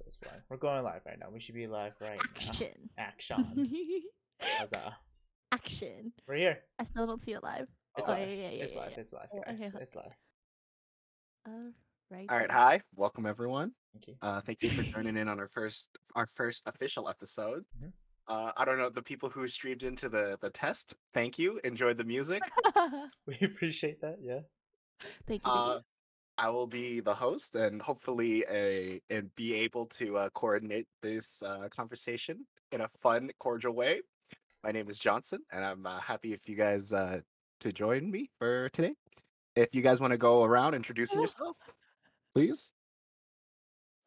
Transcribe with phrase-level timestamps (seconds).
[0.00, 0.42] process one.
[0.48, 1.26] We're going live right now.
[1.32, 2.68] We should be live right Action.
[2.96, 3.04] now.
[3.04, 3.68] Action.
[4.40, 4.78] Action.
[5.52, 6.12] Action.
[6.28, 6.58] We're here.
[6.78, 7.66] I still don't see it live.
[7.98, 8.28] It's oh, live.
[8.28, 8.90] yeah, yeah, yeah, it's yeah, live.
[8.94, 9.00] yeah.
[9.00, 9.60] It's live, Oh, guys.
[9.60, 10.12] okay, It's live.
[11.46, 11.54] All
[12.10, 12.26] right.
[12.28, 13.72] All right, hi, welcome everyone.
[13.92, 14.14] Thank you.
[14.20, 17.64] Uh, thank you for joining in on our first our first official episode.
[17.80, 17.92] Mhm.
[18.26, 20.94] Uh, I don't know the people who streamed into the the test.
[21.14, 21.60] Thank you.
[21.64, 22.42] Enjoyed the music.
[23.26, 24.16] We appreciate that.
[24.20, 24.40] Yeah.
[25.28, 25.52] thank you.
[25.52, 25.80] Uh,
[26.40, 31.42] I will be the host and hopefully a and be able to uh, coordinate this
[31.42, 34.00] uh, conversation in a fun, cordial way.
[34.64, 37.20] My name is Johnson, and I'm uh, happy if you guys uh,
[37.60, 38.94] to join me for today.
[39.54, 41.58] If you guys want to go around introducing yourself,
[42.32, 42.72] please.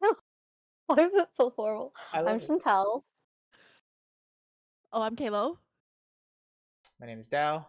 [0.86, 1.94] Why is it so horrible?
[2.12, 2.48] I I'm it.
[2.48, 3.02] Chantel.
[4.92, 5.60] oh, I'm Kalo.
[7.00, 7.64] My name is Dao.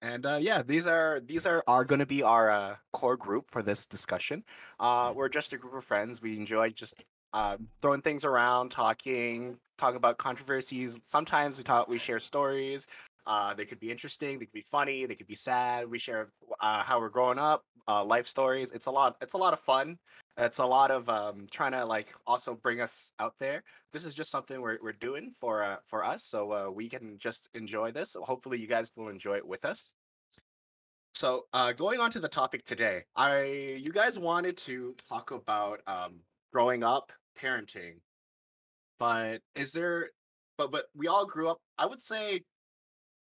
[0.00, 3.50] And uh, yeah, these are these are are going to be our uh, core group
[3.50, 4.44] for this discussion.
[4.78, 6.22] Uh, we're just a group of friends.
[6.22, 6.94] We enjoy just
[7.32, 11.00] uh, throwing things around, talking, talking about controversies.
[11.02, 12.86] Sometimes we talk, we share stories.
[13.26, 15.88] Uh, they could be interesting, they could be funny, they could be sad.
[15.88, 18.70] We share uh, how we're growing up, uh, life stories.
[18.70, 19.16] It's a lot.
[19.20, 19.98] It's a lot of fun.
[20.40, 23.64] It's a lot of um, trying to like also bring us out there.
[23.92, 27.18] This is just something we're, we're doing for uh, for us, so uh, we can
[27.18, 28.16] just enjoy this.
[28.22, 29.92] Hopefully, you guys will enjoy it with us.
[31.14, 35.80] So, uh, going on to the topic today, I you guys wanted to talk about
[35.88, 36.20] um,
[36.52, 37.94] growing up, parenting,
[39.00, 40.10] but is there?
[40.56, 41.58] But but we all grew up.
[41.78, 42.42] I would say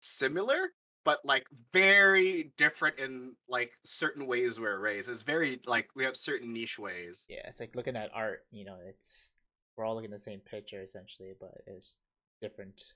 [0.00, 0.70] similar,
[1.04, 5.08] but like very different in like certain ways we're raised.
[5.08, 7.26] It's very like we have certain niche ways.
[7.28, 8.44] Yeah, it's like looking at art.
[8.50, 9.34] You know, it's
[9.76, 11.98] we're all looking at the same picture essentially, but it's
[12.40, 12.94] different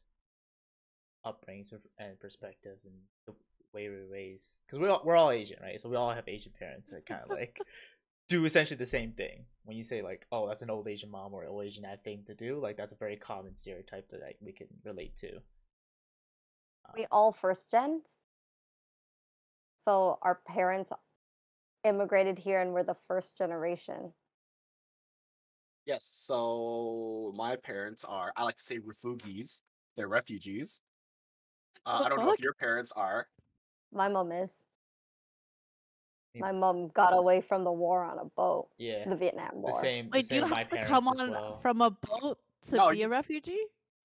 [1.25, 2.95] upbringings and perspectives and
[3.27, 3.35] the
[3.75, 4.59] way we raise.
[4.67, 5.81] Because we're all, we're all Asian, right?
[5.81, 7.59] So we all have Asian parents that kind of like
[8.29, 9.47] do essentially the same thing.
[9.65, 12.23] When you say like, "Oh, that's an old Asian mom or old Asian dad thing
[12.27, 15.41] to do," like that's a very common stereotype that like we can relate to.
[16.95, 18.03] We all first gens.
[19.87, 20.91] So our parents
[21.85, 24.13] immigrated here and we're the first generation.
[25.87, 26.05] Yes.
[26.05, 28.33] So my parents are.
[28.37, 29.63] I like to say refugees.
[29.97, 30.81] They're refugees.
[31.85, 33.29] Uh, I don't know if your parents are.
[33.93, 34.51] My mom is.
[36.39, 39.71] My mom got away from the war on a boat, Yeah, the Vietnam War.
[39.73, 40.05] the same.
[40.07, 41.59] the Wait, do you same my have to come on well.
[41.63, 42.39] from a boat
[42.69, 43.57] to No, be you- a refugee?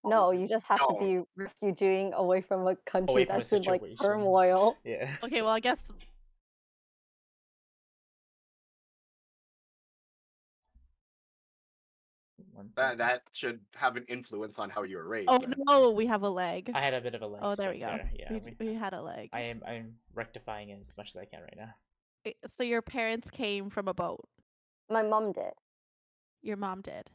[0.04, 0.98] No, you just have No.
[1.00, 3.98] to be refugeeing away from a country Away from a that's in like situation.
[4.06, 4.78] turmoil.
[4.84, 5.12] Yeah.
[5.24, 5.92] Okay, well, I guess
[12.76, 15.30] That that should have an influence on how you were raised.
[15.30, 15.54] Oh then.
[15.68, 16.70] no, we have a leg.
[16.74, 17.42] I had a bit of a leg.
[17.44, 17.86] Oh, there we go.
[17.86, 19.30] start Yeah, we, we- we had a leg.
[19.34, 21.74] I am I'm rectifying it as much as I can right now.
[22.26, 24.28] Eh, so your parents came from a boat.
[24.90, 25.54] My mom did.
[26.42, 27.10] Your mom did.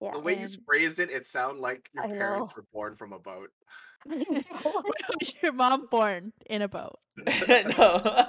[0.00, 0.12] Yeah.
[0.12, 2.52] The way you phrased it, it sounded like your I parents know.
[2.56, 3.50] were born from a boat.
[4.06, 6.98] Was your mom born in a boat?
[7.16, 8.26] no.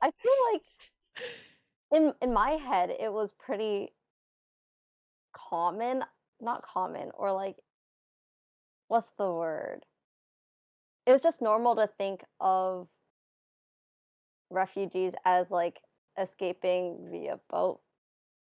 [0.00, 0.62] I feel like
[1.92, 3.92] in in my head it was pretty
[5.32, 6.04] common,
[6.40, 7.56] not common, or like
[8.88, 9.84] what's the word?
[11.06, 12.88] It was just normal to think of
[14.50, 15.80] refugees as like
[16.18, 17.80] escaping via boat.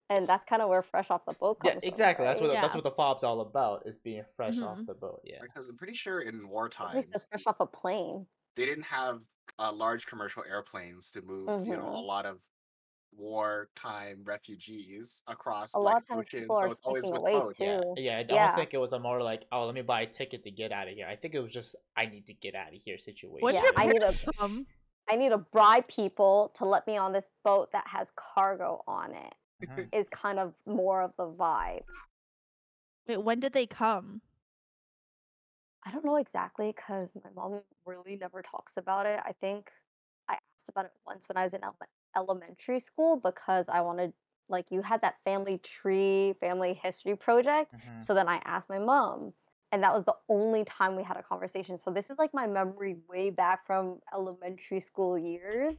[0.09, 2.25] And that's kind of where fresh off the boat comes yeah, from, exactly.
[2.25, 2.55] That's what right?
[2.55, 4.85] the- that's what the fob's all about is being fresh off Mhm.
[4.87, 5.21] the boat.
[5.23, 5.39] Yeah.
[5.41, 8.25] Because I'm pretty sure in At least wartime it's fresh off a plane.
[8.55, 9.21] they didn't have
[9.59, 12.05] uh, large commercial airplanes to move, you know, a Mhm.
[12.05, 12.43] lot of
[13.15, 16.41] wartime refugees across A like lot of times oceans.
[16.43, 17.57] people So are it's always sneaking with away boats.
[17.57, 17.63] too.
[17.63, 18.17] Yeah, yeah.
[18.19, 18.55] I don't Yeah.
[18.55, 20.87] think it was a more like, oh, let me buy a ticket to get out
[20.87, 21.07] of here.
[21.07, 23.41] I think it was just, I need to get out of here situation.
[23.41, 24.67] Where'd Yeah, I need parents a- from?
[25.09, 29.13] I need to bribe people to let me on this boat that has cargo on
[29.15, 29.33] it.
[29.61, 29.89] Mhm.
[29.93, 31.83] Is kind of more of the vibe.
[33.07, 34.21] Wait, when did they come?
[35.83, 39.19] I don't know exactly because my mom really never talks about it.
[39.25, 39.71] I think
[40.27, 41.77] I asked about it once when I was in ele-
[42.15, 44.13] elementary school because I wanted,
[44.49, 47.73] like, you had that family tree, family history project.
[47.73, 48.03] Mhm.
[48.03, 49.33] So then I asked my mom,
[49.71, 51.77] and that was the only time we had a conversation.
[51.77, 55.77] So this is like my memory way back from elementary school years.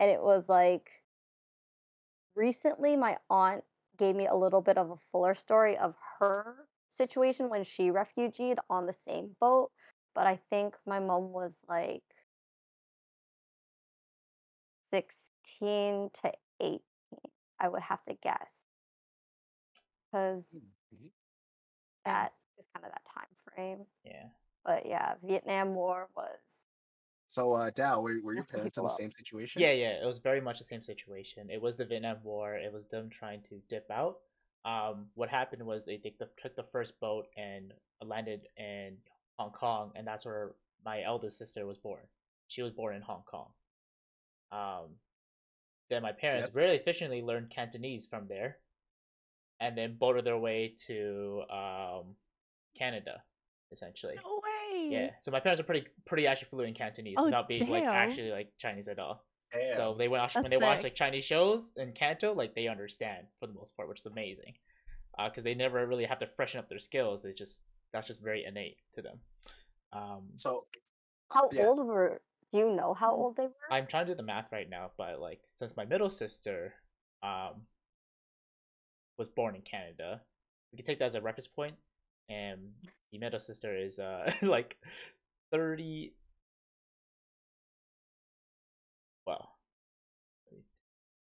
[0.00, 1.03] And it was like
[2.34, 3.64] recently my aunt
[3.96, 8.58] gave me a little bit of a fuller story of her situation when she refugeed
[8.68, 9.70] on the same boat.
[10.14, 12.02] But I think my mom was like
[14.90, 16.80] 16 to 18,
[17.58, 18.66] I would have to guess.
[20.10, 21.10] Because Mhm.
[22.04, 23.86] that is kind of that time frame.
[24.04, 24.30] Yeah.
[24.64, 26.68] But yeah, Vietnam War was
[27.34, 29.60] So, uh, Dao, were, were your parents in the same situation?
[29.60, 31.50] Yeah, yeah, it was very much the same situation.
[31.50, 32.54] It was the Vietnam War.
[32.54, 34.18] It was them trying to dip out.
[34.64, 38.98] Um, what happened was they took the, took the first boat and landed in
[39.36, 40.52] Hong Kong, and that's where
[40.84, 42.02] my eldest sister was born.
[42.46, 43.48] She was born in Hong Kong.
[44.52, 44.90] Um,
[45.90, 46.54] then my parents Yes.
[46.54, 48.58] very efficiently learned Cantonese from there,
[49.58, 52.14] and then boated their way to um,
[52.78, 53.24] Canada,
[53.72, 54.14] essentially.
[54.22, 54.40] No
[54.90, 55.04] way.
[55.04, 57.84] Yeah, so my parents are pretty pretty actually fluent in Cantonese Oh, without being like
[57.84, 59.24] actually like Chinese at all.
[59.52, 59.76] Damn.
[59.76, 63.26] So they watch when That's they watch like Chinese shows in Canto, like they understand
[63.38, 64.54] for the most part, which is amazing.
[65.16, 67.22] Because they never really have to freshen up their skills.
[67.22, 69.20] They just that's just very innate to them.
[69.92, 70.66] Um, So,
[71.30, 71.66] How yeah.
[71.66, 72.20] old were?
[72.52, 73.52] Do you know how old they were?
[73.70, 76.74] I'm trying to do the math right now, but like since my middle sister
[77.22, 77.66] um
[79.16, 80.22] was born in Canada,
[80.72, 81.48] we can take that as a reference.
[82.28, 82.72] And
[83.14, 84.76] the middle sister is uh like
[85.52, 86.14] thirty.
[89.26, 89.50] Well,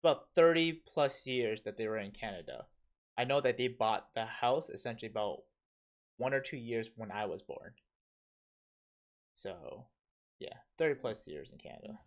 [0.03, 2.65] about thirty plus years that they were in Canada.
[3.17, 5.43] I know that they bought the house essentially about
[6.17, 7.73] one or two years when I was born.
[9.33, 9.85] So,
[10.39, 11.99] yeah, thirty plus years in Canada.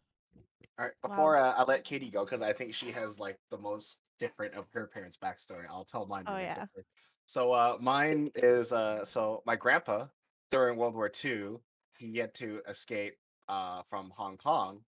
[0.78, 1.10] all right, Wow.
[1.10, 4.54] before uh, I let Katie go, because I think she has like the most different
[4.54, 6.24] of her parents' backstory, I'll tell mine.
[6.26, 6.54] Oh, yeah.
[6.54, 6.84] quickly.
[7.26, 10.06] So, uh, mine is uh, so my grandpa
[10.50, 11.56] during World War II,
[11.98, 13.14] he had to escape
[13.48, 14.84] uh from Hong Kong.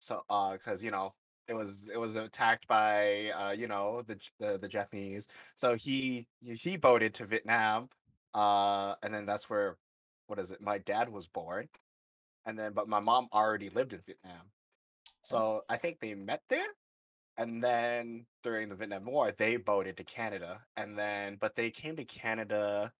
[0.00, 1.14] So, uh, because you know
[1.48, 5.28] it was it was attacked by uh you know the the, the Japanese.
[5.56, 7.88] So he he boated to Vietnam,
[8.34, 9.78] uh, and then that's where
[10.26, 10.60] what is it?
[10.60, 11.68] My dad was born,
[12.46, 14.50] and then but my mom already lived in Vietnam.
[15.22, 16.66] So I think they met there.
[17.36, 20.60] And then during the Vietnam War, they boated to Canada.
[20.76, 22.92] And then, but they came to Canada,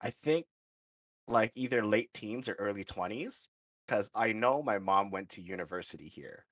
[0.00, 0.46] I think
[1.28, 3.48] like either late teens or early 20s.
[3.86, 6.44] Because I know my mom went to university here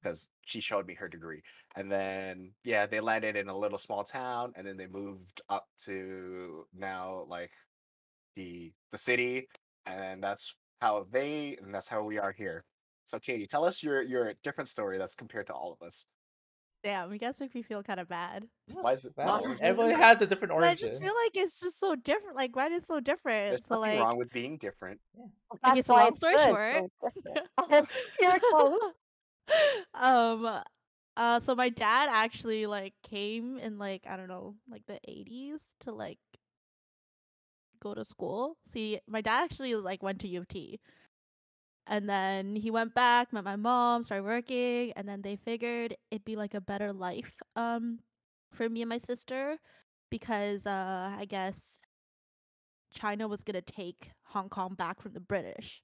[0.00, 1.42] because she showed me her degree.
[1.76, 5.66] And then, yeah, they landed in a little small town and then they moved up
[5.84, 7.50] to now like
[8.36, 9.48] the the city.
[9.86, 12.64] And that's how they, and that's how we are here.
[13.06, 16.04] So, Katie, tell us your your different story that's compared to all of us.
[16.82, 18.44] Damn, you guys make me feel kind of bad.
[18.72, 19.12] Why is it?
[19.16, 20.04] Wow, no, it's everybody different.
[20.10, 20.88] has a different But I origin.
[20.88, 22.36] just feel like it's just so different.
[22.36, 23.50] Like, why is it so different?
[23.50, 25.00] There's so nothing like, wrong with being different.
[25.16, 27.90] Okay, That's so long story good, short-
[28.20, 28.80] You're close.
[29.94, 30.60] um
[31.16, 35.58] uh so my dad actually like came in like i don't know like the 80s
[35.80, 36.18] to like
[37.82, 40.78] go to school see my dad actually like went to u of t
[41.86, 46.24] and then he went back met my mom started working and then they figured it'd
[46.24, 47.98] be like a better life um
[48.52, 49.56] for me and my sister
[50.10, 51.80] because uh i guess
[52.94, 55.82] china was gonna take hong kong back from the british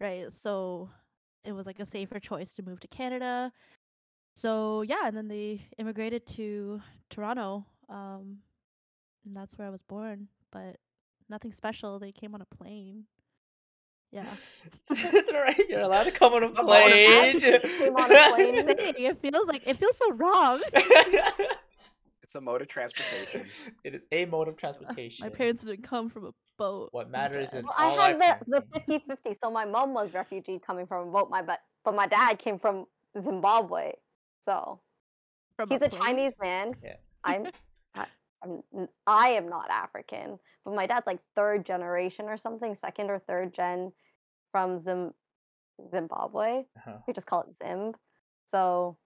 [0.00, 0.88] right so
[1.44, 3.52] it was like a safer choice to move to Canada.
[4.36, 6.80] So yeah, and then they immigrated to
[7.10, 7.66] Toronto.
[7.88, 8.38] Um
[9.24, 10.76] and that's where I was born, but
[11.28, 11.98] nothing special.
[11.98, 13.04] They came on a plane.
[14.14, 14.26] Yeah.
[14.90, 15.60] it's alright.
[15.68, 17.40] You're allowed to come on a plane.
[17.40, 18.64] Came on a plane.
[18.96, 20.62] It feels like it feels so wrong.
[22.22, 23.44] It's a mode of transportation.
[23.84, 25.26] it is a mode of transportation.
[25.26, 26.88] My parents didn't come from a boat.
[26.90, 27.58] What matters sad.
[27.58, 29.34] is Well, I all had that the, the kind 50 50.
[29.42, 32.58] So my mom was refugee coming from a boat, my but but my dad came
[32.58, 32.86] from
[33.20, 33.92] Zimbabwe.
[34.46, 34.80] So
[35.56, 36.02] From he's a plane?
[36.02, 36.72] Chinese man.
[36.82, 36.96] Yeah.
[37.24, 37.46] I'm,
[37.94, 38.06] I,
[38.42, 43.10] I'm n- I am not African, but my dad's like third generation or something, second
[43.10, 43.92] or third gen
[44.54, 45.12] from Zim,
[45.90, 46.62] Zimbabwe.
[46.76, 46.98] Uh-huh.
[47.08, 47.94] We just call it Zimb.
[48.46, 48.96] So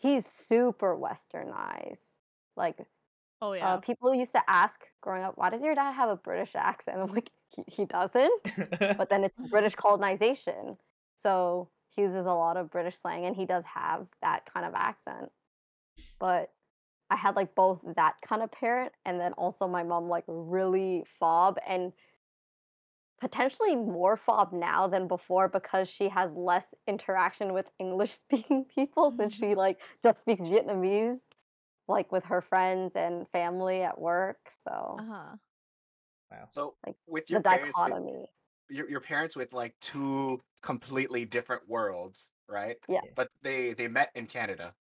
[0.00, 1.98] he's super westernized.
[2.56, 2.78] Like
[3.42, 3.74] Oh yeah.
[3.74, 6.96] uh, people used to ask growing up, why does your dad have a British accent?
[6.98, 8.42] I'm like, he, he doesn't.
[8.96, 10.78] But then it's British colonization.
[11.14, 14.72] So he uses a lot of British slang and he does have that kind of
[14.74, 15.30] accent.
[16.18, 16.52] But
[17.10, 21.04] I had like both that kind of parent and then also my mom like really
[21.20, 21.92] fob and
[23.20, 29.10] potentially more fob now than before because she has less interaction with English speaking people
[29.12, 29.38] since Mhm.
[29.38, 31.28] she like just speaks Vietnamese
[31.88, 34.50] like with her friends and family at work.
[34.68, 35.36] So Uh-huh.
[36.30, 36.48] wow.
[36.52, 38.32] So, Like, with the your parents, with, dichotomy.
[38.70, 42.78] your, your parents with like two completely different worlds, right?
[42.88, 43.02] Yeah.
[43.14, 44.74] But they they met in Canada.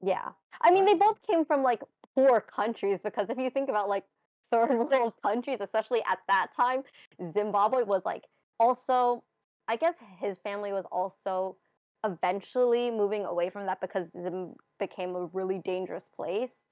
[0.00, 0.32] Yeah.
[0.60, 1.82] I mean, they both came from like
[2.14, 4.04] poor countries because if you think about like
[4.52, 6.84] third world countries, especially at that time,
[7.32, 8.24] Zimbabwe was like
[8.60, 9.24] also,
[9.68, 11.58] I guess his family was also
[12.04, 16.66] eventually moving away from that because Zim became a really dangerous place.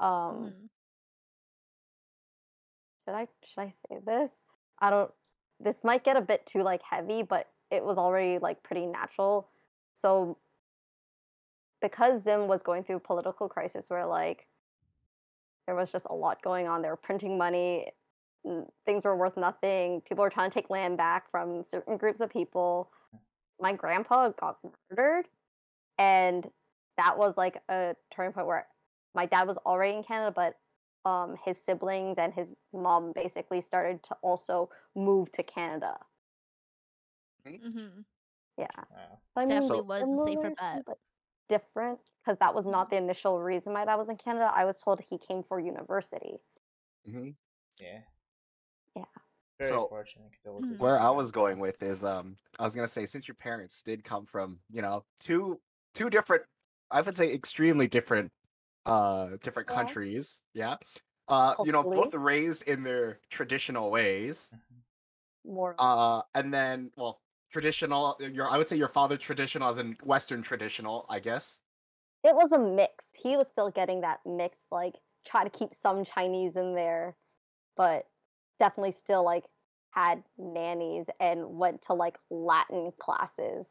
[0.00, 0.68] Um, Mhm.
[3.06, 4.30] should I should I say this?
[4.80, 5.12] I don't.
[5.60, 9.50] This might get a bit too like heavy, but it was already like pretty natural.
[9.94, 10.38] So
[11.80, 14.48] because Zim was going through a political crisis where like
[15.66, 16.82] there was just a lot going on.
[16.82, 17.88] They were printing money,
[18.84, 20.00] things were worth nothing.
[20.02, 22.90] People were trying to take land back from certain groups of people.
[23.60, 24.58] My grandpa got
[24.90, 25.26] murdered,
[25.98, 26.48] and
[26.96, 28.66] that was like a turning point where
[29.14, 34.02] my dad was already in Canada, but um, his siblings and his mom basically started
[34.04, 35.96] to also move to Canada.
[37.46, 38.00] Mm-hmm.
[38.58, 38.66] Yeah.
[38.76, 39.18] Wow.
[39.34, 40.82] So, I mean, Definitely was a safer bet.
[40.86, 40.98] But
[41.48, 44.50] different because that was not the initial reason my dad was in Canada.
[44.52, 46.38] I was told he came for university.
[47.04, 47.30] hmm
[47.80, 48.00] Yeah.
[48.96, 49.04] Yeah.
[49.58, 50.32] Very So, fortunate.
[50.80, 54.04] Where I was going with is um I was gonna say since your parents did
[54.04, 55.60] come from, you know, two
[55.94, 56.42] two different
[56.90, 58.32] I would say extremely different
[58.84, 59.74] uh different Yeah.
[59.74, 60.76] countries, yeah.
[61.28, 64.50] Uh, you know, both raised in their traditional ways.
[64.54, 65.52] Mhm.
[65.52, 65.74] More.
[65.78, 70.42] Uh and then well traditional your I would say your father traditional as in Western
[70.42, 71.60] traditional, I guess.
[72.26, 73.04] It was a mix.
[73.14, 77.16] He was still getting that mix, like try to keep some Chinese in there,
[77.76, 78.06] but
[78.58, 79.44] definitely still like
[79.92, 83.66] had nannies and went to like Latin classes.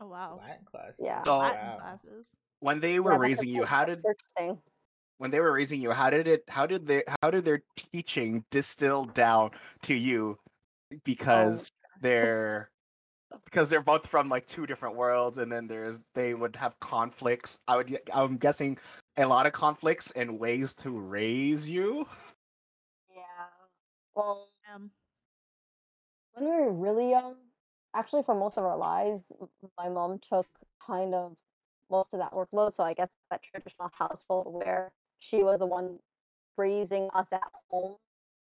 [0.00, 0.40] Oh wow.
[0.42, 1.02] Latin classes.
[1.04, 1.22] Yeah.
[1.22, 1.78] So- Latin wow.
[1.78, 2.28] classes.
[2.60, 4.58] When they were that's a raising you, how did church thing?
[5.18, 8.44] when they were raising you, how did it how did they how did their teaching
[8.50, 9.50] distill down
[9.82, 10.38] to you
[10.92, 11.70] oh, because
[12.00, 12.70] they're
[13.44, 17.58] because they're both from like two different worlds and then there's they would have conflicts
[17.68, 18.76] i would i'm guessing
[19.16, 22.06] a lot of conflicts and ways to raise you
[23.14, 23.22] Yeah.
[24.14, 24.90] Well, Um,
[26.32, 27.36] when we were really young,
[27.94, 29.24] actually for most of our lives,
[29.76, 30.46] my mom took
[30.84, 31.36] kind of
[31.90, 32.74] most of that workload.
[32.74, 35.98] So I guess that traditional household where she was the one
[36.56, 37.96] raising us at home,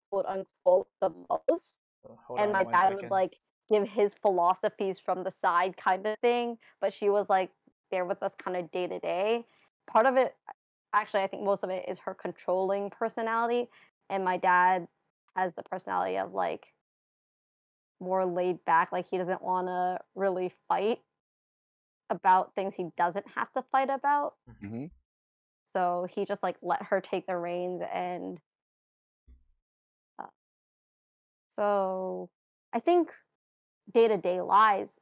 [0.10, 1.78] quote unquote, the most.
[2.06, 2.96] Hold and on my dad second.
[3.02, 3.38] would like
[3.72, 6.58] give his philosophies from the side kind of thing.
[6.82, 7.52] But she was like
[7.92, 9.46] there with us kind of day to day.
[9.88, 10.36] Part of it,
[10.94, 13.70] actually, I think most of it is her controlling personality.
[14.10, 14.88] And my dad
[15.36, 16.68] has the personality of like
[18.00, 18.92] more laid back.
[18.92, 21.00] Like he doesn't want to really fight
[22.10, 24.36] about things he doesn't have to fight about.
[24.64, 24.86] mm-hmm.
[25.66, 28.40] So he just like let her take the reins and
[30.20, 30.28] uh,
[31.48, 32.30] so
[32.72, 33.12] I think
[33.92, 35.00] day to day lives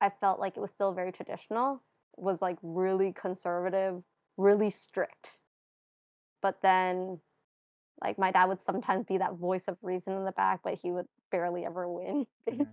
[0.00, 1.82] I felt like it was still very traditional,
[2.16, 4.02] was like really conservative,
[4.36, 5.38] really strict.
[6.42, 7.20] But then
[8.02, 10.90] like my dad would sometimes be that voice of reason in the back, but he
[10.90, 12.26] would barely ever win.
[12.48, 12.66] Mhm.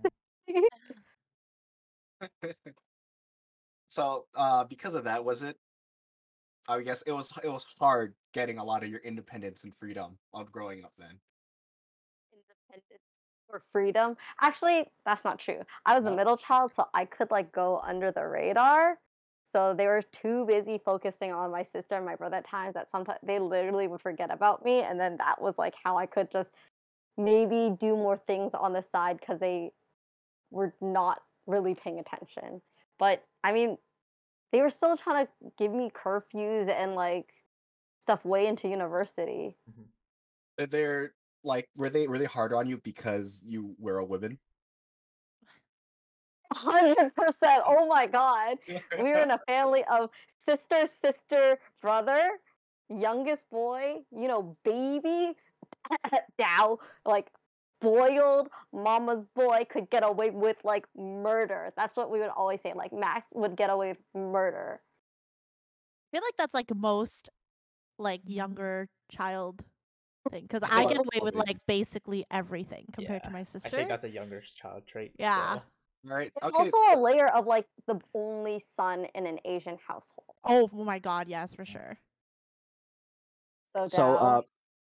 [0.50, 0.68] basically.
[3.86, 5.56] so uh because of that was it
[6.68, 10.18] i guess it was it was hard getting a lot of your independence and freedom
[10.32, 11.20] of growing up then
[12.32, 13.07] independence
[13.50, 14.16] or freedom.
[14.40, 15.62] Actually, that's not true.
[15.86, 18.98] I was a middle child, so I could like go under the radar.
[19.50, 22.90] So they were too busy focusing on my sister and my brother at times that
[22.90, 24.82] sometimes they literally would forget about me.
[24.82, 26.50] And then that was like how I could just
[27.16, 29.72] maybe do more things on the side because they
[30.50, 32.60] were not really paying attention.
[32.98, 33.78] But I mean,
[34.52, 37.32] they were still trying to give me curfews and like
[38.02, 39.56] stuff way into university.
[40.60, 41.12] Uh, they're
[41.48, 44.38] like were they were they hard on you because you were a woman
[46.54, 47.62] Hundred percent.
[47.66, 48.58] Oh my god.
[48.96, 52.30] We were in a family of sister, sister, brother,
[52.88, 55.36] youngest boy, you know, baby,
[56.40, 57.30] Dao, like
[57.80, 61.72] boiled mama's boy could get away with like murder.
[61.76, 62.72] That's what we would always say.
[62.74, 64.80] Like Max would get away with murder.
[66.12, 67.28] I feel like that's like most
[67.98, 68.28] like Mm-hmm.
[68.28, 69.64] younger child
[70.28, 73.44] thing because I I get away with like basically everything compared to Yeah, my I
[73.44, 73.70] sister.
[73.70, 75.12] think that's a younger child trait.
[75.18, 75.50] Yeah.
[75.52, 75.62] still.
[76.10, 79.78] all right There's okay also a layer of like the only son in an Asian
[79.86, 80.36] household.
[80.44, 81.98] Oh, oh my god, yes, for sure.
[83.76, 84.40] So, so uh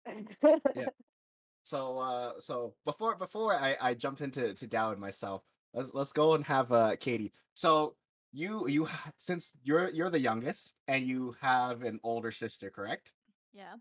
[0.08, 0.86] Dao- yeah.
[1.64, 5.44] so uh so before before i i jumped into to dao and myself
[5.74, 7.96] let's let's go and have uh katie so
[8.32, 13.12] you you ha- since you're you're the youngest and you have an older sister correct
[13.54, 13.74] Yeah.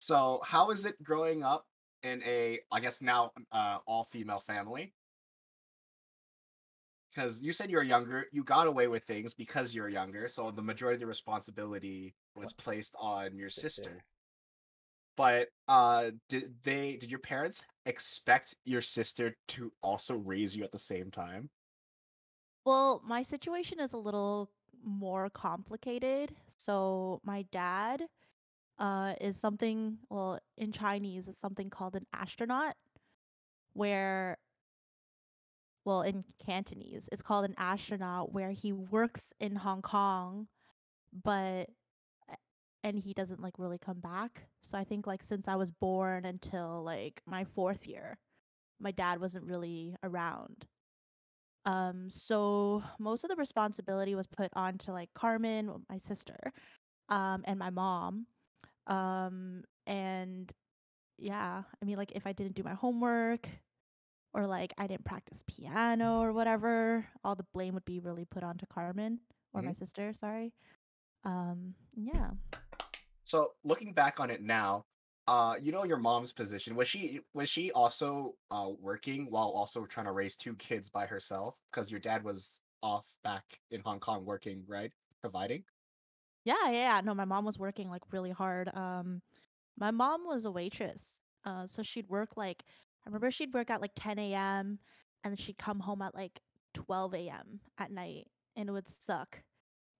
[0.00, 1.66] So how is it growing up
[2.02, 4.92] in a i guess now uh all female family?
[7.14, 10.50] Because you said you were younger you got away with things because you're younger so
[10.50, 14.04] the majority of the responsibility was placed on your sister.
[15.16, 20.72] But uh did they did your parents expect your sister to also raise you at
[20.72, 21.50] the same time?
[22.64, 24.50] Well, my situation is a little
[24.84, 26.34] more complicated.
[26.56, 28.06] So my dad
[28.80, 32.74] uh is something well in Chinese it's something called an astronaut
[33.74, 34.38] where
[35.84, 37.08] well in Cantonese.
[37.12, 40.48] It's called an astronaut where he works in Hong Kong,
[41.24, 41.70] but
[42.82, 44.44] and he doesn't like really come back.
[44.62, 48.18] So I think like since I was born until like my fourth year,
[48.80, 50.66] my dad wasn't really around.
[51.66, 56.52] Um, so most of the responsibility was put onto like Carmen, my sister,
[57.10, 58.26] um, and my mom.
[58.90, 60.52] Um, and
[61.18, 63.48] yeah, I mean, like if I didn't do my homework
[64.34, 68.42] or like I didn't practice piano or whatever, all the blame would be really put
[68.42, 69.20] onto Carmen
[69.54, 70.52] or my sister, sorry.
[71.24, 72.30] Um, yeah.
[73.24, 74.84] So looking back on it now,
[75.28, 76.74] uh, you know your mom's position.
[76.74, 81.06] Was she was she also uh working while also trying to raise two kids by
[81.06, 81.56] herself?
[81.70, 84.92] Because your dad was off back in Hong Kong working, right?
[85.20, 85.62] Providing.
[86.44, 87.00] Yeah, yeah, yeah.
[87.02, 88.74] No, my mom was working like really hard.
[88.74, 89.22] Um,
[89.78, 91.20] my mom was a waitress.
[91.44, 92.64] Uh, so she'd work like
[93.04, 94.78] I remember she'd work at like 10 a.m.
[95.24, 96.40] and she'd come home at like
[96.74, 97.60] 12 a.m.
[97.78, 99.42] at night, and it would suck,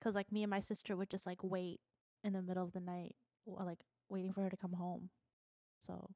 [0.02, 1.80] cause like me and my sister would just like wait
[2.24, 3.16] in the middle of the night,
[3.46, 3.80] like
[4.10, 5.10] waiting for her to come home.
[5.78, 6.10] So,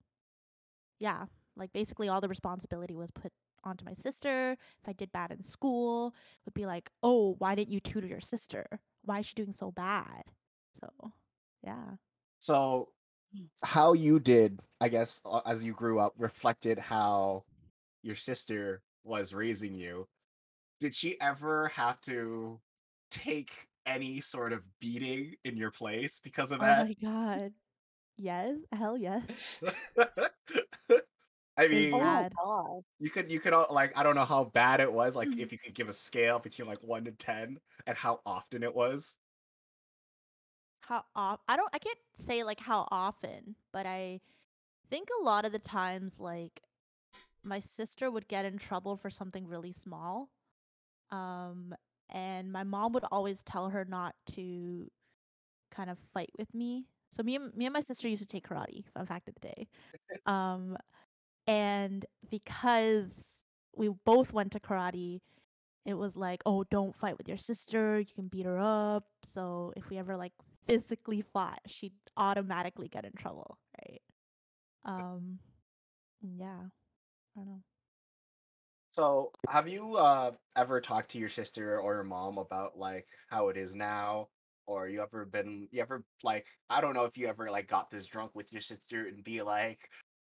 [0.99, 1.27] yeah,
[1.57, 3.33] like basically all the responsibility was put
[3.65, 4.53] onto my sister.
[4.83, 8.07] If I did bad in school, it would be like, oh, why didn't you tutor
[8.07, 8.67] your sister?
[9.05, 10.25] Why is she doing so bad?
[10.81, 10.89] So,
[11.63, 11.97] yeah.
[12.39, 12.89] So
[13.37, 13.47] mm.
[13.63, 17.45] how you did, I guess, as you grew up, reflected how
[18.03, 20.07] your sister was raising you.
[20.81, 22.61] Did she ever have to
[23.11, 23.53] take
[23.87, 26.81] any sort of beating in your place because of that?
[26.81, 27.03] Oh that?
[27.03, 27.53] my god.
[28.17, 29.63] Yes, hell yes.
[31.57, 32.85] I mean, Oh my god.
[33.01, 35.39] you could you could all like I don't know how bad it was, like Mhm.
[35.39, 38.75] if you could give a scale between like one to ten and how often it
[38.75, 39.17] was.
[40.83, 44.21] How off I don't I can't say like how often, but I
[44.91, 46.63] think a lot of the times like
[47.45, 50.31] my sister would get in trouble for something really small.
[51.11, 51.75] Um
[52.11, 54.91] and my mom would always tell her not to
[55.71, 56.89] kind of fight with me.
[57.11, 59.41] So me and me and my sister used to take karate, fun fact of the
[59.41, 59.69] day.
[60.27, 60.77] Um
[61.47, 63.45] and because
[63.77, 65.21] we both went to karate,
[65.85, 67.99] it was like, oh, don't fight with your sister.
[67.99, 69.05] You can beat her up.
[69.23, 70.33] So if we ever like
[70.67, 74.01] physically fought, she'd automatically get in trouble, right?
[74.85, 75.39] Um,
[76.23, 76.61] yeah,
[77.37, 77.63] I don't know.
[78.93, 83.49] So, have you uh ever talked to your sister or your mom about like how
[83.49, 84.29] it is now?
[84.67, 87.91] Or you ever been you ever like I don't know if you ever like got
[87.91, 89.81] this drunk with your sister and be like,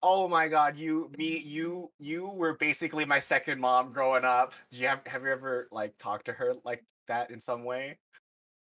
[0.03, 4.79] "Oh my god, you me you you were basically my second mom growing up." Do
[4.79, 7.99] you have have you ever like talked to her like that in some way?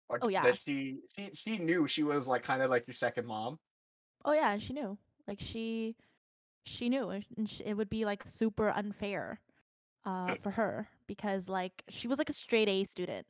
[0.08, 2.94] Or Oh yeah, does she she she knew she was like kind of like your
[2.94, 3.58] second mom?
[4.24, 4.98] oh yeah, and she knew.
[5.26, 5.96] Like she,
[6.64, 9.40] she knew, and sh- and sh- it would be like super unfair,
[10.04, 13.26] uh, for her because like she was like a straight A student,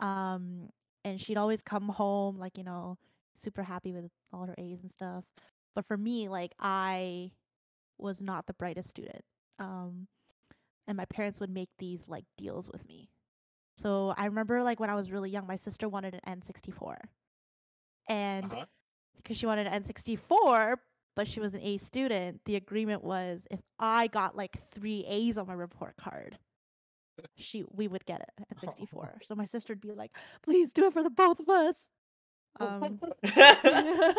[0.00, 0.70] um,
[1.04, 2.98] and she'd always come home like you know
[3.36, 5.24] super happy with all her A's and stuff.
[5.76, 7.30] But for me, like I
[7.98, 9.22] was not the brightest student.
[9.60, 10.08] Um,
[10.88, 13.10] and my parents would make these like deals with me.
[13.76, 16.96] So I remember like when I was really young, my sister wanted an N64.
[18.08, 18.64] And Uh-huh.
[19.16, 20.76] because she wanted an N64,
[21.14, 25.36] but she was an A student, the agreement was if I got like three A's
[25.38, 26.38] on my report card,
[27.36, 29.20] she we would get it at 64.
[29.24, 31.88] So my sister would be like, please do it for the both of us.
[32.60, 32.98] Um,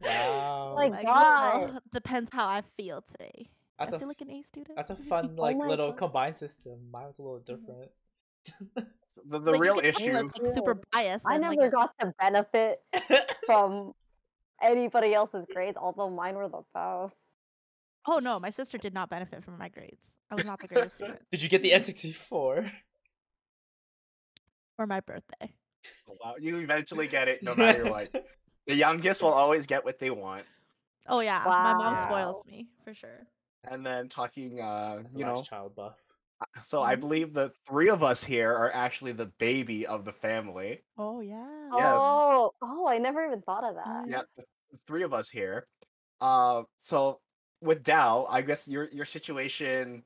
[0.00, 0.74] wow.
[0.76, 1.60] My like, God.
[1.60, 3.50] well, depends how I feel today.
[3.78, 4.76] That's I a feel like an A student.
[4.76, 5.98] That's a fun Oh like my little God.
[5.98, 6.90] combined system.
[6.90, 7.44] Mine was a little Mhm.
[7.46, 7.90] different.
[9.26, 11.26] The the But real issue that's like super biased.
[11.26, 12.80] I and, never like, a- got to benefit
[13.46, 13.92] from
[14.62, 17.16] anybody else's grades, although mine were the best.
[18.06, 20.06] Oh no, my sister did not benefit from my grades.
[20.30, 21.20] I was not the greatest student.
[21.32, 22.70] Did you get the N64?
[24.76, 25.52] For my birthday.
[26.08, 28.08] Oh, wow, you eventually get it no matter what.
[28.66, 30.44] The youngest will always get what they want.
[31.08, 32.02] Oh yeah, my mom Wow.
[32.02, 33.26] spoils me for sure.
[33.64, 35.96] And then talking, uh, That's a you last know, child buff.
[36.40, 37.00] uh, so I Mhm.
[37.00, 40.82] believe the three of us here are actually the baby of the family.
[40.98, 41.44] Oh yeah.
[41.76, 42.02] Yes.
[42.02, 44.04] Oh, oh, I never even thought of that.
[44.06, 44.10] Mm.
[44.10, 45.66] Yeah, the the three of us here.
[46.20, 47.20] Uh, so
[47.62, 50.04] with Dao, I guess your your situation,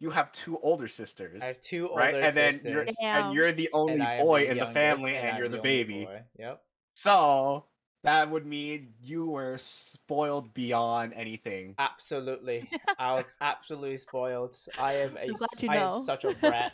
[0.00, 2.14] you have two older sisters, I have two older right?
[2.16, 3.26] And then you're Damn.
[3.26, 5.48] and you're the only and I am boy the in the family, and, I'm you're
[5.48, 6.04] the, only baby.
[6.04, 6.22] boy.
[6.38, 6.62] Yep.
[6.94, 7.64] So
[8.04, 11.74] that would mean you were spoiled beyond anything.
[11.78, 12.68] Absolutely.
[12.98, 14.54] I was absolutely spoiled.
[14.78, 16.72] I am a I'm glad you I am such a brat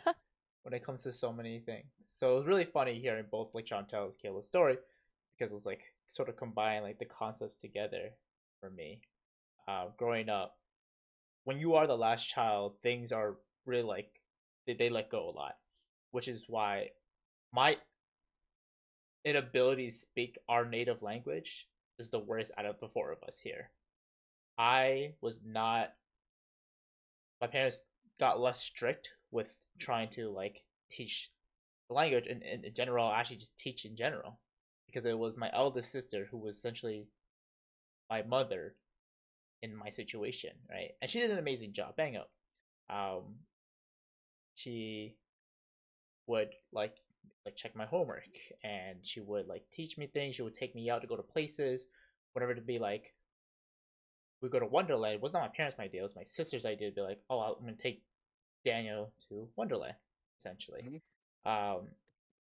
[0.62, 1.86] when it comes to so many things.
[2.02, 4.76] So it was really funny hearing both like Chantel's Caleb's story
[5.38, 8.10] because it was like sort of combine like the concepts together
[8.60, 9.00] for me.
[9.68, 10.56] Uh, growing up,
[11.44, 14.20] when you are the last child, things are really like
[14.66, 15.56] they, they let go a lot,
[16.10, 16.88] which is why
[17.52, 17.76] my
[19.24, 23.40] inability to speak our native language is the worst out of the four of us
[23.40, 23.70] here.
[24.58, 25.92] I was not.
[27.40, 27.82] My parents
[28.18, 31.30] got less strict with trying to like teach
[31.88, 34.38] the language and in, in general, actually just teach in general,
[34.86, 37.08] because it was my eldest sister who was essentially
[38.10, 38.74] my mother
[39.62, 40.92] in my situation, right?
[41.00, 41.96] And she did an amazing job.
[41.96, 42.30] Bang up.
[42.88, 43.36] Um,
[44.54, 45.16] she
[46.26, 46.94] would like
[47.44, 48.24] like check my homework
[48.62, 51.22] and she would like teach me things she would take me out to go to
[51.22, 51.86] places
[52.34, 53.14] whatever to be like
[54.42, 56.66] we go to wonderland it was not my parents my idea it was my sister's
[56.66, 58.02] idea to be like oh i'm gonna take
[58.64, 59.94] daniel to wonderland
[60.38, 61.00] essentially
[61.46, 61.78] Mhm.
[61.78, 61.88] um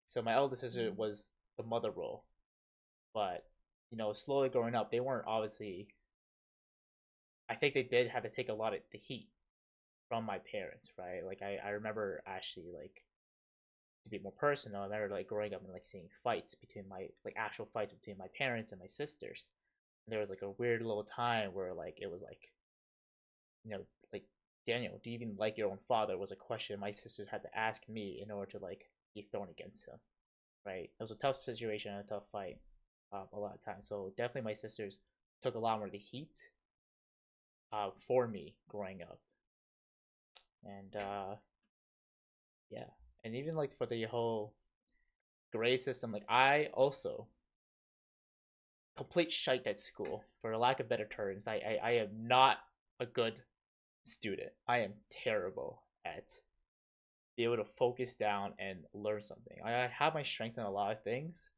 [0.04, 2.24] so my eldest sister was the mother role
[3.14, 3.44] but
[3.90, 5.88] you know slowly growing up they weren't obviously
[7.48, 9.28] i think they did have to take a lot of the heat
[10.08, 13.02] from my parents right like i, I remember actually like
[14.08, 17.08] to be more personal, I remember like growing up and like seeing fights between my
[17.24, 19.50] like actual fights between my parents and my sisters.
[20.06, 22.52] And there was like a weird little time where like it was like
[23.64, 23.80] you know,
[24.12, 24.24] like
[24.66, 27.58] Daniel, do you even like your own father was a question my sisters had to
[27.58, 29.98] ask me in order to like be thrown against him.
[30.64, 30.90] Right?
[30.98, 32.58] It was a tough situation and a tough fight
[33.12, 33.86] um, a lot of times.
[33.88, 34.98] So definitely my sisters
[35.42, 36.50] took a lot more of the heat
[37.72, 39.20] uh, for me growing up.
[40.64, 41.36] And uh
[42.70, 42.90] yeah.
[43.24, 44.54] And even like for the whole
[45.50, 47.26] grade system like i also
[48.96, 51.48] complete shite at school for lack of better terms.
[51.48, 52.58] I, I i am not
[53.00, 53.42] a good
[54.04, 54.50] student.
[54.66, 56.40] I am terrible at
[57.36, 59.58] be able to focus down and learn something.
[59.64, 61.50] I, I have my strengths in a lot of things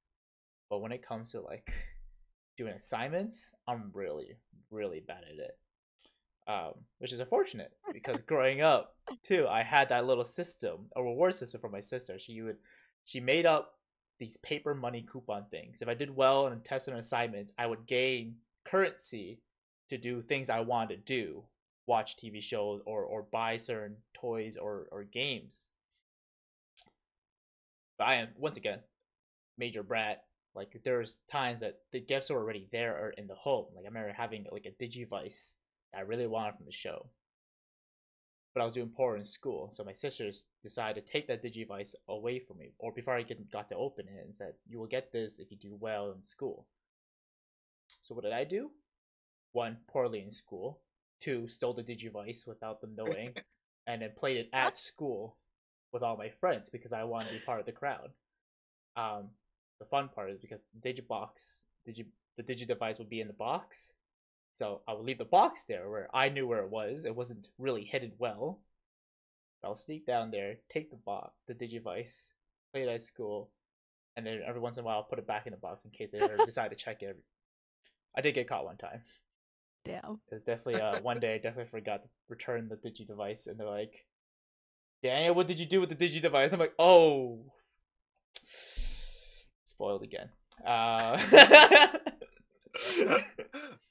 [0.71, 1.73] but when it comes to like
[2.57, 4.39] doing assignments i'm really
[4.71, 5.59] really bad at it
[6.51, 11.35] um, which is unfortunate because growing up too, I had that little system, a reward
[11.35, 12.19] system for my sister.
[12.19, 12.57] She would,
[13.05, 13.75] she made up
[14.19, 15.81] these paper money coupon things.
[15.81, 19.41] If I did well in tests and assignments, I would gain currency
[19.91, 21.45] to do things I wanted to do,
[21.87, 25.71] watch TV shows or or buy certain toys or or games.
[27.97, 28.81] But I am once again
[29.57, 30.25] major brat.
[30.55, 33.67] Like there's times that the gifts are already there or in the home.
[33.75, 35.53] Like I remember having like a Digivice
[35.95, 37.07] I really wanted from the show.
[38.55, 41.95] But I was doing poor in school, so my sisters decided to take that Digivice
[42.09, 44.89] away from me, or before I get, got to open it, and said, "You will
[44.89, 46.67] get this if you do well in school."
[48.03, 48.73] So what did I do?
[49.53, 50.81] One, poorly in school.
[51.21, 53.35] Two, stole the Digivice without them knowing,
[53.87, 55.37] and then played it at school
[55.93, 58.11] with all my friends because I wanted to be part of the crowd.
[58.97, 59.31] Um,
[59.79, 63.93] the fun part is because Digibox, Digi, the Digidevice would be in the box,
[64.53, 67.05] so I would leave the box there where I knew where it was.
[67.05, 68.61] It wasn't really hidden well.
[69.63, 72.31] I'll sneak down there, take the box, the Digivice,
[72.73, 73.51] play it at school,
[74.17, 75.91] and then every once in a while I'll put it back in the box in
[75.91, 77.19] case they ever decide to check it.
[78.17, 79.03] I did get caught one time.
[79.85, 80.21] Damn.
[80.31, 83.69] It's definitely uh one day I definitely forgot to return the Digi device and they're
[83.69, 84.07] like,
[85.03, 86.53] Daniel, what did you do with the Digi device?
[86.53, 87.53] I'm like, oh
[89.65, 90.31] spoiled again.
[90.67, 91.19] Uh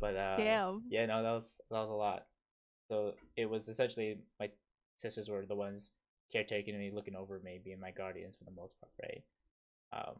[0.00, 0.82] but uh Damn.
[0.88, 2.26] yeah, no, that was that was a lot.
[2.88, 4.50] So it was essentially my
[4.96, 5.90] sisters were the ones
[6.32, 9.22] caretaking me, looking over me, being my guardians for the most part, right?
[9.92, 10.16] Um,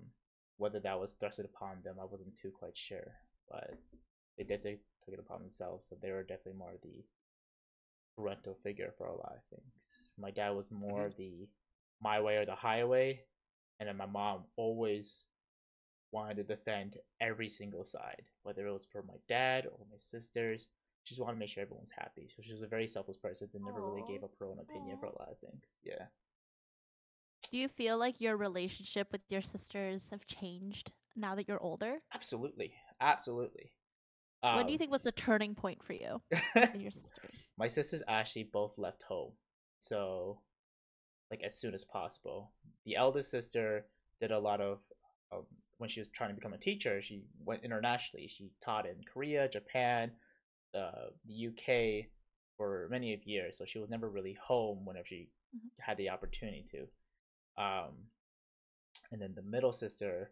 [0.56, 3.12] whether that was thrusted upon them, I wasn't too quite sure,
[3.50, 3.74] but
[4.36, 7.04] they did take, took it upon themselves, so they were definitely more the
[8.16, 10.12] parental figure for a lot of things.
[10.18, 11.48] My dad was more the
[12.02, 13.20] my way or the highway,
[13.78, 15.26] and then my mom always
[16.12, 20.68] wanted to defend every single side, whether it was for my dad or my sisters.
[21.04, 22.28] She just wanted to make sure everyone's happy.
[22.28, 24.98] So she was a very selfless person that never really gave up her own opinion
[24.98, 25.78] for a lot of things.
[25.82, 26.06] Yeah.
[27.50, 31.98] Do you feel like your relationship with your sisters have changed now that you're older?
[32.14, 32.74] Absolutely.
[33.00, 33.72] Absolutely.
[34.42, 36.20] what do you Um, think was the turning point for you
[36.54, 37.34] and your sisters?
[37.56, 39.32] my sisters actually both left home
[39.80, 40.40] so
[41.30, 42.52] like as soon as possible
[42.86, 43.86] the eldest sister
[44.20, 44.78] did a lot of
[45.32, 45.44] um,
[45.80, 49.48] when she was trying to become a teacher she went internationally she taught in korea
[49.48, 50.10] japan
[50.74, 52.06] uh, the uk
[52.56, 55.70] for many of years so she was never really home whenever she Mhm.
[55.80, 56.80] had the opportunity to
[57.60, 57.94] um,
[59.10, 60.30] and then the middle sister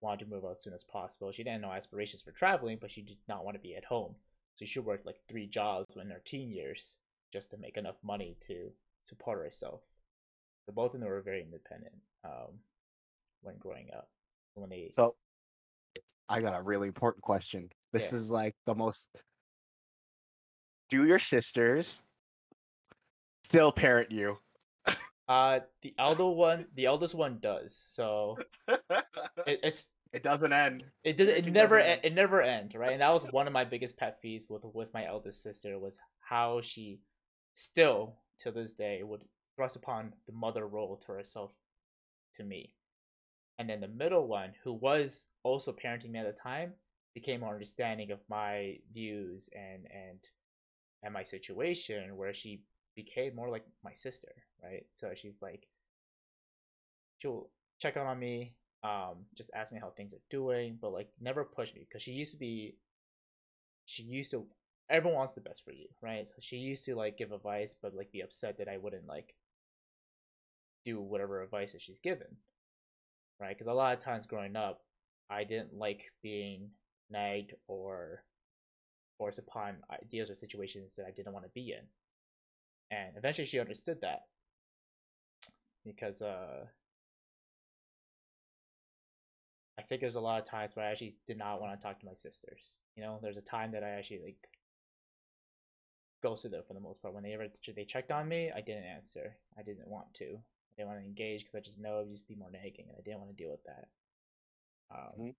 [0.00, 2.90] wanted to move out as soon as possible she didn't know aspirations for traveling but
[2.90, 4.14] she did not want to be at home
[4.56, 6.96] so she worked like three jobs in her teen years
[7.32, 8.72] just to make enough money to
[9.02, 9.82] support herself.
[10.64, 11.94] So both of them were very independent
[12.24, 12.60] um,
[13.42, 14.08] when growing up.
[14.92, 15.14] So,
[16.28, 17.68] I got a really important question.
[17.92, 18.18] This Yeah.
[18.18, 19.06] is like the most.
[20.90, 22.02] Do your sisters
[23.44, 24.38] still parent you.
[25.28, 27.76] Uh, the elder one, the eldest one does.
[27.76, 28.38] So
[28.68, 30.84] it, it's it doesn't end.
[31.04, 32.00] it did it Parenting never doesn't e- end.
[32.04, 34.94] it never end right and that was one of my biggest pet peeves with with
[34.94, 37.00] my eldest sister was how she
[37.54, 39.24] still to this day would
[39.56, 41.56] thrust upon the mother role to herself
[42.36, 42.72] to me
[43.58, 46.72] and then the middle one who was also parenting me at the time
[47.14, 50.18] became more understanding of my views and and
[51.02, 52.62] and my situation where she
[52.94, 54.86] became more like my sister right?
[54.90, 55.66] So she's like
[57.18, 61.44] she'll check on me um just ask me how things are doing but like never
[61.44, 62.76] push me because she used to be
[63.86, 64.46] she used to
[64.90, 66.28] everyone wants the best for you right?
[66.28, 69.34] So she used to like give advice but like be upset that i wouldn't like
[70.84, 72.36] do whatever advice that she's given
[73.40, 74.82] right because a lot of times growing up
[75.30, 76.70] i didn't like being
[77.10, 78.22] nagged or
[79.18, 81.86] forced upon ideas or situations that i didn't want to be in
[82.90, 84.22] and eventually she understood that
[85.84, 86.66] because uh
[89.78, 92.00] I think there's a lot of times where I actually did not want to talk
[92.00, 92.78] to my sisters.
[92.96, 94.48] You know, there's a time that I actually like
[96.22, 97.14] ghosted them for the most part.
[97.14, 99.36] When they ever they checked on me, I didn't answer.
[99.58, 100.38] I didn't want to.
[100.76, 102.86] I didn't want to engage because I just know it would just be more nagging,
[102.88, 103.88] and I didn't want to deal with that.
[104.90, 105.34] Um, Mhm.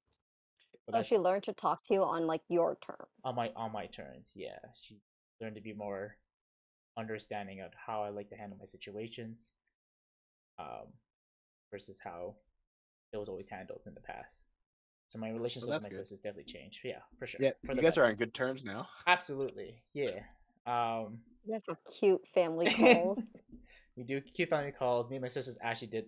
[0.88, 3.12] but So she learned to talk to you on like your terms.
[3.23, 4.34] on my on my turns.
[4.36, 5.00] Yeah, she
[5.39, 6.17] learned to be more
[6.97, 9.52] understanding of how I like to handle my situations,
[10.58, 10.93] um,
[11.71, 12.36] versus how
[13.13, 14.45] it was always handled in the past.
[15.08, 15.95] So my relationship with my good.
[15.97, 16.80] sisters definitely changed.
[16.84, 17.39] Yeah, for sure.
[17.41, 18.89] Yeah, for you the guys are on good terms now.
[19.06, 20.26] absolutely yeah.
[20.65, 23.19] Um, You guys have cute family calls.
[23.98, 25.10] We do cute family calls.
[25.10, 26.06] Me and my sisters actually did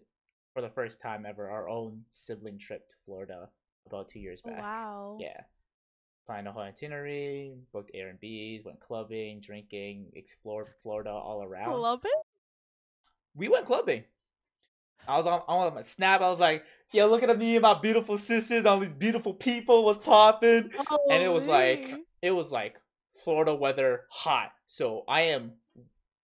[0.53, 3.49] for the first time ever our own sibling trip to Florida
[3.85, 4.61] about two years Oh, back.
[4.61, 5.17] wow.
[5.19, 5.41] Yeah.
[6.27, 11.73] Planned a whole itinerary, booked Airbnbs, went clubbing, drinking, explored Florida all around.
[12.03, 12.09] It.
[13.35, 14.03] we went clubbing.
[15.07, 16.21] I was on, on my snap.
[16.21, 19.83] I was like, "Yo, look at me and my beautiful sisters, all these beautiful people
[19.83, 20.69] was popping."
[21.09, 21.85] and it was like
[22.21, 22.79] it was like
[23.15, 24.51] Florida weather hot.
[24.67, 25.53] So I am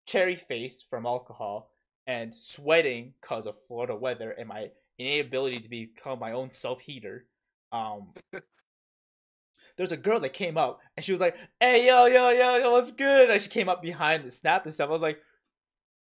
[0.05, 1.71] cherry face from alcohol
[2.07, 7.25] and sweating because of Florida weather and my inability to become my own self heater.
[7.71, 8.13] Um
[9.77, 12.71] there's a girl that came up and she was like, Hey yo yo yo yo
[12.71, 13.29] what's good?
[13.29, 14.89] And she came up behind and snapped and stuff.
[14.89, 15.19] I was like,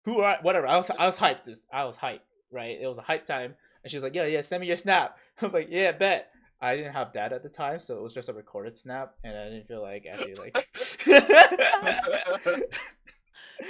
[0.06, 0.67] Who are whatever.
[0.67, 1.56] I was I was hyped.
[1.71, 2.19] I was hyped,
[2.51, 2.77] right?
[2.82, 3.56] It was a hype time.
[3.84, 5.17] And she was like, Yeah, yeah, send me your snap.
[5.41, 6.29] I was like, Yeah, bet.
[6.62, 9.38] I didn't have that at the time, so it was just a recorded snap, and
[9.38, 10.69] I didn't feel like actually like.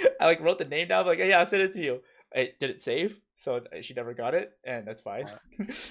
[0.20, 2.00] I like wrote the name down, like yeah, I'll send it to you.
[2.34, 5.26] I did it save, so she never got it, and that's fine.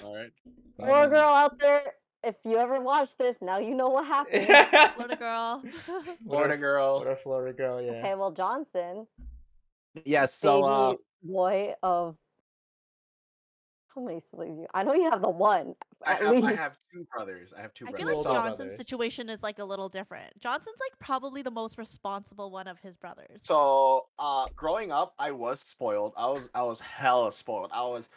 [0.04, 0.32] All right.
[0.78, 4.46] Poor Um, girl out there, if you ever watch this, now you know what happened.
[4.96, 5.64] Florida girl.
[6.28, 7.00] Florida girl.
[7.06, 7.92] What Florida girl, yeah.
[7.92, 9.08] Okay, well, Johnson,
[10.06, 10.36] Yes.
[10.36, 12.18] So uh, baby boy of
[13.94, 14.68] how many siblings you?
[14.74, 15.76] I know you have the one.
[16.06, 17.54] I At have I have two brothers.
[17.58, 18.78] I have two I feel like Johnson's brothers.
[18.78, 20.40] situation is like a little different.
[20.40, 23.42] Johnson's like probably the most responsible one of his brothers.
[23.44, 26.14] so uh, growing up, I was spoiled.
[26.18, 27.72] I was I was hella spoiled.
[27.74, 28.10] I was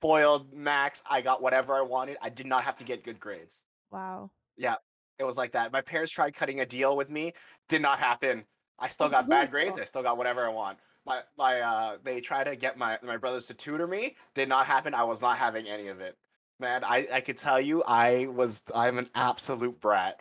[0.00, 1.02] spoiled max.
[1.10, 2.16] I got whatever I wanted.
[2.22, 3.64] I did not have to get good grades.
[3.90, 4.30] wow.
[4.58, 4.76] Yeah,
[5.18, 5.72] it was like that.
[5.72, 7.32] My parents tried cutting a deal with me.
[7.68, 8.44] Did not happen.
[8.78, 9.78] I still got bad grades.
[9.78, 10.78] I still got whatever I want.
[11.06, 14.16] My my uh they tried to get my my brothers to tutor me.
[14.34, 14.94] Did not happen.
[14.94, 16.16] I was not having any of it.
[16.58, 20.20] Man, I I could tell you I was I'm an absolute brat.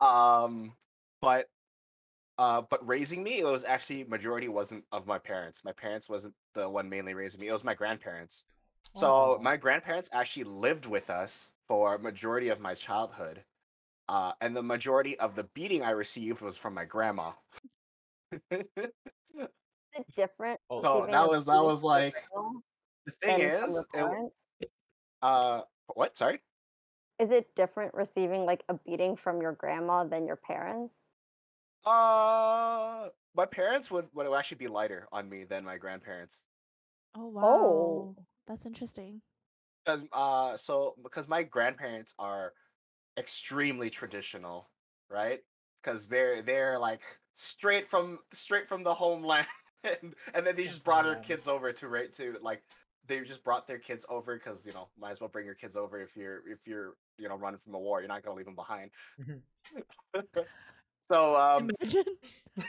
[0.00, 0.72] Um
[1.20, 1.48] but
[2.38, 5.64] uh but raising me it was actually majority wasn't of my parents.
[5.64, 7.48] My parents wasn't the one mainly raising me.
[7.48, 8.44] It was my grandparents.
[8.94, 13.42] So my grandparents actually lived with us for majority of my childhood.
[14.08, 17.32] Uh, and the majority of the beating I received was from my grandma.
[18.32, 20.60] Is it different?
[20.70, 22.60] Oh, So receiving that a was- that was like- grandma
[23.06, 24.36] the thing than from is, your it, parents?
[25.22, 25.62] uh,
[25.94, 26.16] what?
[26.16, 26.42] Sorry.
[27.18, 30.94] Is it different receiving like a beating from your grandma than your parents?
[31.86, 36.46] Uh, my parents would would actually be lighter on me than my grandparents.
[37.14, 37.42] Oh wow.
[37.44, 38.16] Oh.
[38.48, 39.22] That's interesting.
[39.84, 42.52] Because uh, so because my grandparents are
[43.16, 44.68] extremely traditional,
[45.08, 45.40] right?
[45.82, 47.02] Because they're they're like
[47.36, 49.46] straight from straight from the homeland,
[49.84, 52.62] and, and then they just brought their kids over to right to like
[53.06, 55.76] they just brought their kids over because you know might as well bring your kids
[55.76, 58.46] over if you're if you're you know running from a war, you're not gonna leave
[58.46, 58.90] them behind.
[59.20, 59.40] Mhm.
[61.00, 62.04] so um, Imagine.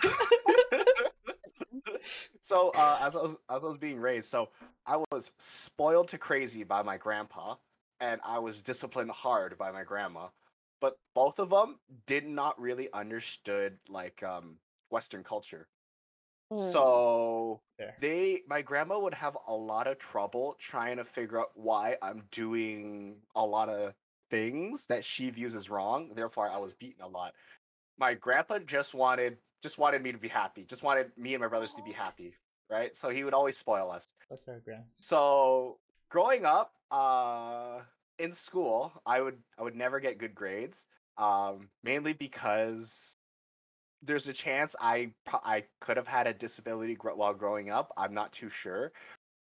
[2.41, 4.49] so uh, as I was as I was being raised, so
[4.85, 7.55] I was spoiled to crazy by my grandpa,
[7.99, 10.27] and I was disciplined hard by my grandma.
[10.79, 14.57] But both of them did not really understood like um,
[14.89, 15.67] Western culture.
[16.51, 16.71] Mm.
[16.71, 17.61] So
[17.99, 22.23] they my grandma would have a lot of trouble trying to figure out why I'm
[22.31, 23.93] doing a lot of
[24.29, 26.11] things that she views as wrong.
[26.15, 27.33] Therefore, I was beaten a lot.
[27.97, 30.63] My grandpa just wanted just wanted me to be happy.
[30.63, 32.33] Just wanted me and my brothers to be happy,
[32.69, 32.95] right?
[32.95, 34.13] So he would always spoil us.
[34.29, 34.95] That's Grams.
[35.01, 37.79] So growing up, uh,
[38.19, 43.17] in school, I would I would never get good grades, um, mainly because
[44.01, 45.11] there's a chance I
[45.43, 47.91] I could have had a disability while growing up.
[47.97, 48.91] I'm not too sure,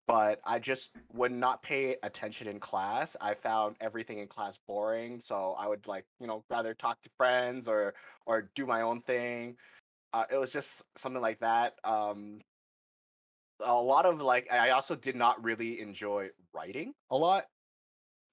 [0.07, 3.17] but I just would not pay attention in class.
[3.21, 7.11] I found everything in class boring, so I would like you know rather talk to
[7.17, 7.95] friends or
[8.27, 9.57] or do my own thing.
[10.13, 11.75] Uh, it was just something like that.
[11.85, 12.41] Um,
[13.61, 17.47] a lot of like I also did not really enjoy writing a lot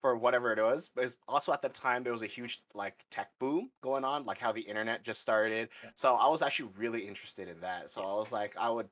[0.01, 0.89] for whatever it was.
[0.89, 4.25] But it's also at the time there was a huge like tech boom going on,
[4.25, 5.69] like how the internet just started.
[5.83, 5.91] Yeah.
[5.95, 7.89] So I was actually really interested in that.
[7.89, 8.89] So I was like, I would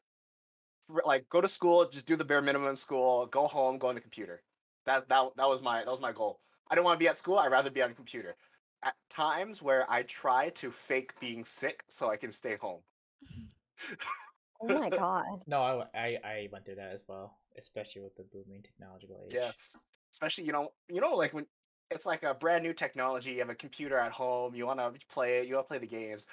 [1.05, 4.01] like go to school, just do the bare minimum school, go home, go on the
[4.01, 4.43] computer.
[4.85, 6.41] That that that was my that was my goal.
[6.69, 7.39] I didn't want to be at school.
[7.39, 8.35] I'd rather be on the computer.
[8.81, 12.81] At times where I try to fake being sick so I can stay home.
[14.61, 15.41] Oh my god.
[15.47, 19.33] No, I I went through that as well, especially with the booming technological age.
[19.33, 19.51] Yeah,
[20.11, 21.45] especially you know you know like when
[21.91, 23.31] it's like a brand new technology.
[23.31, 24.53] You have a computer at home.
[24.53, 25.47] You want to play it.
[25.47, 26.27] You want to play the games.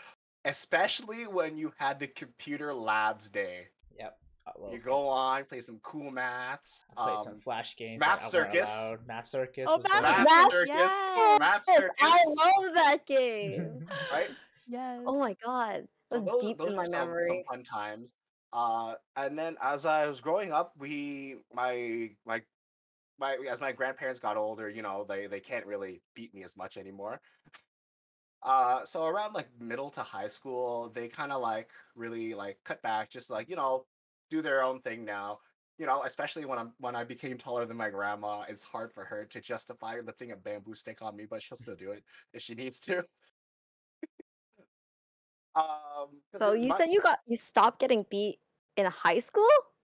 [0.44, 3.66] Especially when you had the computer labs day.
[3.98, 4.18] Yep.
[4.56, 6.84] Well, You go on, play some cool maths.
[6.96, 7.98] I played some um, Flash games.
[7.98, 8.94] Math that weren't Circus.
[9.08, 9.64] Math Circus.
[9.68, 10.68] Oh, was Math Math Math- Circus.
[10.68, 11.38] yes.
[11.40, 11.90] Math Circus.
[12.00, 13.86] I love that game.
[14.12, 14.28] right?
[14.68, 15.00] Yes.
[15.04, 15.88] Oh my god.
[16.12, 17.44] So That's those, deep those in my some, some memory.
[17.48, 18.14] fun times.
[18.52, 22.40] Uh, and then as I was growing up, we my my
[23.18, 26.56] my as my grandparents got older, you know, they they can't really beat me as
[26.56, 27.20] much anymore.
[28.42, 32.80] Uh, so around like middle to high school, they kind of like really like cut
[32.82, 33.86] back, just like you know,
[34.30, 35.40] do their own thing now.
[35.78, 39.04] You know, especially when I'm when I became taller than my grandma, it's hard for
[39.04, 42.42] her to justify lifting a bamboo stick on me, but she'll still do it if
[42.42, 42.98] she needs to.
[45.54, 48.40] um, So you my- said you got you stopped getting beat
[48.76, 49.48] in high school?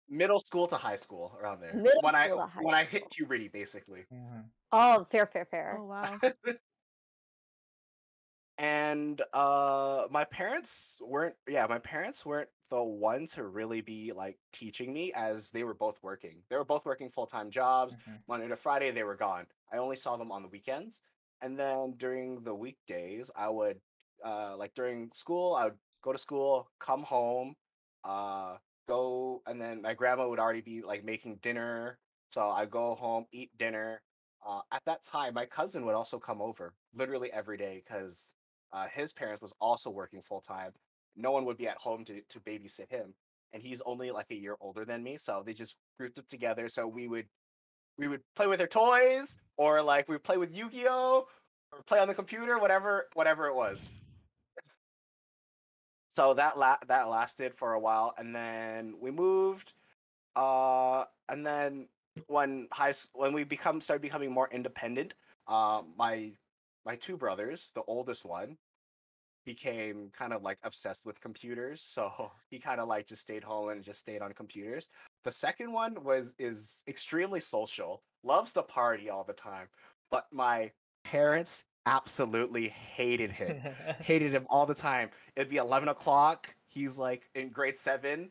[0.08, 1.74] Middle school to high school around there.
[1.74, 4.06] Middle when I school to high when I hit puberty, basically.
[4.12, 4.50] Mhm.
[4.72, 5.78] Oh, fair, fair, fair.
[5.78, 6.18] Oh wow.
[8.58, 14.38] and uh my parents weren't yeah my parents weren't the ones to really be like
[14.50, 18.22] teaching me as they were both working they were both working full-time jobs Mhm.
[18.26, 21.02] monday to friday they were gone i only saw them on the weekends
[21.42, 23.82] and then during the weekdays i would
[24.24, 27.54] uh like during school i would go to school come home
[28.04, 31.98] uh go and then my grandma would already be like making dinner
[32.30, 34.00] so i'd go home eat dinner
[34.46, 38.34] uh, at that time my cousin would also come over literally every day because
[38.72, 40.72] uh, his parents was also working full time.
[41.16, 43.14] No one would be at home to, to babysit him,
[43.52, 45.16] and he's only like a year older than me.
[45.16, 46.68] So they just grouped up together.
[46.68, 47.26] So we would
[47.96, 51.26] we would play with their toys, or like we would play with Yu Gi Oh,
[51.72, 53.90] or play on the computer, whatever whatever it was.
[56.16, 59.74] So that la- that lasted for a while, and then we moved.
[60.34, 61.88] Uh, and then
[62.26, 65.12] when high when we become started becoming more independent,
[65.46, 66.32] uh, my
[66.86, 68.56] my two brothers, the oldest one,
[69.44, 71.82] became kind of like obsessed with computers.
[71.82, 74.88] So he kind of like just stayed home and just stayed on computers.
[75.24, 79.68] The second one was is extremely social, loves to party all the time.
[80.10, 80.72] But my
[81.04, 83.62] parents absolutely hated him.
[84.00, 85.10] hated him all the time.
[85.36, 86.54] It'd be eleven o'clock.
[86.66, 88.30] He's like in grade seven.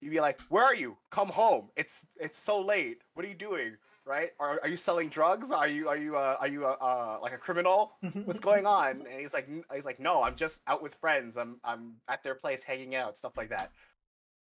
[0.00, 0.96] He'd be like, "Where are you?
[1.10, 1.70] Come home.
[1.76, 3.02] It's it's so late.
[3.14, 3.76] What are you doing?
[4.04, 4.30] Right?
[4.40, 5.52] Are, are you selling drugs?
[5.52, 7.92] Are you are you uh, are you uh, uh, like a criminal?
[8.24, 11.36] What's going on?" And he's like, he's like, "No, I'm just out with friends.
[11.36, 13.72] I'm I'm at their place hanging out, stuff like that."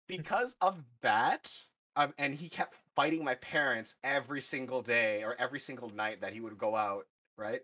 [0.08, 1.52] Because of that,
[1.96, 6.32] um, and he kept fighting my parents every single day or every single night that
[6.32, 7.06] he would go out.
[7.36, 7.60] Right?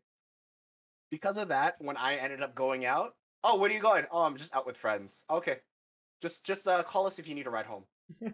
[1.12, 3.12] Because of that, when I ended up going out,
[3.44, 4.06] oh, where are you going?
[4.10, 5.24] Oh, I'm just out with friends.
[5.30, 5.56] Okay,
[6.22, 7.84] just just uh, call us if you need a ride home.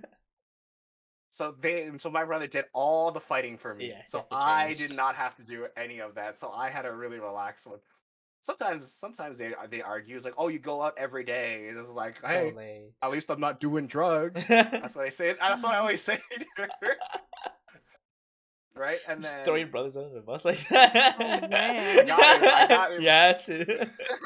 [1.30, 3.88] so they, so my brother did all the fighting for me.
[3.88, 6.38] Yeah, so I did not have to do any of that.
[6.38, 7.80] So I had a really relaxed one.
[8.42, 11.68] Sometimes, sometimes they they argue it's like, oh, you go out every day.
[11.74, 12.92] It's like, hey, late.
[13.02, 14.46] at least I'm not doing drugs.
[14.48, 15.34] That's what I say.
[15.40, 16.20] That's what I always say.
[18.78, 21.16] Right, and Just then throw your brothers under the bus like that.
[21.18, 22.06] Oh, man.
[22.06, 23.02] Got it, I got it.
[23.02, 23.64] Yeah, too.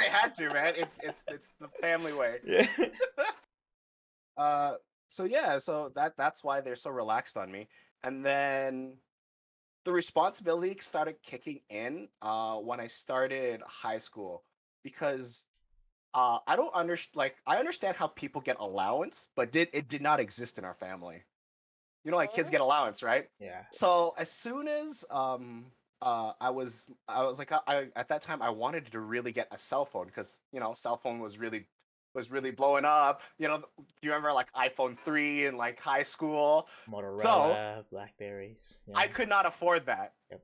[0.01, 0.75] I had to, man.
[0.77, 2.39] It's it's it's the family way.
[2.45, 2.67] yeah.
[4.37, 4.75] Uh,
[5.09, 7.69] so yeah, so that that's why they're so relaxed on me.
[8.03, 8.97] And then
[9.85, 14.43] the responsibility started kicking in uh when I started high school
[14.83, 15.45] because
[16.15, 17.17] uh, I don't understand.
[17.17, 20.75] Like, I understand how people get allowance, but did it did not exist in our
[20.75, 21.23] family.
[22.05, 23.29] You know, like kids get allowance, right?
[23.39, 23.63] Yeah.
[23.71, 25.67] So as soon as um
[26.01, 29.33] uh I was I was like I, I at that time I wanted to really
[29.33, 31.67] get a cell phone because you know cell phone was really
[32.15, 33.23] was really blowing up.
[33.39, 33.63] You know,
[34.03, 36.69] you remember like iPhone three in like high school?
[36.91, 38.83] Motorola, Blackberries.
[38.95, 40.15] I could not afford that.
[40.31, 40.43] Yep.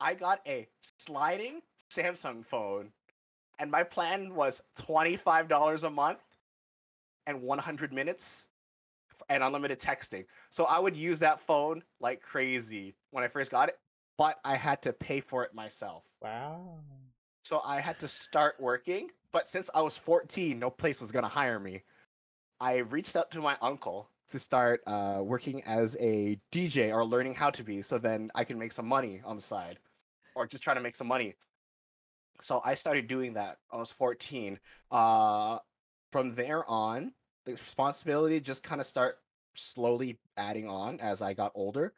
[0.00, 0.68] I got a
[0.98, 2.90] sliding Samsung phone,
[3.58, 6.20] and my plan was twenty five dollars a month
[7.26, 8.46] and one hundred minutes
[9.28, 10.24] and unlimited texting.
[10.50, 13.78] So I would use that phone like crazy when I first got it,
[14.18, 16.04] but I had to pay for it myself.
[16.20, 16.78] Wow.
[17.44, 19.10] So I had to start working.
[19.32, 21.82] But since I was 14, no place was gonna hire me.
[22.60, 27.34] I reached out to my uncle to start uh, working as a DJ or learning
[27.34, 29.78] how to be, so then I can make some money on the side,
[30.34, 31.34] or just try to make some money.
[32.40, 33.58] So I started doing that.
[33.70, 34.58] I was 14.
[34.90, 35.58] Uh,
[36.12, 37.12] from there on,
[37.46, 39.20] the responsibility just kind of start
[39.54, 41.94] slowly adding on as I got older.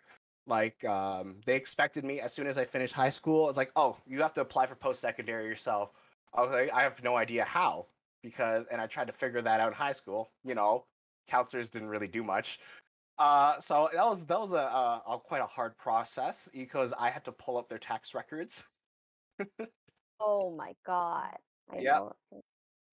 [0.47, 3.49] Like um, they expected me as soon as I finished high school.
[3.49, 5.93] It's like, oh, you have to apply for post secondary yourself.
[6.33, 7.87] I was like, I have no idea how
[8.23, 10.31] because, and I tried to figure that out in high school.
[10.45, 10.85] You know,
[11.27, 12.61] counselors didn't really do much.
[13.19, 17.11] Uh, so that was that was a, a, a quite a hard process because I
[17.11, 18.69] had to pull up their tax records.
[20.21, 21.37] Oh my god.
[21.71, 21.95] I Yep.
[21.95, 22.13] know.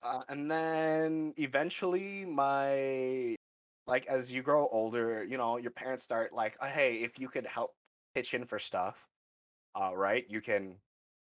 [0.06, 3.36] Uh, and then eventually my
[3.88, 7.28] like as you grow older you know your parents start like "Oh, hey if you
[7.28, 7.72] could help
[8.14, 9.08] pitch in for stuff
[9.76, 10.76] uh right you can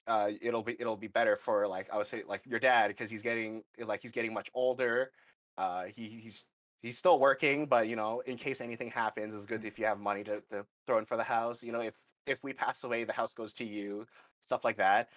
[0.07, 3.09] uh it'll be it'll be better for like i would say like your dad because
[3.09, 5.11] he's getting like he's getting much older
[5.57, 6.45] uh he, he's
[6.83, 9.99] he's still working but you know in case anything happens it's good if you have
[9.99, 11.95] money to, to throw in for the house you know if
[12.27, 14.05] if we pass away the house goes to you
[14.41, 15.09] stuff like that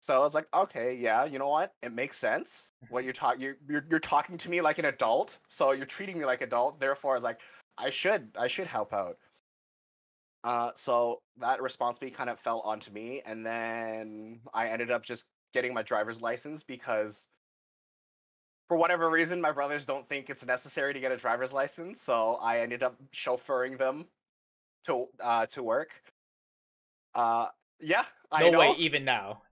[0.00, 1.74] so I was like, okay, yeah, you know what?
[1.82, 2.72] It makes sense.
[2.88, 6.18] What you're talking, you're, you're you're talking to me like an adult, so you're treating
[6.18, 6.78] me like adult.
[6.80, 7.40] Therefore, I was like,
[7.76, 9.18] I should I should help out.
[10.44, 15.26] Uh, so that responsibility kind of fell onto me, and then I ended up just
[15.52, 17.28] getting my driver's license because,
[18.68, 22.00] for whatever reason, my brothers don't think it's necessary to get a driver's license.
[22.00, 24.06] So I ended up chauffeuring them
[24.86, 26.02] to uh to work.
[27.14, 27.48] Uh,
[27.80, 28.58] yeah, I No know.
[28.60, 29.42] way, even now.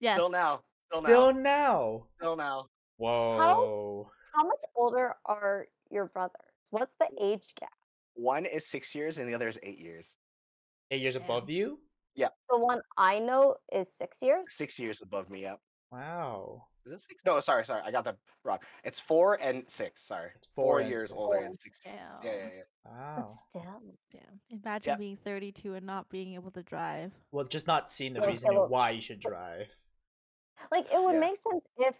[0.00, 0.16] Yes.
[0.16, 0.60] Still now.
[0.90, 1.40] Still, Still now.
[1.40, 2.02] now.
[2.18, 2.66] Still now.
[2.96, 3.38] Whoa.
[3.38, 6.34] How how much older are your brothers?
[6.70, 7.70] What's the age gap?
[8.14, 10.16] One is six years and the other is eight years.
[10.90, 11.24] Eight years Damn.
[11.24, 11.78] above you?
[12.14, 12.28] Yeah.
[12.48, 14.44] The one I know is six years.
[14.48, 15.42] Six years above me.
[15.42, 15.60] Yep.
[15.92, 16.64] Wow.
[16.86, 17.22] Is it six?
[17.24, 17.82] No, sorry, sorry.
[17.84, 18.58] I got that wrong.
[18.84, 20.02] It's four and six.
[20.06, 20.30] Sorry.
[20.34, 21.12] It's four, four years six.
[21.18, 21.80] older Oh, and six.
[21.84, 21.92] Yeah,
[22.22, 22.32] damn.
[22.32, 22.62] yeah, yeah.
[22.84, 23.28] But Wow.
[23.48, 23.82] still.
[24.12, 24.40] Damn.
[24.50, 24.98] Imagine Yep.
[24.98, 27.12] being 32 and not being able to drive.
[27.32, 29.72] Well, just not seeing the Yeah, reasoning why you should drive.
[30.70, 31.20] Like it would Yeah.
[31.20, 31.96] make sense if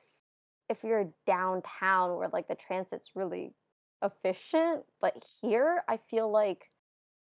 [0.68, 3.54] if you're downtown where like the transit's really
[4.02, 6.70] efficient, but here I feel like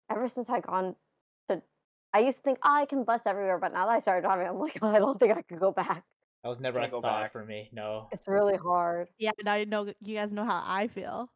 [0.09, 0.95] ever since I gone
[1.49, 1.63] to
[2.13, 4.47] I used to think oh, I can bus everywhere, but now that I started driving,
[4.47, 6.05] I'm like, I don't think I could go back.
[6.43, 7.31] That was never a Can't go thought back.
[7.31, 7.69] for me.
[7.73, 8.11] No.
[8.11, 9.09] It's really hard.
[9.17, 11.29] Yeah, now you know you guys know how I feel.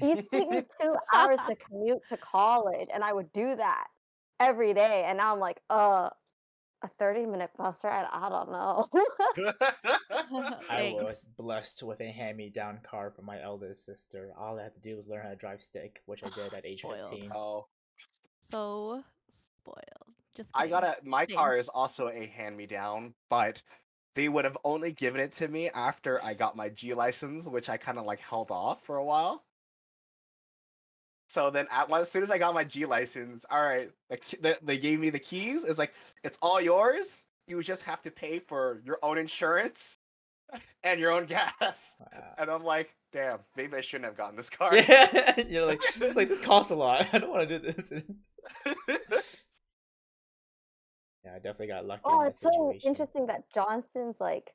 [0.00, 3.56] It used to take me two hours to commute to college, and I would do
[3.56, 3.88] that
[4.38, 5.04] every day.
[5.04, 6.10] And now I'm like, uh,
[6.82, 8.06] a 30 minute bus ride?
[8.10, 8.88] I don't know.
[10.70, 14.30] I was blessed with a hand-me-down car from my eldest sister.
[14.38, 16.54] All I had to do was learn how to drive stick, which I ah, did
[16.54, 17.10] at age Spoiled.
[17.10, 17.32] 15.
[17.34, 17.66] oh,
[18.50, 19.02] So
[19.62, 20.14] spoiled.
[20.36, 20.96] Just I got a.
[21.04, 21.36] My Same.
[21.36, 23.62] car is also a hand me down, but
[24.14, 27.68] they would have only given it to me after I got my G license, which
[27.68, 29.44] I kind of like held off for a while.
[31.30, 34.18] So then, at, well, as soon as I got my G license, all right, the,
[34.40, 35.62] the, they gave me the keys.
[35.62, 37.24] It's like it's all yours.
[37.46, 39.98] You just have to pay for your own insurance
[40.82, 41.94] and your own gas.
[42.00, 42.34] Wow.
[42.36, 44.74] And I'm like, damn, maybe I shouldn't have gotten this car.
[44.74, 47.06] Yeah, you're like, it's like this costs a lot.
[47.12, 47.92] I don't want to do this.
[51.24, 52.02] yeah, I definitely got lucky.
[52.06, 54.52] oh, in that it's so interesting that Johnson's like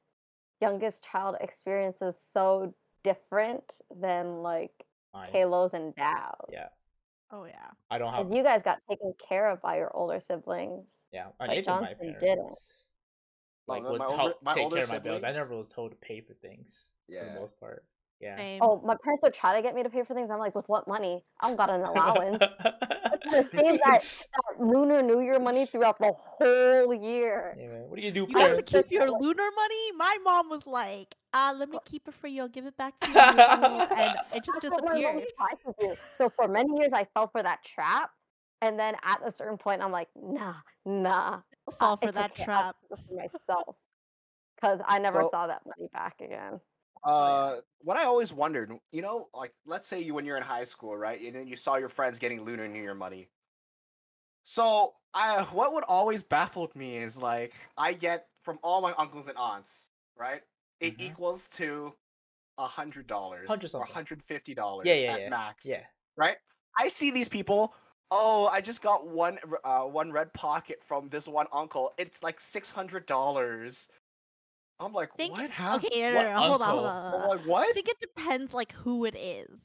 [0.59, 4.84] youngest child experience is so different than like
[5.15, 5.29] Mine.
[5.31, 6.49] Kalo's and Dao's.
[6.51, 6.67] Yeah,
[7.31, 7.71] Oh yeah.
[7.89, 8.31] I don't have.
[8.31, 10.93] You guys got taken care of by your older siblings.
[11.11, 12.51] Yeah, I like needed my Johnson didn't.
[13.67, 15.23] Like, no, would my older- help my take older care of my bills.
[15.23, 17.23] I never was told to pay for things Yeah.
[17.23, 17.85] for the most part.
[18.21, 18.37] Yeah.
[18.37, 18.59] Same.
[18.61, 20.29] Oh, my parents would try to get me to pay for things.
[20.31, 21.23] I'm like, with what money?
[21.41, 22.41] I don't got an allowance.
[22.41, 27.55] I'm trying to save that, that Lunar New Year money throughout the whole year.
[27.59, 27.89] Yeah, man.
[27.89, 29.91] What do you do You got to keep your lunar money.
[29.97, 32.43] My mom was like, "Uh, let me keep it for you.
[32.43, 35.27] I'll give it back to you," and it just That's what my mom disappeared.
[35.37, 35.95] tried to do.
[36.13, 38.11] So for many years, I fell for that trap.
[38.61, 40.55] And then at a certain point, I'm like, nah,
[40.85, 41.39] nah.
[41.67, 42.99] I'll fall I for that took it out trap.
[43.07, 43.75] for myself.
[44.55, 46.61] Because I never So- saw that money back again.
[47.05, 50.63] Uh, what I always wondered, you know, like let's say you when you're in high
[50.63, 53.29] school, right, and then you saw your friends getting Lunar New Year money.
[54.43, 59.27] So, I what would always baffled me is like I get from all my uncles
[59.27, 60.43] and aunts, right?
[60.79, 61.01] It Mhm.
[61.07, 61.97] equals to
[62.57, 65.29] a hundred dollars Hundred or hundred fifty dollars Yeah, yeah, at yeah.
[65.29, 65.87] max, Yeah.
[66.17, 66.37] right?
[66.79, 67.75] I see these people.
[68.11, 71.93] Oh, I just got one uh, one red pocket from this one uncle.
[71.97, 73.89] It's like six hundred dollars.
[74.79, 75.85] I'm like, Think- what happened?
[75.85, 77.05] Okay, no, no, What no, hold on, hold on.
[77.05, 77.37] I'm hold on.
[77.37, 77.69] like, what?
[77.69, 79.59] I think it depends like who it is.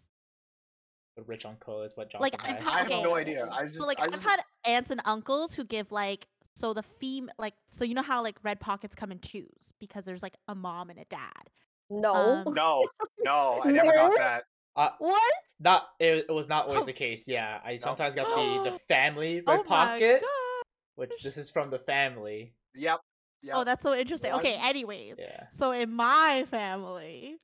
[1.17, 2.63] The rich uncle is what Johnson Like, I've had.
[2.63, 3.49] had- I have no idea.
[3.51, 6.73] I just, so like I I've just, had aunts and uncles who give like so
[6.75, 10.23] the fem like so you know how like red pockets come in twos because there's
[10.23, 11.51] like a mom and a dad.
[11.91, 12.15] No.
[12.47, 12.87] Um, no,
[13.19, 14.45] no, I never got that.
[14.77, 15.33] Uh, What?
[15.59, 16.87] not it, it was not always Oh.
[16.87, 17.27] the case.
[17.27, 18.27] Yeah, I sometimes got
[18.65, 20.65] the the family red oh pocket, my god.
[20.95, 22.55] which this is from the family.
[22.77, 23.01] Yep,
[23.43, 23.57] yep.
[23.57, 24.33] Oh, that's so interesting.
[24.33, 25.17] Okay, anyways.
[25.19, 25.45] Yeah.
[25.53, 27.39] So in my family,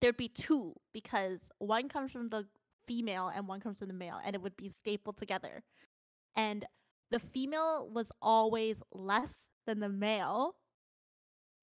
[0.00, 2.46] there'd be two because one comes from the
[2.86, 5.62] female and one comes from the male, and it would be stapled together.
[6.36, 6.64] And
[7.10, 10.56] the female was always less than the male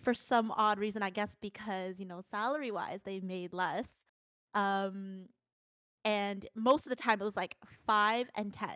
[0.01, 4.05] for some odd reason, I guess because, you know, salary wise, they made less.
[4.53, 5.25] Um,
[6.05, 8.69] and most of the time it was like five and 10.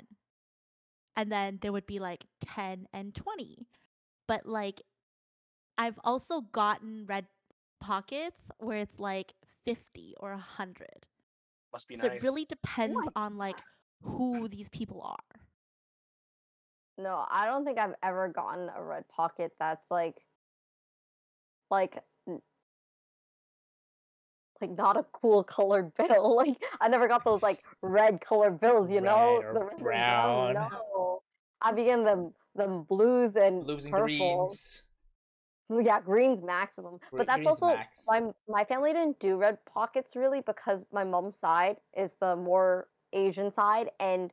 [1.16, 3.68] And then there would be like 10 and 20.
[4.28, 4.82] But like,
[5.78, 7.28] I've also gotten red
[7.80, 9.34] pockets where it's like
[9.66, 11.08] 50 or 100.
[11.72, 12.22] Must be so nice.
[12.22, 13.58] it really depends my on like
[14.04, 15.42] who these people are.
[16.98, 20.16] No, I don't think I've ever gotten a red pocket that's like
[21.72, 21.98] like
[24.62, 26.36] like not a cool colored bill.
[26.36, 29.38] Like I never got those like red colored bills, you know?
[29.38, 30.54] Red or The red and brown.
[30.54, 31.24] No.
[31.62, 34.84] I begin them them blues and Blues and purples.
[35.70, 35.86] greens.
[35.88, 37.00] Yeah, greens maximum.
[37.10, 38.04] Gre- But that's greens also max.
[38.08, 42.88] my my family didn't do red pockets really because my mom's side is the more
[43.14, 44.32] Asian side, and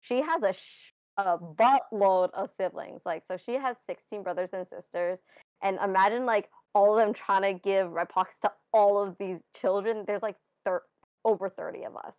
[0.00, 3.02] she has a sh- a buttload of siblings.
[3.06, 5.18] Like, so she has sixteen brothers and sisters,
[5.62, 9.38] and imagine like all of them trying to give red pockets to all of these
[9.58, 10.04] children.
[10.06, 10.36] There's like
[10.66, 10.82] thir-
[11.24, 12.14] over thirty of us.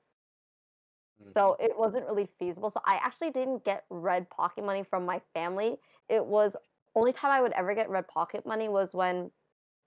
[1.32, 1.65] So mm-hmm.
[1.65, 2.70] it wasn't really feasible.
[2.70, 5.78] So I actually didn't get red pocket money from my family.
[6.09, 6.55] It was
[6.95, 9.32] only time I would ever get red pocket money was when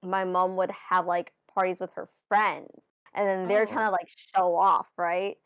[0.03, 3.91] my mom would have like parties with her friends and then they're trying oh.
[3.91, 5.37] to like show off, right?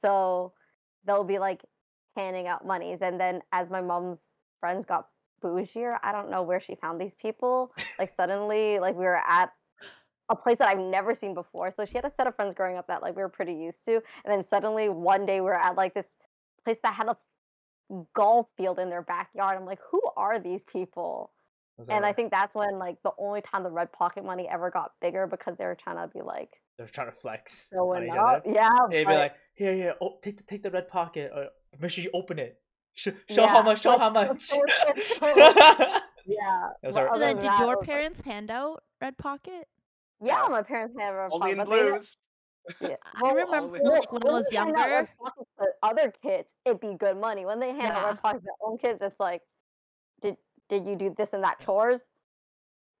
[0.00, 0.52] So
[1.04, 1.64] they'll be like
[2.16, 4.20] handing out monies and then as my mom's
[4.60, 5.08] friends got
[5.42, 7.72] bougier, I don't know where she found these people.
[7.98, 9.52] Like suddenly like we were at
[10.30, 11.70] a place that I've never seen before.
[11.70, 13.84] So she had a set of friends growing up that like we were pretty used
[13.84, 13.94] to.
[13.96, 14.02] And
[14.32, 16.06] then suddenly one day we're at like this
[16.64, 17.16] place that had a
[18.14, 19.56] golf field in their backyard.
[19.58, 21.32] I'm like, who are these people?
[21.88, 24.70] And are- I think that's when like the only time the red pocket money ever
[24.70, 28.10] got bigger because they were trying to be like they're trying to flex on showing
[28.12, 28.42] up.
[28.42, 28.42] other.
[28.54, 28.68] Yeah.
[28.90, 31.30] They'd be like, here, here, oh, take the take the red pocket.
[31.34, 31.44] Uh,
[31.80, 32.58] make sure you open it.
[32.94, 33.82] Sh- show how much.
[33.82, 34.50] Show like, how much.
[36.26, 36.68] yeah.
[36.82, 39.68] Those but And then did your it like- parents hand out red pocket?
[40.20, 40.48] Yeah, Yeah.
[40.48, 42.16] my parents had a Only pocket, in but they didn't- blues.
[42.80, 42.96] yeah.
[43.14, 45.10] I Well, remember always- like when I when was they hand out red younger.
[45.22, 47.46] pockets to other kids, it'd be good money.
[47.46, 48.06] When they hand out Yeah.
[48.08, 49.42] red pockets to their own kids, it's like,
[50.20, 50.36] did
[50.68, 52.02] did you do this and that chores?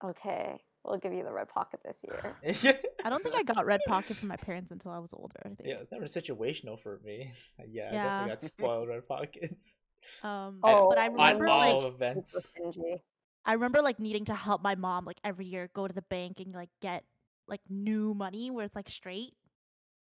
[0.02, 2.36] Okay, we'll give you the red pocket this year.
[3.04, 5.36] I don't think I got red pocket from my parents until I was older.
[5.44, 5.60] I think.
[5.64, 7.32] yeah, it's never situational for me.
[7.68, 8.04] Yeah, I Yeah.
[8.04, 9.76] definitely got spoiled red pockets.
[10.22, 12.44] Um, Oh, but I on remember all like Super events.
[12.48, 13.02] stingy.
[13.44, 16.40] I remember like needing to help my mom like every year go to the bank
[16.40, 17.04] and like get
[17.48, 19.32] like new money where it's like straight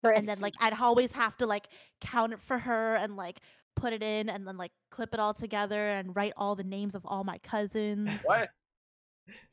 [0.04, 1.68] and then like I'd always have to like
[2.02, 3.40] count it for her and like
[3.76, 6.96] put it in and then like clip it all together and write all the names
[6.96, 8.10] of all my cousins.
[8.24, 8.50] What?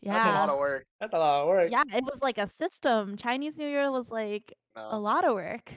[0.01, 0.13] Yeah.
[0.13, 0.87] That's a lot of work.
[1.01, 1.71] That's a lot of work.
[1.71, 3.17] yeah, it was like a system.
[3.17, 5.73] Chinese New Year was like a lot of work.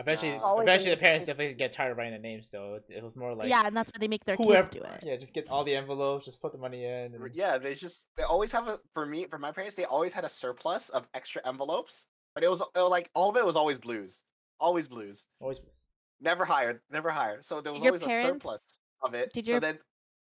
[0.00, 1.38] Eventually, It's always eventually, the parents different.
[1.50, 2.48] definitely get tired of writing the names.
[2.50, 4.84] Though it, it was more like yeah, and that's why they make their whoever, kids
[4.84, 5.02] do it.
[5.04, 7.14] yeah, just get all the envelopes, just put the money in.
[7.14, 10.12] And, Yeah, they just they always have a for me for my parents they always
[10.12, 13.56] had a surplus of extra envelopes, but it was uh, like all of it was
[13.56, 14.24] always blues,
[14.58, 15.58] always blues, always.
[15.60, 15.74] Blues.
[16.22, 17.40] Never higher, never higher.
[17.40, 19.32] So there was Did your always a surplus of it.
[19.32, 19.78] did so then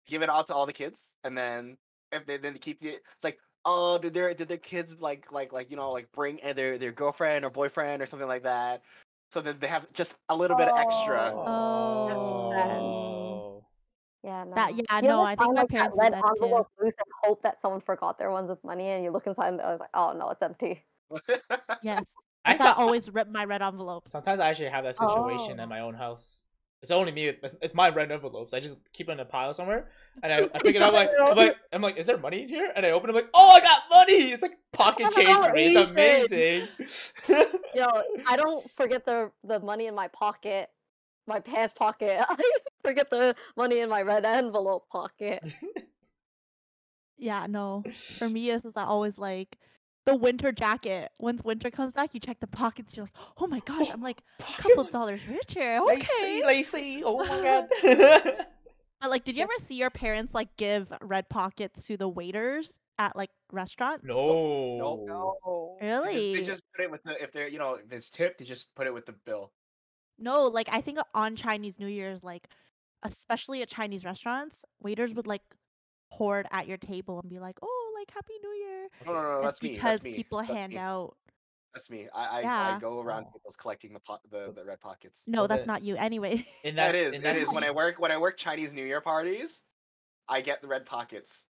[0.09, 1.77] give it out to all the kids, and then
[2.11, 5.53] if they then keep the it's like oh did their did their kids like like
[5.53, 8.83] like you know like bring uh, their their girlfriend or boyfriend or something like that.
[9.35, 11.33] So that they have just a little bit extra.
[11.35, 11.43] Oh.
[12.15, 12.53] oh.
[12.55, 13.65] oh.
[14.23, 14.55] yeah, no.
[14.55, 16.45] That- yeah, You no, I think find, my like, that parents did red that too.
[16.81, 19.61] loose and hope that someone forgot their ones with money, and you look inside and
[19.61, 20.85] I was like, oh no, it's empty.
[21.83, 22.15] Yes.
[22.45, 24.13] I I saw- always rip my red envelopes.
[24.13, 25.63] Sometimes I actually have that situation Oh.
[25.65, 26.43] at my own house.
[26.85, 27.29] It's only me.
[27.29, 28.53] It's, it's my red envelopes.
[28.53, 29.89] I just keep it in a pile somewhere,
[30.23, 32.49] and I, I pick it up like I'm like I'm like, is there money in
[32.51, 32.71] here?
[32.77, 34.33] And I open it I'm like, oh, I got money.
[34.33, 35.75] It's like pocket change for me.
[35.75, 36.69] It's amazing.
[37.75, 37.87] Yo,
[38.29, 40.69] I don't forget the the money in my pocket,
[41.27, 42.23] my pants pocket.
[42.29, 42.37] I
[42.83, 45.43] forget the money in my red envelope pocket.
[47.17, 47.83] Yeah, no.
[48.19, 49.57] For me, it's just always like
[50.07, 51.11] the winter jacket.
[51.19, 52.97] Once winter comes back, you check the pockets.
[52.97, 55.81] You're like, oh my gosh, I'm like a couple dollars richer.
[55.87, 56.43] Lacy, Okay.
[56.47, 57.03] Lacy.
[57.05, 58.37] Oh my god.
[59.01, 62.73] But like, did you ever see your parents like give red pockets to the waiters
[62.99, 64.03] at like restaurants?
[64.07, 65.05] no.
[65.07, 65.77] No.
[65.81, 66.35] They just, Really?
[66.37, 68.75] they just put it with the if they're you know if it's tipped, they just
[68.75, 69.53] put it with the bill.
[70.19, 72.49] No, like I think on Chinese New Year's, like
[73.03, 75.43] especially at Chinese restaurants, waiters would like
[76.11, 79.43] hoard at your table and be like, "Oh, like Happy New Year." No, no, no,
[79.43, 79.69] That's that's me.
[79.71, 80.15] because That's me.
[80.15, 80.79] people that's hand me.
[80.79, 81.17] out.
[81.75, 82.07] That's me.
[82.15, 83.33] I I, I go around Oh.
[83.33, 85.25] people's collecting the po- the, the red pockets.
[85.27, 86.47] No, So that's the- not you anyway.
[86.65, 88.85] and that's, that is and that is When I work when I work Chinese New
[88.85, 89.63] Year parties,
[90.29, 91.47] I get the red pockets.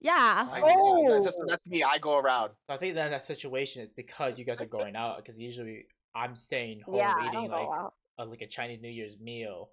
[0.00, 0.48] yeah.
[0.50, 1.08] I, Oh.
[1.12, 1.44] that's, just, oh!
[1.48, 1.82] that's me.
[1.82, 2.50] I go around.
[2.68, 5.18] I think that in that situation it's because you guys are going out.
[5.18, 7.68] Because usually I'm staying home Yeah, eating like
[8.18, 9.70] a, like a Chinese New Year's meal.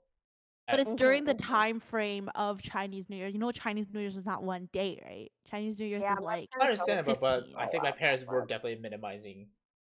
[0.72, 3.28] But it's during the time frame of Chinese New Year.
[3.28, 5.32] You know, Chinese New Year's is not one day, right?
[5.50, 8.42] Chinese New Year's Yeah, is like I understand, but, but I think my parents were
[8.42, 9.48] definitely minimizing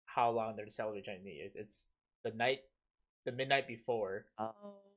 [0.05, 1.53] how long they're celebrating Chinese New Year's.
[1.55, 1.87] It's
[2.25, 2.61] the night,
[3.25, 4.27] the midnight before.
[4.39, 4.53] oh.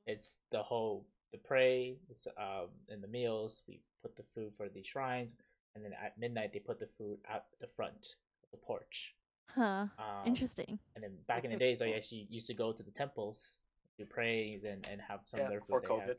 [0.05, 3.61] It's the whole the pray, it's, um, and the meals.
[3.67, 5.33] We put the food for the shrines,
[5.75, 9.15] and then at midnight they put the food out the front of the porch.
[9.53, 9.87] Huh.
[9.97, 10.79] Um, Interesting.
[10.95, 13.57] And then back in the days, I actually used to go to the temples,
[13.97, 15.89] do praise, and, and have some Yeah, of their before food.
[16.07, 16.13] they.
[16.13, 16.15] COVID.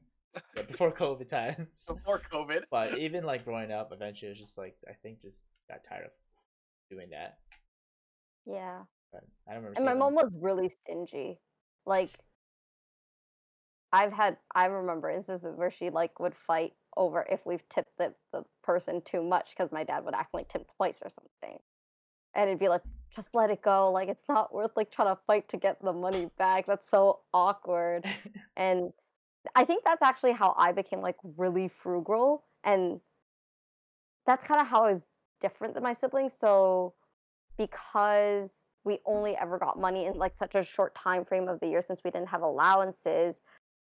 [0.56, 1.68] Yeah, before COVID times.
[1.88, 2.64] Before COVID.
[2.70, 6.04] but even like growing up, eventually it was just like I think just got tired
[6.06, 6.12] of
[6.90, 7.38] doing that.
[8.46, 8.80] Yeah.
[9.12, 9.76] But I don't remember.
[9.76, 11.40] And my seeing mom them- was really stingy.
[11.86, 12.10] Like
[13.92, 18.12] I've had I remember instances where she like would fight over if we've tipped the,
[18.32, 21.58] the person too much because my dad would accidentally tip twice or something.
[22.38, 22.82] And it'd be like,
[23.14, 23.90] just let it go.
[23.90, 26.66] Like it's not worth like trying to fight to get the money back.
[26.66, 28.04] That's so awkward.
[28.56, 28.92] and
[29.56, 32.44] I think that's actually how I became like really frugal.
[32.62, 33.00] And
[34.24, 35.02] that's kind of how I was
[35.40, 36.32] different than my siblings.
[36.32, 36.94] So
[37.56, 38.52] because
[38.84, 41.82] we only ever got money in like such a short time frame of the year
[41.84, 43.40] since we didn't have allowances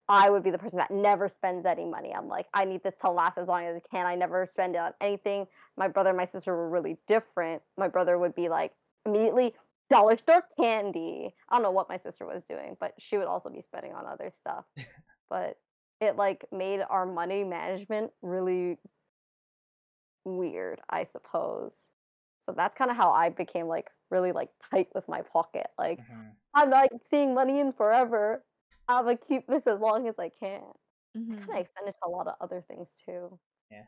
[0.08, 2.12] i would be the person that never spends any money.
[2.14, 4.06] I'm like i need this to last as long as it can.
[4.06, 5.46] I never spend it on anything.
[5.76, 7.62] My brother and my sister were really different.
[7.76, 8.72] My brother would be like
[9.06, 9.54] immediately
[9.90, 11.34] dollar store candy.
[11.48, 14.06] I don't know what my sister was doing but she would also be spending on
[14.06, 14.64] other stuff.
[15.30, 15.58] But
[16.00, 18.78] it like made our money management really
[20.24, 21.90] weird i suppose.
[22.44, 25.66] So that's kind of how I became like really like tight with my pocket.
[25.78, 26.32] Like Mhm.
[26.54, 28.42] I'm not seeing money in forever.
[28.88, 30.62] I'm gonna keep this as long as I can.
[31.16, 31.38] Mhm.
[31.38, 33.38] Kind of extended to a lot of other things too.
[33.70, 33.84] Yeah.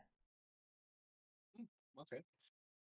[1.99, 2.23] Okay.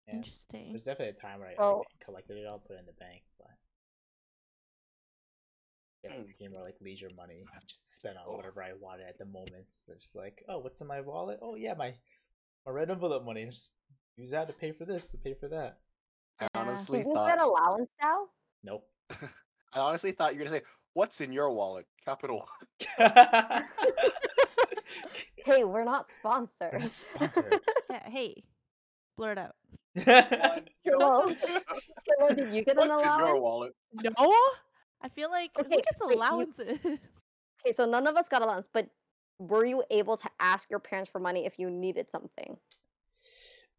[0.07, 0.15] Yeah.
[0.15, 0.71] Interesting.
[0.71, 2.93] There's definitely a time where I So- like, collected it all, put it in the
[2.93, 3.47] bank, but
[6.03, 9.07] yeah, it became more like leisure money, I just to spend on whatever I wanted
[9.07, 9.67] at the moment.
[9.69, 11.39] So just like, oh, what's in my wallet?
[11.41, 11.93] Oh yeah, my
[12.65, 13.45] my red envelope money.
[13.45, 13.71] Just
[14.15, 15.79] use that to pay for this, to pay for that.
[16.39, 18.27] I honestly Do you thought get allowance now?
[18.63, 18.89] Nope.
[19.73, 22.47] I honestly thought you were gonna say, "What's in your wallet?" Capital.
[25.43, 26.89] Hey, we're not We're not sponsored.
[26.89, 27.59] sponsored.
[27.89, 28.43] Yeah, hey,
[29.17, 29.55] blur it out.
[30.85, 33.41] Well, Kayla, did you get an What's in your allowance?
[33.41, 33.73] wallet?
[33.93, 34.11] No,
[35.01, 36.79] I feel like who Okay, gets wait, you- allowances?
[36.85, 38.87] Okay, so none of us got allowance, but
[39.39, 42.57] were you able to ask your parents for money if you needed something?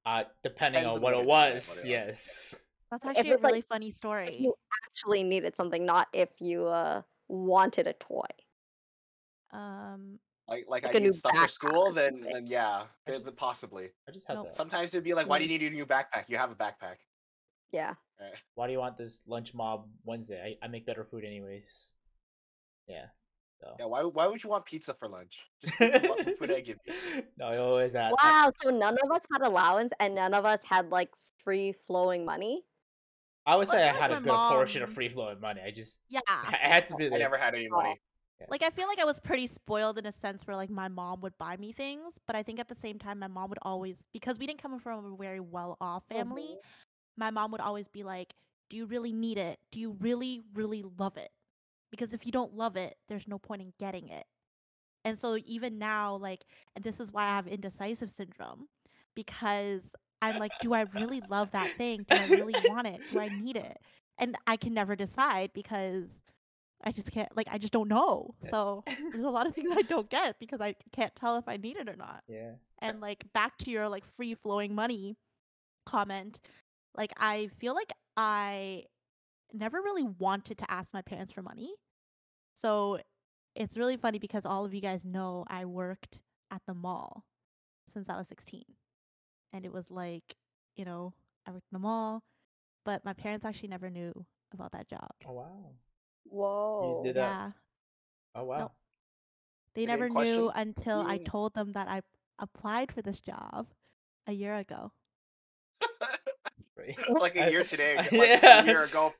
[0.04, 1.86] uh, depending Depends on on what what it it- was, what it was.
[1.86, 2.66] yes.
[2.92, 4.36] That's If actually a it's, like, really funny If story.
[4.38, 4.54] you
[4.86, 8.28] actually needed something, not if you uh wanted a toy.
[9.50, 12.32] Um, Like, like, Like I a new need stuff for backpack school, or then, something.
[12.34, 13.88] then yeah, then, then possibly.
[14.06, 14.44] I just had No.
[14.44, 14.54] that.
[14.54, 16.28] Sometimes it'd be like, "Why do you need a new backpack?
[16.28, 16.96] You have a backpack."
[17.72, 17.94] Yeah.
[18.20, 18.36] Eh.
[18.54, 20.58] Why do you want this lunch mob Wednesday?
[20.62, 21.92] I, I make better food anyways.
[22.86, 23.06] Yeah.
[23.60, 23.74] So.
[23.78, 23.86] Yeah.
[23.86, 24.02] Why?
[24.02, 25.46] Why would you want pizza for lunch?
[25.64, 26.92] Just eat what food I give you.
[27.38, 28.12] no, I always had.
[28.22, 31.08] Wow, so none of us had allowance and none of us had like
[31.42, 32.64] free flowing money.
[33.46, 35.60] I would Well, say I I had a good my portion of free flowing money.
[35.64, 37.76] I just yeah, I had to be I never had any oh.
[37.76, 38.00] money.
[38.48, 41.20] like I feel like I was pretty spoiled in a sense where like my mom
[41.20, 44.02] would buy me things, but I think at the same time my mom would always
[44.12, 47.16] because we didn't come from a very well off family, mm-hmm.
[47.16, 48.34] my mom would always be like,
[48.70, 49.58] "Do you really need it?
[49.70, 51.30] Do you really really love it?"
[51.90, 54.26] Because if you don't love it, there's no point in getting it.
[55.04, 56.44] And so even now like
[56.76, 58.68] and this is why I have indecisive syndrome
[59.14, 62.06] because I'm like, do I really love that thing?
[62.08, 63.00] Do I really want it?
[63.10, 63.78] Do I need it?
[64.18, 66.22] And I can never decide because
[66.84, 68.34] I just can't like I just don't know.
[68.48, 71.56] So there's a lot of things I don't get because I can't tell if I
[71.56, 72.22] need it or not.
[72.28, 72.52] Yeah.
[72.80, 75.16] And like back to your like free flowing money
[75.86, 76.38] comment,
[76.96, 78.84] like I feel like I
[79.52, 81.74] never really wanted to ask my parents for money.
[82.54, 82.98] So
[83.54, 86.20] it's really funny because all of you guys know I worked
[86.50, 87.24] at the mall
[87.92, 88.64] since I was 16.
[89.52, 90.34] And it was like,
[90.76, 91.12] you know,
[91.46, 92.22] I worked in the mall,
[92.84, 94.12] but my parents actually never knew
[94.54, 95.10] about that job.
[95.28, 95.72] Oh wow.
[96.24, 97.02] Whoa.
[97.04, 97.20] did that.
[97.20, 97.50] Yeah.
[98.34, 98.70] Oh wow.
[99.74, 102.02] They And in never question, knew until I told them that I
[102.38, 103.66] applied for this job
[104.26, 104.92] a year ago.
[107.20, 108.62] Like a year today, like Yeah.
[108.62, 109.12] a year ago.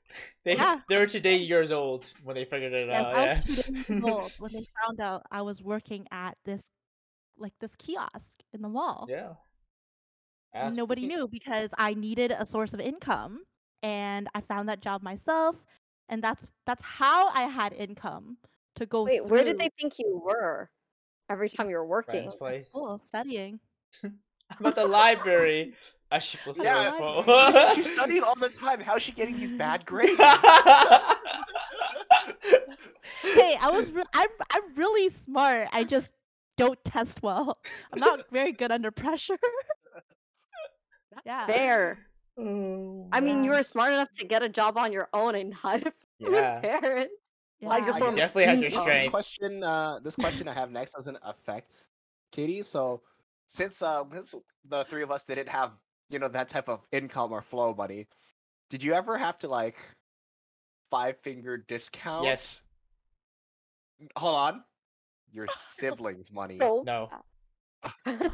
[0.44, 0.80] They Yeah.
[0.88, 3.14] they were today years old when they figured it Yes, out.
[3.14, 3.36] I yeah.
[3.36, 6.70] was two years old when they found out I was working at this
[7.38, 9.06] like this kiosk in the mall.
[9.08, 9.34] yeah.
[10.54, 13.44] Ask- Nobody knew because I needed a source of income
[13.82, 15.56] and I found that job myself
[16.08, 18.36] and that's that's how I had income
[18.76, 20.70] to go Wait, where did they think you were
[21.30, 22.20] every time you were working?
[22.20, 22.68] Friend's place.
[22.68, 23.60] school studying.
[24.04, 25.74] I'm the library.
[26.10, 27.24] I should feel sorry Yeah, for.
[27.52, 28.80] she's, she's studying all the time.
[28.80, 30.12] How's she getting these bad grades?
[33.22, 35.68] hey, I was re- I'm I'm really smart.
[35.72, 36.12] I just
[36.58, 37.58] don't test well.
[37.92, 39.38] I'm not very good under pressure.
[41.24, 41.46] That's Yeah.
[41.46, 41.98] fair.
[42.38, 45.54] Oh, I mean, you were smart enough to get a job on your own and
[45.62, 45.84] not
[46.20, 46.60] with Yeah.
[46.60, 47.14] parents.
[47.60, 47.68] Yeah.
[47.68, 50.52] Like you're I from guess- definitely had your This- This question, uh, this question I
[50.54, 51.88] have next doesn't affect
[52.32, 52.62] Katie.
[52.62, 53.02] So,
[53.46, 57.32] since uh, since the three of us didn't have you know that type of income
[57.32, 58.06] or flow money,
[58.70, 59.76] did you ever have to like
[60.90, 62.24] five finger discount?
[62.24, 62.62] Yes.
[64.16, 64.64] Hold on.
[65.30, 66.58] Your siblings' money.
[66.58, 67.10] So No.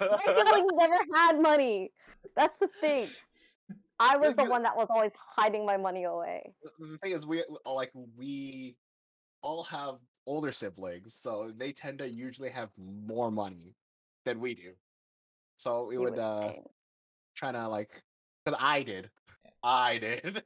[0.00, 1.92] my siblings never had money.
[2.34, 3.08] That's the thing.
[3.98, 6.52] I was the one that was always hiding my money away.
[6.62, 8.76] The- the thing is, we uh, like we
[9.42, 13.74] all have older siblings, so they tend to usually have more money
[14.24, 14.72] than we do.
[15.56, 16.62] So we You would uh insane.
[17.34, 18.02] try to like,
[18.44, 19.10] because I did,
[19.62, 20.42] I did.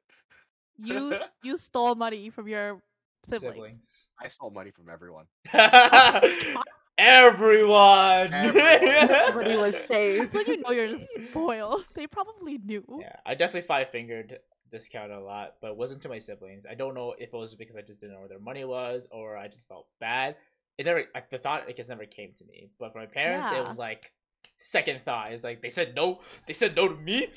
[0.78, 2.82] You you stole money from your
[3.28, 4.08] siblings.
[4.22, 5.26] I stole money from everyone.
[7.00, 8.32] Everyone.
[8.32, 9.10] Everyone.
[9.10, 10.20] Everybody was safe.
[10.20, 11.84] That's when you know you're just spoiled.
[11.94, 12.84] They probably knew.
[13.00, 14.38] yeah, I definitely five fingered
[14.70, 16.66] this count a lot, but it wasn't to my siblings.
[16.70, 19.08] I don't know if it was because I just didn't know where their money was
[19.10, 20.36] or I just felt bad.
[20.76, 22.68] It never, I, the thought it just never came to me.
[22.78, 24.12] But for my parents, it was like
[24.58, 25.32] second thought.
[25.32, 26.20] It's like they said no.
[26.46, 27.28] They said no to me.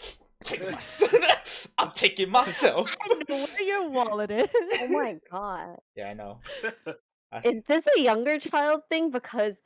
[0.44, 1.68] Take myself.
[1.78, 2.94] I'm taking myself.
[3.02, 4.48] I know where your wallet is.
[4.82, 5.78] Oh my god.
[5.96, 6.40] Yeah, I know.
[7.34, 9.10] I Is this a younger child thing?
[9.12, 9.62] Because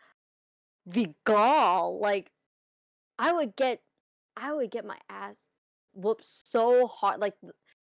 [0.85, 2.31] the gall, like
[3.19, 3.81] I would get
[4.35, 5.49] I would get my ass
[5.93, 7.19] whooped so hard.
[7.19, 7.35] Like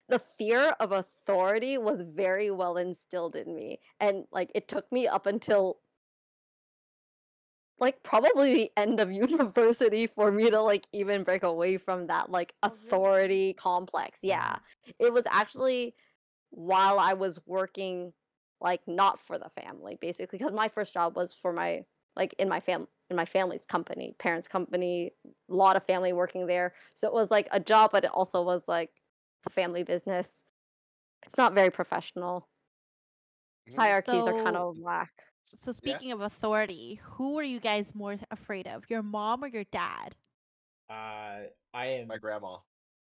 [0.07, 3.79] the fear of authority was very well instilled in me.
[3.99, 5.77] And like it took me up until
[7.79, 12.31] like probably the end of university for me to like even break away from that
[12.31, 14.19] like Oh, authority complex.
[14.23, 14.53] Yeah.
[14.55, 14.91] Mm-hmm.
[14.99, 15.95] It was actually
[16.51, 18.13] while I was working
[18.65, 21.85] like not for the family basically because my first job was for my
[22.17, 26.47] like in my fam in my family's company parents company a lot of family working
[26.47, 28.91] there so it was like a job but it also was like
[29.39, 30.43] it's a family business
[31.25, 32.49] it's not very professional
[33.67, 33.77] Mhm.
[33.77, 35.11] hierarchies are kind of whack
[35.45, 38.89] So speaking of authority, who are you guys more afraid of?
[38.89, 40.15] Your mom or your dad?
[40.89, 42.07] Uh, I am.
[42.07, 42.57] My grandma.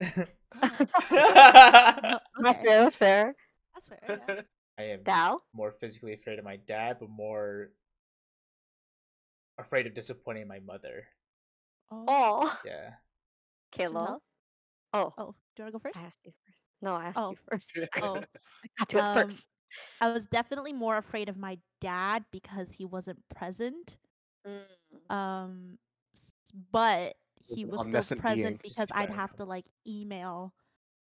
[1.13, 3.35] that's Okay, fair that's fair
[3.75, 4.21] that's fair.
[4.29, 4.43] yeah.
[4.79, 5.43] I am Dal?
[5.53, 7.71] more physically afraid of my dad, but more
[9.59, 11.07] afraid of disappointing my mother.
[11.91, 12.95] Oh, oh Yeah.
[13.73, 14.23] Kayla help?
[14.95, 15.97] oh oh, do you want to go first?
[15.97, 17.31] I asked you first no I asked Oh.
[17.31, 17.71] you first
[18.03, 19.49] Oh, I got to it Um, first
[20.01, 23.97] I was definitely more afraid of my dad because he wasn't present.
[24.47, 25.15] Mm.
[25.15, 25.79] Um,
[26.15, 26.35] s-
[26.71, 27.17] but
[27.47, 30.53] he was still present because I'd have to like email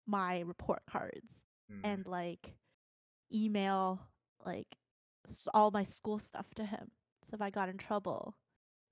[0.07, 1.81] my report cards Mm.
[1.85, 2.55] and like
[3.33, 4.01] email
[4.45, 4.67] like
[5.29, 6.91] s- all my school stuff to him.
[7.25, 8.37] So if I got in trouble,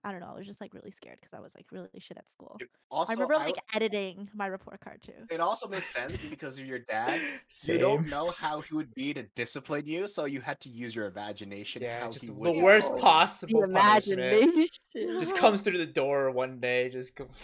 [0.05, 0.29] I don't know.
[0.33, 2.59] I was just like really scared because I was like really shit at school.
[2.91, 5.13] Also, I remember I- like editing my report card too.
[5.31, 7.21] it also makes sense because of your dad.
[7.65, 10.95] You don't know how he would be to discipline you, so you had to use
[10.95, 11.83] your imagination.
[11.83, 14.21] Yeah, how just he the would worst discipline possible the punishment.
[14.21, 17.27] imagination Just comes through the door one day, just go.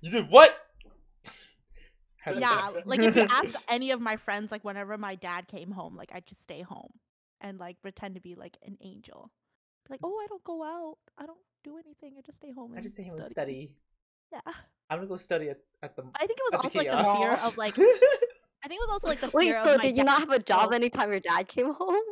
[0.00, 0.56] You did what?
[2.20, 5.70] Had yeah, like if you ask any of my friends, like whenever my dad came
[5.70, 6.90] home, like I'd just stay home
[7.40, 9.30] and like pretend to be like an angel.
[9.86, 10.96] Be like, oh, I don't go out.
[11.16, 12.14] I don't do anything.
[12.18, 12.74] I just stay home.
[12.76, 13.70] I just stay home and study."
[14.30, 14.42] study.
[14.46, 14.52] Yeah,
[14.90, 16.02] I'm gonna go study at, at the.
[16.14, 17.78] I think it was at also like the fear of like
[18.64, 20.30] I think it was also like the Wait, so of my did you not have
[20.30, 22.02] a job anytime your dad came home?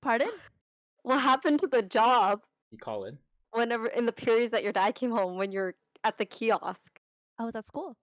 [0.00, 0.30] Pardon?
[1.04, 3.18] What happened to the job You call in.
[3.50, 7.00] whenever in the periods that your dad came home when you're at the kiosk?
[7.40, 7.96] I was at school.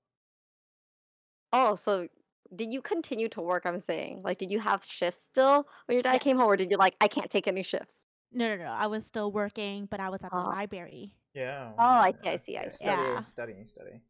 [1.54, 2.08] Oh, so
[2.56, 3.66] did you continue to work?
[3.66, 6.22] I'm saying, like, did you have shifts still when your dad Yes.
[6.22, 8.06] came home, or did you like, I can't take any shifts?
[8.32, 8.72] No, no, no.
[8.72, 10.44] I was still working, but I was at the Ah.
[10.44, 11.16] library.
[11.34, 11.74] Yeah.
[11.78, 12.76] Oh, I see, I see, I yeah, see.
[12.76, 13.26] Studying, Yeah.
[13.28, 14.02] studying, studying.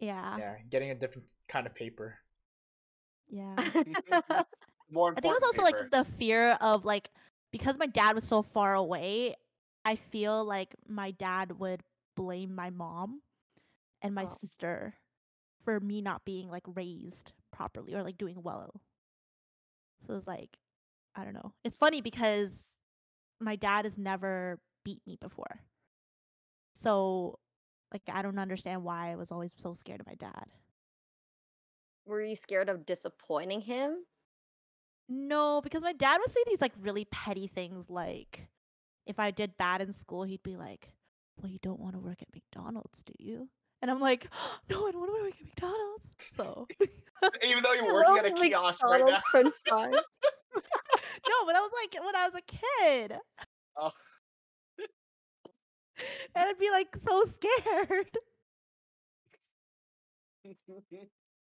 [0.00, 0.40] Yeah.
[0.40, 2.18] Yeah, getting a different kind of paper.
[3.28, 3.70] Yeah.
[4.90, 5.62] More I think it was important also paper.
[5.62, 7.10] like the fear of like
[7.52, 9.36] because my dad was so far away,
[9.84, 11.82] I feel like my dad would
[12.16, 13.22] blame my mom
[14.02, 14.36] and my Oh.
[14.40, 14.94] sister
[15.64, 18.80] for me not being like raised properly or like doing well.
[20.06, 20.58] So it's like
[21.14, 21.52] I don't know.
[21.64, 22.70] It's funny because
[23.40, 25.60] my dad has never beat me before.
[26.74, 27.38] So
[27.92, 30.46] like I don't understand why I was always so scared of my dad.
[32.06, 34.04] Were you scared of disappointing him?
[35.08, 38.48] No, because my dad would say these like really petty things like
[39.06, 40.92] if I did bad in school, he'd be like,
[41.40, 43.48] Well, you don't want to work at McDonald's, do you?
[43.82, 44.28] And I'm like,
[44.70, 46.06] No, I don't want to work at McDonald's.
[46.32, 46.66] So
[47.46, 49.18] Even though you're working at a kiosk right now.
[49.34, 49.96] McDonald's French.
[51.28, 53.14] No, but I was like when I was a kid.
[53.76, 53.90] Oh.
[56.34, 58.08] And I'd be like so scared.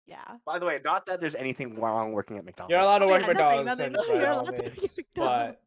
[0.06, 0.24] Yeah.
[0.44, 2.72] By the way, not that there's anything wrong working at McDonald's.
[2.72, 4.14] You're allowed to Oh, work yeah, at McDonald's, nothing, nothing.
[4.16, 5.58] You're allowed to work at means, But McDonald's.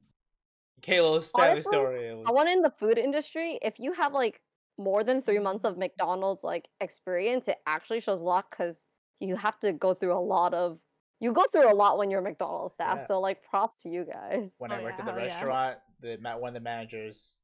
[0.82, 2.08] Kayla's family Honestly, story.
[2.10, 4.42] It was, I want in the food industry, if you have like
[4.78, 8.84] more than three months of McDonald's like experience, it actually shows a lot because
[9.20, 10.80] you have to go through a lot of
[11.20, 12.98] you go through a lot when you're a McDonald's staff.
[13.02, 13.06] Yeah.
[13.06, 14.52] So like props to you guys.
[14.58, 15.36] when Oh, I worked yeah, at the hell yeah.
[15.36, 17.42] restaurant, the one of the managers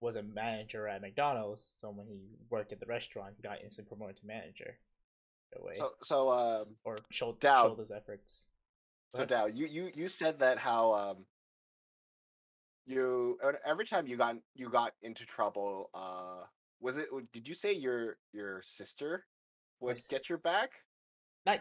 [0.00, 1.70] was a manager at McDonald's.
[1.80, 2.18] So when he
[2.50, 4.78] worked at the restaurant, he got instantly promoted to manager.
[5.52, 7.68] That way, So so um or showed, Dowd.
[7.70, 8.46] showed his efforts.
[9.14, 9.52] Go so ahead.
[9.52, 11.26] Dao, you you you said that how um
[12.86, 16.44] you every time you got you got into trouble uh
[16.82, 19.24] was it did you say your your sister
[19.80, 20.70] would get your back?
[21.46, 21.60] not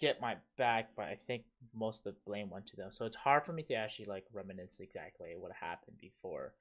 [0.00, 1.42] get my back, but I think
[1.74, 2.90] most of the blame went to them.
[2.92, 6.54] So it's hard for me to actually like reminisce exactly what happened before.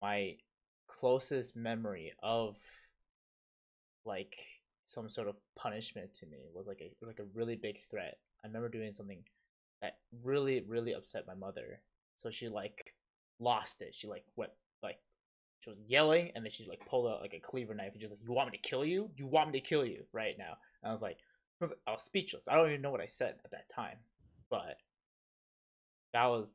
[0.00, 0.36] My
[0.88, 2.56] closest memory of
[4.04, 4.36] like
[4.84, 8.18] some sort of punishment to me was like a like a really big threat.
[8.44, 9.22] I remember doing something
[9.80, 11.80] that really really upset my mother.
[12.16, 12.94] So she like
[13.38, 13.94] lost it.
[13.94, 14.52] She like went
[14.82, 14.98] like
[15.62, 18.10] she was yelling and then she like pulled out like a cleaver knife and she's
[18.10, 19.10] like, "You want me to kill you?
[19.16, 21.18] You want me to kill you right now?" And I was like,
[21.60, 22.48] I was, I was speechless.
[22.48, 23.98] I don't even know what I said at that time,
[24.50, 24.76] but
[26.12, 26.52] that was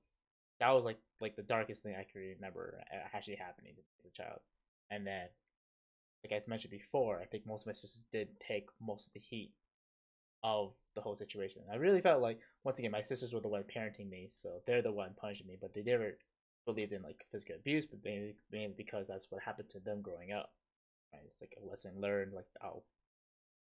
[0.59, 2.81] that was like like the darkest thing I can remember
[3.13, 4.39] actually happening as a child.
[4.91, 5.27] And then,
[6.23, 9.19] like I mentioned before, I think most of my sisters did take most of the
[9.19, 9.53] heat
[10.43, 11.63] of the whole situation.
[11.71, 14.81] I really felt like once again my sisters were the one parenting me, so they're
[14.81, 16.17] the one punishing me, but they never
[16.67, 20.33] believed in like physical abuse, but mainly mainly because that's what happened to them growing
[20.33, 20.51] up.
[21.13, 21.23] Right?
[21.27, 22.33] It's like a lesson learned.
[22.33, 22.83] Like oh,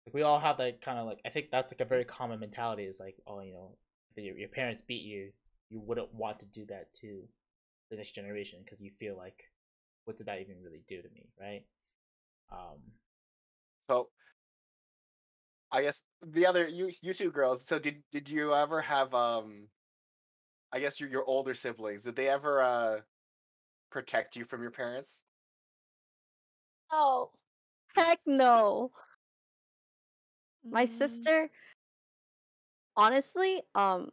[0.06, 2.40] like we all have that kind of like I think that's like a very common
[2.40, 2.84] mentality.
[2.84, 3.78] Is like oh you know
[4.16, 5.32] if your your parents beat you,
[5.70, 7.24] you wouldn't want to do that to
[7.92, 9.52] the next generation because you feel like
[10.06, 11.64] what did that even really do to me, right?
[12.52, 12.80] Um,
[13.90, 14.10] So
[15.72, 17.66] I guess the other you you two girls.
[17.66, 19.68] So did did you ever have um
[20.72, 23.02] I guess your your older siblings, did they ever uh
[23.92, 25.24] protect you from your parents?
[26.90, 27.34] Oh,
[27.96, 28.92] heck no.
[30.70, 31.50] My Mm, sister,
[32.96, 34.12] honestly, um,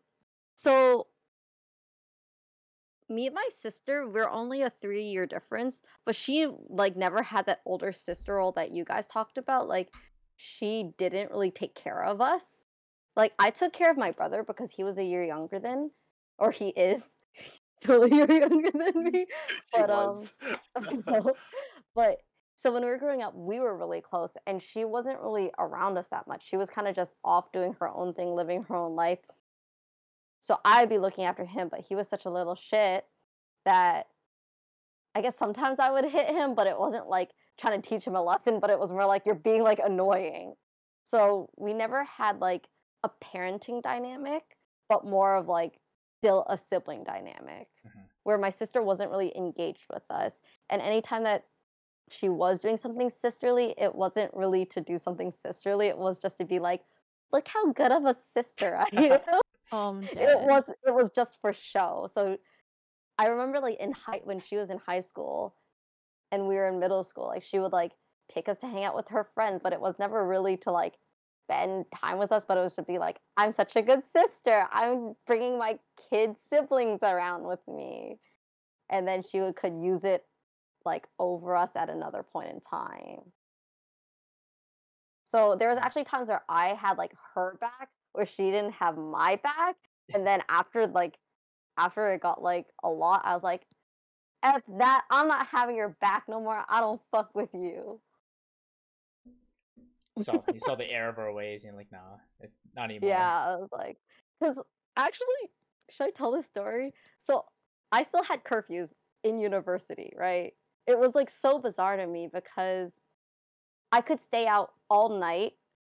[0.56, 1.08] so
[3.08, 7.46] me and my sister, we're only a three year difference, but she like never had
[7.46, 9.68] that older sister role that you guys talked about.
[9.68, 9.92] Like,
[10.36, 12.66] she didn't really take care of us.
[13.16, 15.90] Like, I took care of my brother because he was a year younger than,
[16.42, 17.14] or he is
[17.80, 19.26] totally younger than me.
[19.48, 20.24] She But um,
[21.06, 21.34] no.
[21.94, 22.18] but
[22.56, 25.96] so when we were growing up, we were really close, and she wasn't really around
[25.96, 26.46] us that much.
[26.46, 29.20] She was kind of just off doing her own thing, living her own life.
[30.40, 33.04] So I'd be looking after him, but he was such a little shit
[33.64, 34.06] that
[35.14, 38.16] I guess sometimes I would hit him, but it wasn't like trying to teach him
[38.16, 40.54] a lesson, but it was more like you're being like annoying.
[41.04, 42.66] So we never had like
[43.04, 44.42] a parenting dynamic,
[44.88, 45.78] but more of like
[46.22, 48.08] still a sibling dynamic Mhm.
[48.22, 50.40] where my sister wasn't really engaged with us.
[50.70, 51.48] And anytime that
[52.10, 55.88] she was doing something sisterly, it wasn't really to do something sisterly.
[55.88, 56.84] It was just to be like,
[57.32, 59.20] look how good of a sister I am.
[59.72, 62.08] Oh, it was it was just for show.
[62.12, 62.38] So
[63.18, 65.56] I remember like in high when she was in high school
[66.32, 67.92] and we were in middle school, like she would like
[68.28, 70.98] take us to hang out with her friends, but it was never really to like
[71.44, 74.66] spend time with us, but it was to be like, I'm such a good sister.
[74.72, 75.78] I'm bringing my
[76.10, 78.18] kid siblings around with me.
[78.90, 80.24] And then she would, could use it
[80.84, 83.20] like over us at another point in time.
[85.24, 85.82] So there was mm.
[85.82, 89.76] actually times where I had like her back where she didn't have my back.
[90.14, 91.16] And then after like
[91.78, 93.62] after it got like a lot, I was like,
[94.42, 96.64] F that, I'm not having your back no more.
[96.68, 98.00] I don't fuck with you.
[100.18, 103.10] So you saw the error of our ways, and you're like, nah, it's not anymore.
[103.10, 103.98] Yeah, I was like,
[104.40, 104.58] because
[104.96, 105.50] actually,
[105.90, 106.92] should I tell this story?
[107.20, 107.44] So
[107.90, 108.90] I still had curfews
[109.24, 110.52] in university, right?
[110.86, 112.92] It was like so bizarre to me because
[113.92, 115.52] I could stay out all night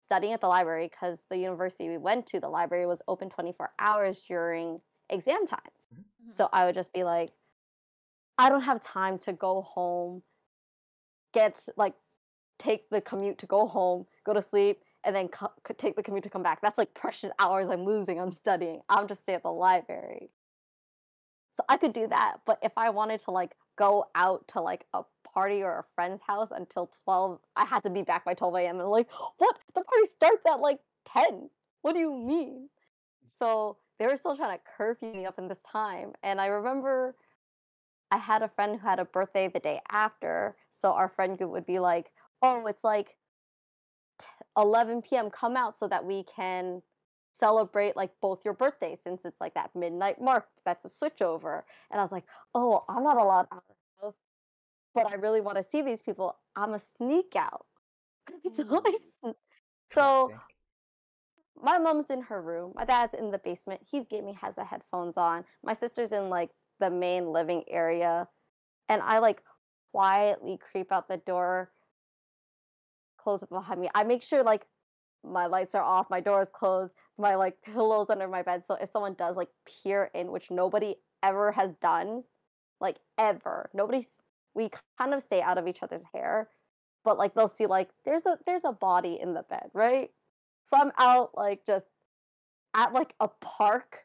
[0.06, 3.70] studying at the library because the university we went to, the library was open 24
[3.78, 5.88] hours during exam times.
[5.94, 6.32] Mhm.
[6.32, 7.32] So I would just be like,
[8.38, 10.22] I don't have time to go home,
[11.32, 11.94] get like
[12.62, 16.22] take the commute to go home, go to sleep, and then co- take the commute
[16.22, 16.60] to come back.
[16.62, 18.80] That's like precious hours I'm losing on studying.
[18.88, 20.30] I'm just stay at the library.
[21.54, 24.86] So I could do that, but if I wanted to like go out to like
[24.94, 25.02] a
[25.34, 28.80] party or a friend's house until 12, I had to be back by 12 a.m.
[28.80, 29.08] And like,
[29.38, 29.58] what?
[29.74, 30.78] The party starts at like
[31.12, 31.50] 10.
[31.82, 32.68] What do you mean?
[33.38, 36.12] So they were still trying to curfew me up in this time.
[36.22, 37.16] And I remember
[38.10, 40.56] I had a friend who had a birthday the day after.
[40.70, 43.16] So our friend group would be like, oh, it's like
[44.56, 45.30] 11 p.m.
[45.30, 46.82] Come out so that we can
[47.34, 50.46] celebrate like both your birthdays since it's like that midnight mark.
[50.64, 51.62] That's a switchover.
[51.90, 52.24] And I was like,
[52.54, 54.18] oh, I'm not allowed out of the house,
[54.94, 56.36] but I really want to see these people.
[56.56, 57.66] I'm a sneak out.
[58.52, 58.92] so I,
[59.24, 59.34] mm.
[59.92, 60.32] so
[61.60, 62.72] my mom's in her room.
[62.74, 63.80] My dad's in the basement.
[63.90, 65.44] He's gaming, has the headphones on.
[65.64, 68.28] My sister's in like the main living area.
[68.88, 69.42] And I like
[69.92, 71.70] quietly creep out the door,
[73.22, 73.88] close it behind me.
[73.94, 74.66] I make sure like
[75.24, 78.62] my lights are off, my door is closed, my like pillows under my bed.
[78.66, 82.24] So if someone does like peer in, which nobody ever has done,
[82.80, 84.08] like ever, nobody's
[84.54, 86.48] we kind of stay out of each other's hair,
[87.04, 90.10] but like they'll see like there's a there's a body in the bed, right?
[90.66, 91.86] So I'm out like just
[92.74, 93.98] at like a park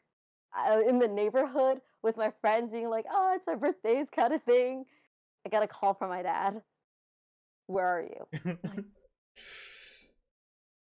[0.56, 4.42] uh, in the neighborhood with my friends being like, "Oh, it's our birthdays," kind of
[4.42, 4.84] thing.
[5.46, 6.62] I got a call from my dad.
[7.66, 8.58] Where are you?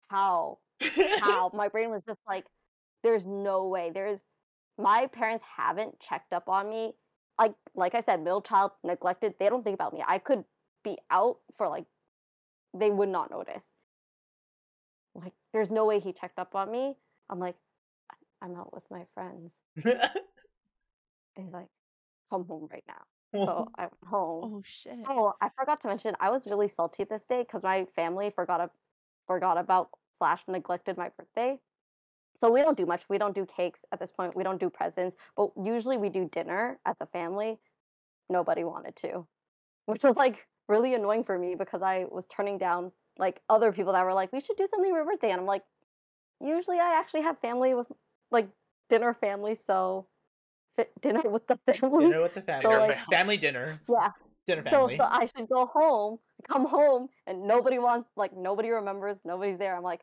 [0.08, 0.58] How?
[1.20, 1.50] How?
[1.54, 2.46] My brain was just like,
[3.02, 4.20] "There's no way." There's
[4.78, 6.94] my parents haven't checked up on me.
[7.38, 9.34] Like like I said, middle child, neglected.
[9.38, 10.02] They don't think about me.
[10.06, 10.44] I could
[10.84, 11.84] be out for like,
[12.74, 13.64] they would not notice.
[15.14, 16.96] Like, there's no way he checked up on me.
[17.28, 17.56] I'm like,
[18.10, 19.58] "I- I'm out with my friends.
[19.84, 19.84] And
[21.36, 21.68] he's like,
[22.30, 23.02] come home right now.
[23.34, 24.44] So I went home.
[24.44, 24.98] Oh shit.
[25.06, 28.60] Oh, I forgot to mention, I was really salty this day because my family forgot
[28.60, 28.70] a,
[29.26, 31.58] forgot about slash neglected my birthday.
[32.36, 33.02] So we don't do much.
[33.08, 34.34] We don't do cakes at this point.
[34.36, 37.58] We don't do presents, but usually we do dinner as a family.
[38.28, 39.26] Nobody wanted to,
[39.86, 43.92] which was like really annoying for me because I was turning down like other people
[43.92, 45.64] that were like, we should do something for your birthday, and I'm like,
[46.40, 47.86] usually I actually have family with
[48.30, 48.48] like
[48.88, 50.06] dinner family, so
[51.00, 52.06] dinner with the family.
[52.06, 52.62] dinner with the family.
[52.62, 53.80] So, like- family dinner.
[53.88, 54.10] Yeah.
[54.46, 54.96] Dinner family.
[54.96, 56.18] so so I should go home,
[56.48, 59.76] come home, and nobody wants like nobody remembers, nobody's there.
[59.76, 60.00] I'm like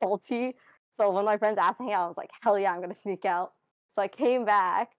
[0.00, 0.54] salty.
[0.92, 3.24] So when my friends asked me out, I was like, hell yeah, I'm gonna sneak
[3.24, 3.52] out.
[3.88, 4.90] So I came back.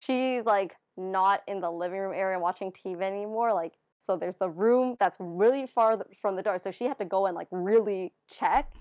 [0.00, 3.52] She's like not in the living room area watching TV anymore.
[3.52, 6.58] Like so there's the room that's really far from the door.
[6.58, 8.72] So she had to go and like really check.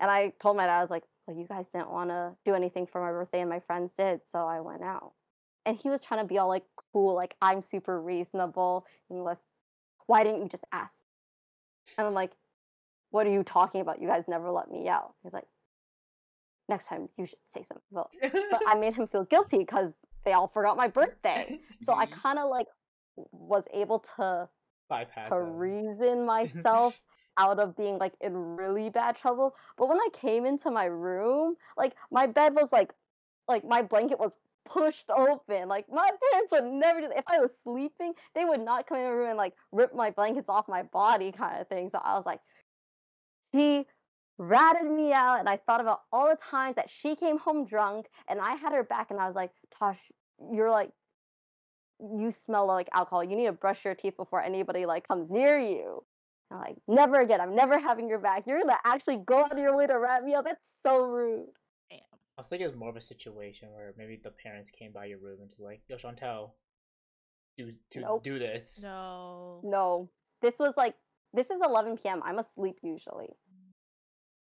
[0.00, 2.54] And I told my dad, I was like, well, you guys didn't want to do
[2.54, 5.12] anything for my birthday, and my friends did, so I went out.
[5.64, 8.84] And he was trying to be all like cool, like I'm super reasonable.
[9.08, 9.36] And he was,
[10.06, 10.94] why didn't you just ask?
[11.96, 12.32] And I'm like,
[13.10, 14.00] what are you talking about?
[14.00, 15.14] You guys never let me out.
[15.22, 15.46] He's like,
[16.68, 17.82] next time you should say something.
[17.92, 18.08] But,
[18.50, 19.92] but I made him feel guilty because
[20.24, 21.60] they all forgot my birthday.
[21.82, 22.66] So I kind of like
[23.30, 24.48] was able to
[24.88, 25.56] bypass to them.
[25.56, 27.00] reason myself
[27.38, 29.54] out of being like in really bad trouble.
[29.76, 32.92] But when I came into my room, like my bed was like
[33.48, 34.32] like my blanket was
[34.64, 35.68] pushed open.
[35.68, 37.18] Like my parents would never do that.
[37.18, 40.10] If I was sleeping, they would not come in the room and like rip my
[40.10, 41.90] blankets off my body kind of thing.
[41.90, 42.40] So I was like,
[43.54, 43.86] she
[44.38, 48.06] ratted me out and I thought about all the times that she came home drunk
[48.28, 49.98] and I had her back and I was like, Tosh,
[50.52, 50.90] you're like
[52.00, 53.22] you smell like alcohol.
[53.22, 56.04] You need to brush your teeth before anybody like comes near you.
[56.52, 57.40] I'm like, never again.
[57.40, 58.46] I'm never having your back.
[58.46, 60.44] You're gonna actually go out of your way to rat me out.
[60.44, 61.46] That's so rude.
[61.90, 62.00] Damn.
[62.36, 65.06] I was thinking it was more of a situation where maybe the parents came by
[65.06, 66.52] your room and just like, "Yo, Chantel,
[67.56, 68.22] do do Nope.
[68.22, 69.60] do this." No.
[69.62, 70.94] No, this was like
[71.32, 72.22] this is 11 p.m.
[72.24, 73.30] I'm asleep usually.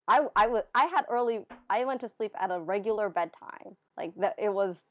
[0.07, 1.45] I I was I had early.
[1.69, 3.77] I went to sleep at a regular bedtime.
[3.97, 4.89] Like that, it was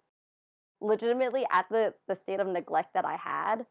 [0.80, 3.66] legitimately at the the state of neglect that I had.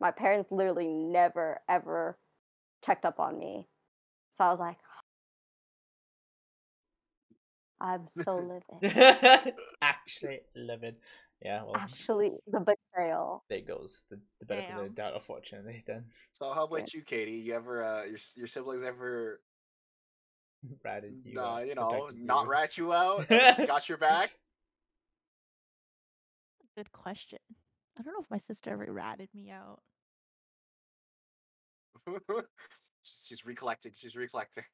[0.00, 2.18] My parents literally never ever
[2.84, 3.66] checked up on me.
[4.32, 4.78] So I was like,
[7.80, 8.38] I'm so
[8.82, 9.54] livid.
[9.82, 10.96] Actually, livid.
[11.44, 13.44] Yeah, well, Actually, the betrayal.
[13.50, 14.94] there goes the, the benefit of the Damn.
[14.94, 16.04] doubt, unfortunately, then.
[16.30, 17.32] So how about you, Katie?
[17.32, 19.40] You ever uh, your your siblings ever
[20.84, 21.40] Ratted you.
[21.40, 22.50] out, you know not you.
[22.50, 24.30] rat you out, got your back?
[26.76, 27.38] Good question.
[27.98, 29.80] I don't know if my sister ever ratted me out.
[33.02, 33.92] she's recollecting.
[33.94, 34.64] She's recollecting.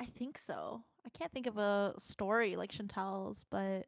[0.00, 0.82] I think so.
[1.04, 3.86] I can't think of a story like Chantal's, but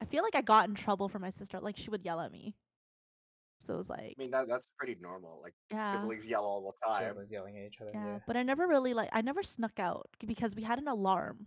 [0.00, 1.60] I feel like I got in trouble for my sister.
[1.60, 2.54] Like she would yell at me.
[3.60, 5.40] So it was like, I mean that that's pretty normal.
[5.42, 5.92] Like Yeah.
[5.92, 7.08] siblings yell all the time.
[7.10, 7.92] Someone's yelling at each other.
[7.94, 8.04] yeah.
[8.04, 8.18] Yeah.
[8.26, 11.46] But I never really like I never snuck out because we had an alarm.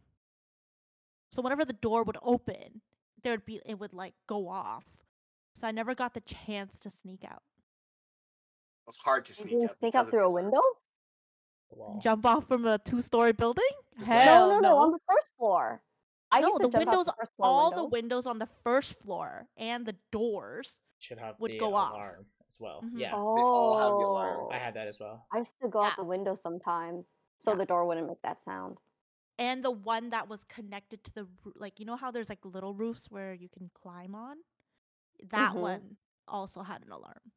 [1.32, 2.82] So whenever the door would open,
[3.24, 4.86] there would be it would like go off.
[5.56, 7.44] So I never got the chance to sneak out.
[8.88, 9.80] It's hard to You sneak didn't out.
[9.80, 10.62] sneak out through a window?
[11.70, 12.00] Wow.
[12.02, 13.66] Jump off from a two-story building?
[14.04, 14.70] Hell no, no, no.
[14.70, 15.82] no, on the first floor.
[16.32, 17.82] I no, used to the jump out windows, the first floor all window.
[17.84, 20.78] the windows on the first floor and the doors.
[21.00, 21.92] Should have would the go off.
[21.92, 22.82] alarm as well.
[22.84, 22.92] Mhm.
[23.00, 23.14] Yeah.
[23.14, 24.38] all have the alarm.
[24.42, 25.26] Oh, I had that as well.
[25.34, 27.08] I used to go out the window sometimes
[27.38, 27.58] so Yeah.
[27.58, 28.78] the door wouldn't make that sound.
[29.40, 32.44] and the one that was connected to the roo- like you know how there's like
[32.44, 34.38] little roofs where you can climb on
[35.26, 35.60] that Mhm.
[35.62, 37.32] one also had an alarm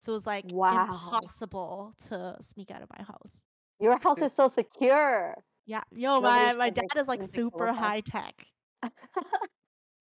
[0.00, 0.84] so it was like Wow.
[0.84, 3.44] impossible to sneak out of my house
[3.80, 5.34] Your house is so secure.
[5.66, 8.46] yeah yo Nobody's my, my dad is like super high tech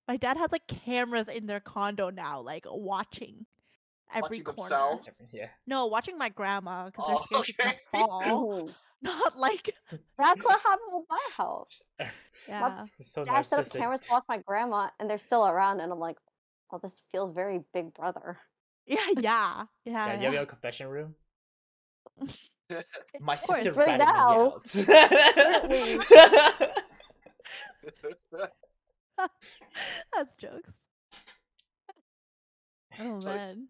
[0.07, 3.45] my dad has like cameras in their condo now like watching
[4.13, 5.09] every Watching corner themselves?
[5.31, 5.47] Yeah.
[5.65, 7.77] no watching my grandma because Oh, they're scared she's okay.
[7.93, 8.69] gonna fall
[9.01, 9.75] not like
[10.17, 11.81] That's what happened with my house.
[12.47, 13.77] yeah so Dad set up narcissistic.
[13.79, 16.17] cameras to watch my grandma, and they're still around, and I'm like,
[16.71, 18.39] oh, this feels very Big Brother.
[18.87, 21.15] Yeah yeah yeah, Yeah, you have your own confession room.
[23.19, 24.61] My Of course, sister right ratted now.
[24.73, 26.65] me out.
[30.13, 30.73] That's jokes.
[32.99, 33.67] Oh So- man.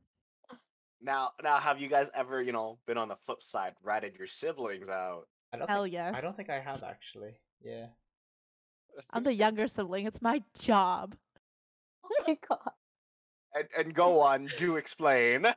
[1.02, 4.28] now, now, have you guys ever, you know, been on the flip side, ratted your
[4.28, 5.28] siblings out?
[5.54, 6.14] I don't Hell think, yes.
[6.18, 7.32] I don't think I have actually.
[7.64, 7.88] Yeah.
[9.12, 10.06] I'm the younger sibling.
[10.06, 11.16] It's my job.
[12.04, 12.60] Oh my god.
[13.56, 15.46] And and go on, do explain.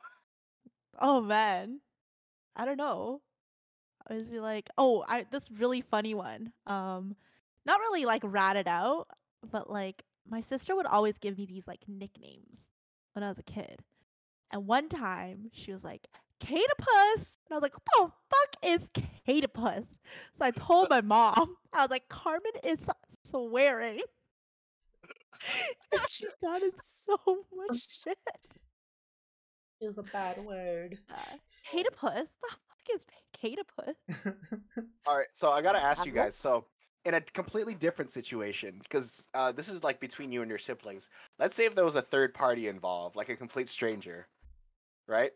[1.01, 1.79] Oh man.
[2.57, 3.21] I don't know.
[4.05, 6.53] I always be like, oh, I this really funny one.
[6.67, 7.15] Um,
[7.65, 9.07] not really like ratted out,
[9.49, 12.71] but like my sister would always give me these like nicknames
[13.13, 13.81] when I was a kid.
[14.51, 16.09] And one time she was like,
[16.41, 17.37] Catapus.
[17.47, 18.91] And I was like, what the fuck is
[19.29, 19.87] Catapus?
[20.35, 22.89] So I told my mom, I was like, Carmen is
[23.25, 24.01] swearing.
[25.93, 27.17] and she got in so
[27.57, 28.19] much shit.
[29.81, 30.99] It was a bad word.
[31.11, 31.17] Uh,
[31.73, 32.31] Catapus?
[32.43, 33.07] The fuck is
[33.41, 34.35] Catapus?
[35.07, 36.35] All right, so I gotta ask you guys.
[36.35, 36.65] So,
[37.05, 41.11] in a completely different situation, because uh, this is like between you and your siblings.
[41.39, 44.27] Let's say if there was a third party involved, like a complete stranger,
[45.07, 45.31] right?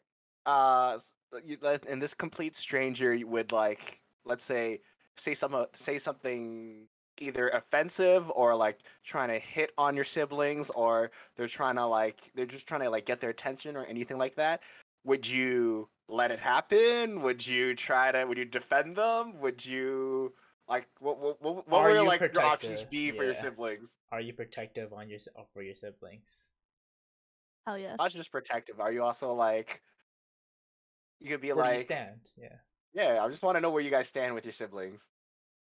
[0.45, 0.99] Uh,
[1.45, 4.81] you, let- and this complete stranger you would like, let's say,
[5.17, 6.89] say some uh, say something
[7.21, 12.31] either offensive or like trying to hit on your siblings, or they're trying to like
[12.35, 14.63] they're just trying to like get their attention or anything like that.
[15.05, 17.23] Would you let it happen?
[17.23, 18.25] Would you try to?
[18.25, 19.41] Would you defend them?
[19.41, 20.33] Would you
[20.69, 21.19] like what?
[21.19, 22.91] What, what, what Are would you like your options protective?
[22.91, 23.97] be for your siblings?
[24.13, 26.53] Are you protective on your uh, for your siblings?
[27.67, 27.97] Hell yes.
[27.99, 28.81] Not just protective.
[28.81, 29.83] Are you also like?
[31.21, 32.31] You could be Where do like, you stand?
[32.37, 32.49] Yeah.
[32.95, 33.23] yeah.
[33.23, 35.09] I just want to know where you guys stand with your siblings.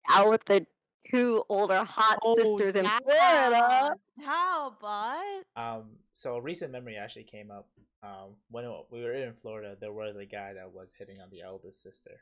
[0.09, 0.65] Out with the
[1.11, 2.99] two older hot Oh, sisters in yeah.
[2.99, 3.95] Florida.
[4.25, 5.63] How, bud?
[5.63, 5.85] Um.
[6.15, 7.69] So a recent memory actually came up.
[8.03, 8.37] Um.
[8.51, 11.83] When we were in Florida, there was a guy that was hitting on the eldest
[11.83, 12.21] sister,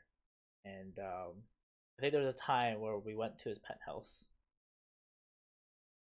[0.65, 1.33] and um,
[1.97, 4.27] I think there was a time where we went to his penthouse.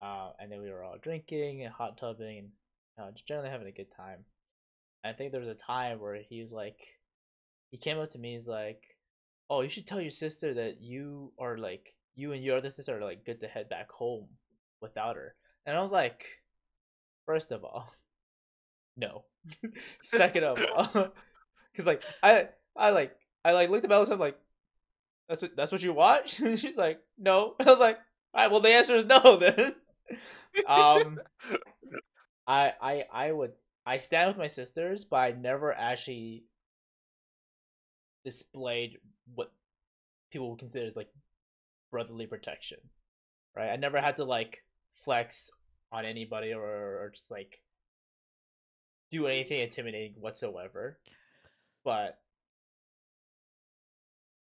[0.03, 2.49] Uh, and then we were all drinking and hot tubbing and
[2.99, 4.25] uh, just generally having a good time.
[5.05, 6.79] I think there was a time where he was like,
[7.71, 8.35] he came up to me.
[8.35, 8.83] He's like,
[9.51, 12.99] "Oh, you should tell your sister that you are like you and your other sister
[12.99, 14.29] are like good to head back home
[14.81, 15.35] without her."
[15.67, 16.25] And I was like,
[17.27, 17.93] first of all,
[18.97, 19.25] no.
[20.03, 20.87] Second of all,
[21.73, 24.09] because like I I like I like looked at Alice.
[24.09, 24.39] And I'm like,
[25.29, 26.41] that's what, that's what you watch.
[26.41, 27.55] And she's like, no.
[27.61, 27.99] I was like,
[28.35, 28.51] all right.
[28.51, 29.75] Well, the answer is no then.
[30.67, 31.21] um,
[32.47, 33.53] I I I would
[33.87, 36.45] I stand with my sisters, but I never actually
[38.25, 38.99] displayed
[39.35, 39.53] what
[40.31, 41.09] people would consider as like
[41.91, 42.79] brotherly protection,
[43.57, 43.71] right?
[43.71, 45.51] I never had to like flex
[45.93, 47.61] on anybody or, or just like
[49.11, 50.99] do anything intimidating whatsoever.
[51.85, 52.19] But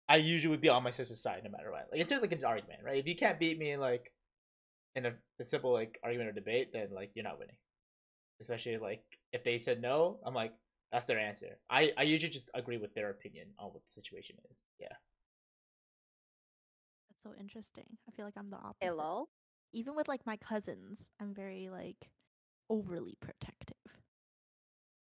[0.09, 1.89] I usually would be on my sister's side no matter what.
[1.90, 2.98] Like it's just like an argument, right?
[2.98, 4.12] If you can't beat me in like
[4.94, 7.56] in a, a simple like argument or debate, then like you're not winning.
[8.40, 9.02] Especially like
[9.32, 10.52] if they said no, I'm like
[10.93, 11.59] that's their answer.
[11.70, 14.56] I I usually just agree with their opinion on what the situation is.
[14.78, 14.94] Yeah.
[17.24, 17.86] So interesting.
[18.06, 18.76] I feel like I'm the opposite.
[18.82, 19.28] Hello.
[19.72, 22.10] Even with like my cousins, I'm very like
[22.68, 23.76] overly protective.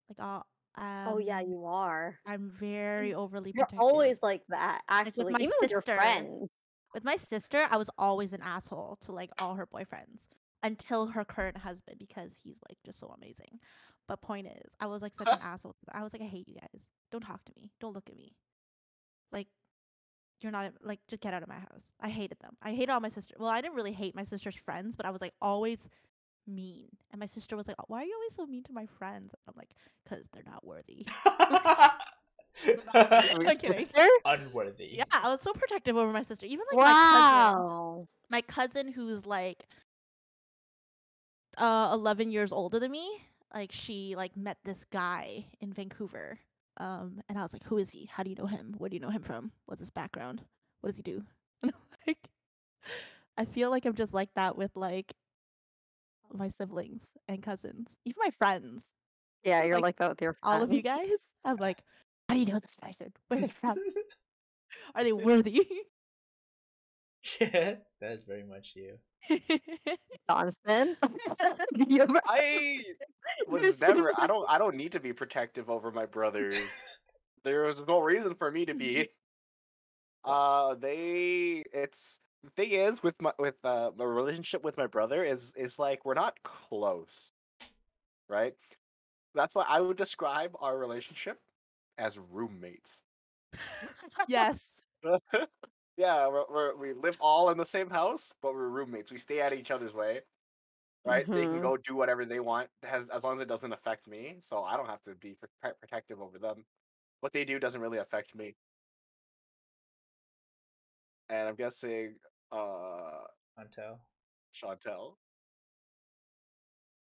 [0.09, 0.45] Like I'll
[0.77, 2.17] um, oh yeah, you are.
[2.25, 3.79] I'm very overly You're protective.
[3.79, 4.81] always like that.
[4.89, 5.95] with Actually, my even with your sister.
[5.95, 6.49] friends.
[6.93, 10.27] with my sister, I was always an asshole to like all her boyfriends
[10.63, 13.59] until her current husband because he's like just so amazing.
[14.07, 15.75] But point is, I was like such an asshole.
[15.91, 16.81] I was like, I hate you guys.
[17.11, 17.71] Don't talk to me.
[17.79, 18.35] Don't look at me.
[19.31, 19.47] Like,
[20.45, 21.91] you're not like just get out of my house.
[21.99, 22.55] I hated them.
[22.61, 23.35] I hated all my sister.
[23.39, 25.89] Well, I didn't really hate my sister's friends, but I was like always
[26.47, 26.89] mean.
[27.11, 29.41] And my sister was like, "Why are you always so mean to my friends?" And
[29.47, 29.71] I'm like,
[30.07, 31.07] "Cause they're not worthy."
[32.95, 33.79] Okay.
[33.79, 34.07] sister?
[34.23, 34.91] Unworthy.
[34.93, 36.45] yeah, I was so protective over my sister.
[36.45, 38.07] Even like my cousin.
[38.29, 39.65] my cousin who's like
[41.57, 43.09] uh 11 years older than me
[43.53, 46.39] like she like met this guy in vancouver
[46.77, 48.09] um and i was like who is he?
[48.11, 48.75] How do you know him?
[48.77, 49.51] Where do you know him from?
[49.65, 50.41] What's his background?
[50.81, 51.23] What does he do?
[51.63, 52.29] And I'm like
[53.37, 55.13] i feel like i'm just like that with like
[56.31, 58.93] my siblings and cousins even my friends.
[59.43, 61.09] Yeah, you're like, like, that with your all of you guys
[61.43, 61.79] i'm like
[62.27, 63.13] how do you know this person?
[63.27, 63.77] Where are they from?
[64.95, 65.65] Are they worthy
[67.41, 68.97] yeah, that is very much you.
[70.29, 70.97] Johnson.
[71.73, 72.21] Do you ever?
[72.27, 72.83] I
[73.47, 74.11] Your was never.
[74.17, 74.45] I don't.
[74.49, 76.55] I don't need to be protective over my brothers.
[77.43, 79.09] there was no reason for me to be.
[80.23, 81.63] Uh, they.
[81.73, 85.79] It's the thing is with my with uh my relationship with my brother is is
[85.79, 87.31] like we're not close,
[88.29, 88.53] right?
[89.33, 91.39] That's why I would describe our relationship
[91.97, 93.03] as roommates.
[94.27, 94.81] yes
[95.97, 99.11] yeah, we're, we're, we live all in the same house, but we're roommates.
[99.11, 100.23] We stay at each other's way,
[101.05, 101.31] right?
[101.33, 101.61] They can Mhm.
[101.61, 104.37] go do whatever they want, as as long as it doesn't affect me.
[104.41, 106.65] So I don't have to be pr- protective over them.
[107.21, 108.57] What they do doesn't really affect me.
[111.29, 112.19] And I'm guessing,
[112.51, 113.25] uh,
[113.57, 114.01] Until.
[114.53, 115.17] Chantel.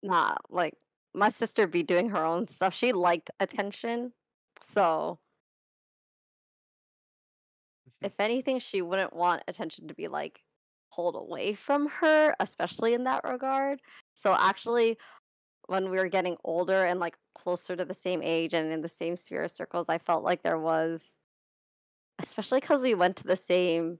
[0.03, 0.75] Nah, like
[1.13, 2.73] my sister be doing her own stuff.
[2.73, 4.13] She liked attention,
[4.61, 5.19] so
[8.05, 10.43] if anything, she wouldn't want attention to be like
[10.93, 13.81] pulled away from her, especially in that regard.
[14.13, 14.97] So actually,
[15.67, 18.87] when we were getting older and like closer to the same age and in the
[18.87, 21.19] same sphere of circles, I felt like there was,
[22.21, 23.97] especially because we went to the same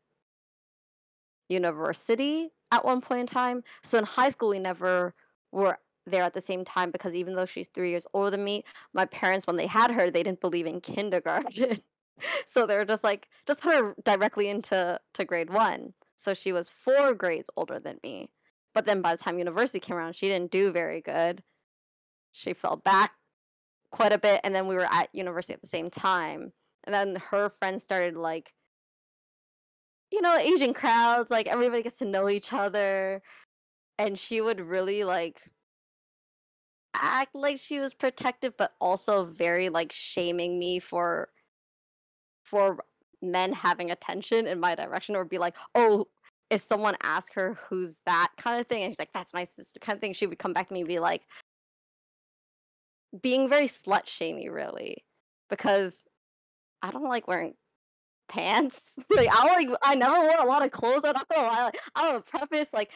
[1.49, 3.64] university at one point in time.
[3.84, 5.15] So in high school, we never
[5.52, 8.64] were there at the same time because even though she's three years older than me,
[8.94, 11.82] my parents, when they had her, they didn't believe in kindergarten.
[12.45, 15.93] so they were just like, just put her directly into to grade one.
[16.15, 18.29] So she was four grades older than me.
[18.73, 21.43] But then by the time university came around, she didn't do very good.
[22.31, 23.11] She fell back
[23.91, 24.41] quite a bit.
[24.43, 26.51] And then we were at university at the same time.
[26.83, 28.53] And then her friends started like
[30.11, 33.21] you know, Asian crowds, like everybody gets to know each other.
[33.97, 35.41] And she would really like
[36.93, 41.29] act like she was protective, but also very like shaming me for
[42.45, 42.84] for
[43.22, 46.05] men having attention in my direction or be like, oh,
[46.49, 49.80] if someone asked her who's that kind of thing, and she's like, that's my sister
[49.80, 51.23] kind of thing, she would come back to me and be like
[53.22, 55.03] being very slut shamey, really.
[55.49, 56.05] Because
[56.81, 57.53] I don't like wearing
[58.27, 58.91] pants.
[59.09, 61.03] like I like I never wore a lot of clothes.
[61.03, 61.72] I'm not gonna lie.
[61.95, 62.91] I don't preface like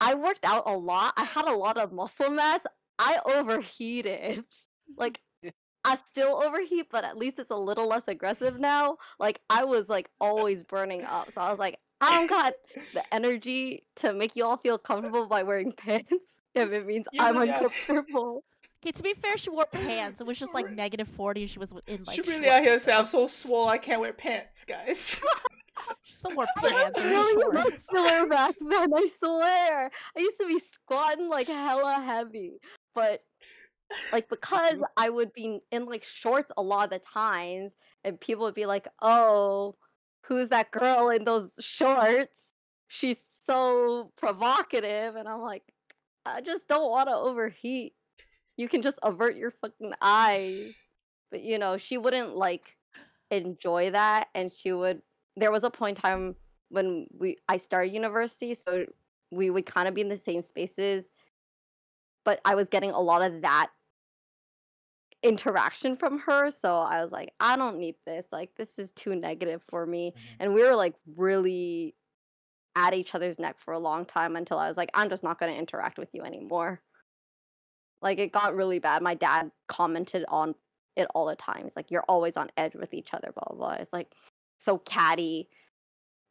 [0.00, 1.14] I worked out a lot.
[1.16, 2.66] I had a lot of muscle mass.
[2.98, 4.44] I overheated.
[4.98, 5.20] Like
[5.84, 8.98] I still overheat, but at least it's a little less aggressive now.
[9.18, 11.32] Like I was like always burning up.
[11.32, 12.54] So I was like, I don't got
[12.94, 17.24] the energy to make you all feel comfortable by wearing pants if it means Yeah,
[17.24, 17.60] I'm yeah.
[17.64, 18.44] uncomfortable.
[18.84, 20.20] Okay, to be fair, she wore pants.
[20.20, 21.42] It was just like negative forty.
[21.42, 22.14] and She was in like.
[22.16, 25.20] she really out here shorts, saying so- I'm so swole I can't wear pants, guys.
[26.04, 29.90] She still wore I was really muscular back then, I swear.
[30.16, 32.58] I used to be squatting like hella heavy.
[32.94, 33.20] But
[34.12, 34.82] like because mm-hmm.
[34.96, 37.72] I would be in like shorts a lot of the times
[38.04, 39.76] and people would be like, Oh,
[40.22, 42.52] who's that girl in those shorts?
[42.88, 45.62] She's so provocative and I'm like,
[46.24, 47.94] I just don't want to overheat.
[48.56, 50.74] You can just avert your fucking eyes.
[51.30, 52.76] But you know, she wouldn't like
[53.30, 55.00] enjoy that and she would
[55.36, 56.36] there was a point in time
[56.68, 58.86] when we I started university, so
[59.30, 61.06] we would kind of be in the same spaces,
[62.24, 63.70] but I was getting a lot of that
[65.22, 68.26] interaction from her, so I was like, I don't need this.
[68.32, 70.14] Like this is too negative for me.
[70.16, 70.36] Mhm.
[70.40, 71.96] And we were like really
[72.76, 75.38] at each other's neck for a long time until I was like, I'm just not
[75.38, 76.82] going to interact with you anymore.
[78.00, 79.02] Like it got really bad.
[79.02, 80.54] My dad commented on
[80.96, 81.64] it all the time.
[81.64, 83.56] He's like, "You're always on edge with each other." Blah blah.
[83.56, 83.72] blah.
[83.74, 84.14] It's like
[84.58, 85.48] so catty.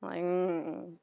[0.03, 0.97] I'm like, "Mm,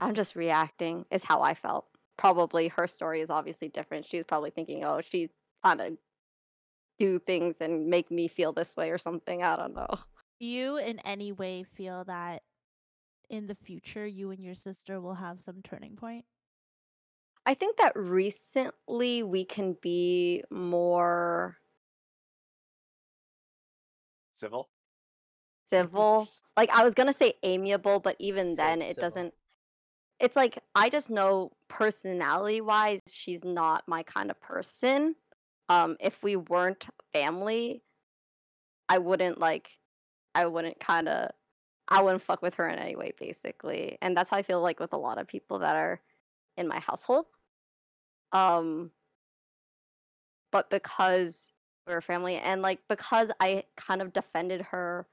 [0.00, 1.06] I'm just reacting.
[1.10, 1.88] Is how I felt.
[2.18, 4.06] Probably her story is obviously different.
[4.06, 5.30] She's probably thinking, "Oh, she's
[5.64, 5.98] trying to
[6.98, 9.98] do things and make me feel this way or something." I don't know.
[10.40, 12.42] Do you in any way feel that
[13.28, 16.24] in the future you and your sister will have some turning point?
[17.44, 21.56] I think that recently we can be more
[24.34, 24.68] Civil.
[25.68, 26.28] civil.
[26.56, 29.10] Like I was gonna say amiable, but even then it civil.
[29.10, 29.34] doesn't.
[30.18, 35.14] It's like I just know personality wise, she's not my kind of person.
[35.68, 37.82] Um, if we weren't family,
[38.88, 39.70] I wouldn't like.
[40.34, 41.30] I wouldn't kind of.
[41.88, 44.78] I wouldn't fuck with her in any way, basically, and that's how I feel like
[44.80, 46.00] with a lot of people that are
[46.56, 47.26] in my household.
[48.32, 48.90] Um,
[50.50, 51.52] but because
[51.86, 55.06] we're family and like because I kind of defended her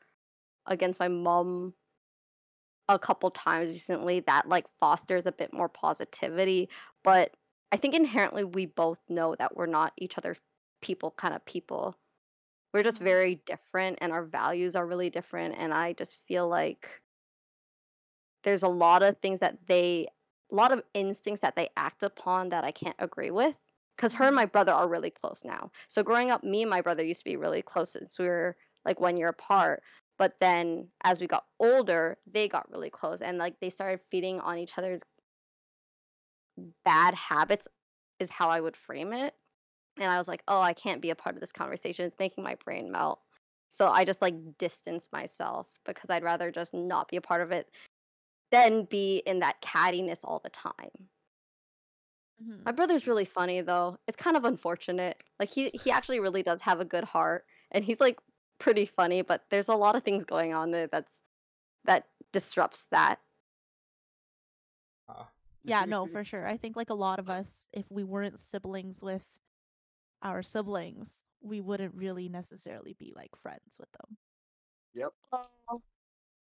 [0.68, 1.74] against my mom
[2.88, 6.70] a couple times recently that like fosters a bit more positivity
[7.04, 7.36] but
[7.72, 10.42] i think inherently we both know that we're not each other's
[10.82, 11.96] people kind of people
[12.74, 13.02] we're just Mhm.
[13.02, 17.02] very different and our values are really different and i just feel like
[18.44, 20.08] there's a lot of things that they
[20.52, 23.56] a lot of instincts that they act upon that i can't agree with
[23.96, 24.36] because her and Mhm.
[24.36, 27.30] my brother are really close now so growing up me and my brother used to
[27.30, 29.82] be really close since we were like one year apart
[30.18, 34.40] but then as we got older they got really close and like they started feeding
[34.40, 35.02] on each other's
[36.84, 37.68] bad habits
[38.20, 39.34] is how i would frame it
[40.00, 42.44] and i was like oh i can't be a part of this conversation it's making
[42.44, 43.20] my brain melt
[43.70, 47.52] so i just like distance myself because i'd rather just not be a part of
[47.52, 47.70] it
[48.52, 51.10] than be in that cattiness all the time
[52.42, 52.66] Mhm.
[52.66, 53.98] my brother's really funny though.
[54.08, 55.22] It's kind of unfortunate.
[55.40, 58.20] Like he he actually really does have a good heart and he's like
[58.60, 61.20] pretty funny, but there's a lot of things going on there that's
[61.86, 63.20] that disrupts that.
[65.08, 65.26] Uh,
[65.66, 66.48] Yeah, no, for sure.
[66.48, 69.26] I think like a lot of us, if we weren't siblings with
[70.22, 74.18] our siblings, we wouldn't really necessarily be like friends with them.
[74.94, 75.12] Yep.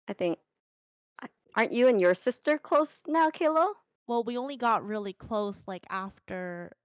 [0.08, 0.38] I think
[1.54, 3.72] aren't you and your sister close now, Kayla?
[4.06, 6.76] Well, we only got really close like after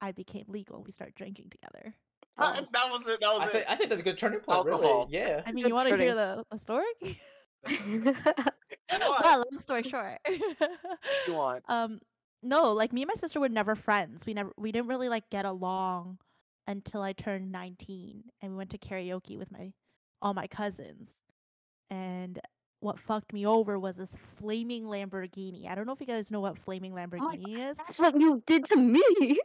[0.00, 1.94] I became legal we started drinking together.
[2.38, 3.20] Uh, that was it.
[3.20, 3.52] That was I it.
[3.52, 4.58] think I think that's a good turning point.
[4.58, 5.06] Alcohol.
[5.06, 5.42] Really, yeah.
[5.46, 6.84] I mean, Good you want to hear the, the story?
[8.90, 9.24] What?
[9.24, 10.18] well, long story short.
[10.28, 10.40] you
[11.34, 11.62] want?
[11.68, 12.00] um
[12.42, 15.28] no like me and my sister were never friends we never we didn't really like
[15.30, 16.18] get along
[16.66, 19.72] until i turned 19 and we went to karaoke with my
[20.22, 21.16] all my cousins
[21.90, 22.38] and
[22.80, 26.40] what fucked me over was this flaming lamborghini i don't know if you guys know
[26.40, 29.38] what flaming lamborghini is That's what you did to me.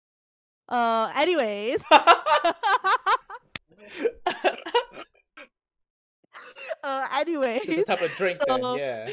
[0.68, 1.84] uh anyways
[6.84, 9.10] uh anyways it's a type of drink then, yeah.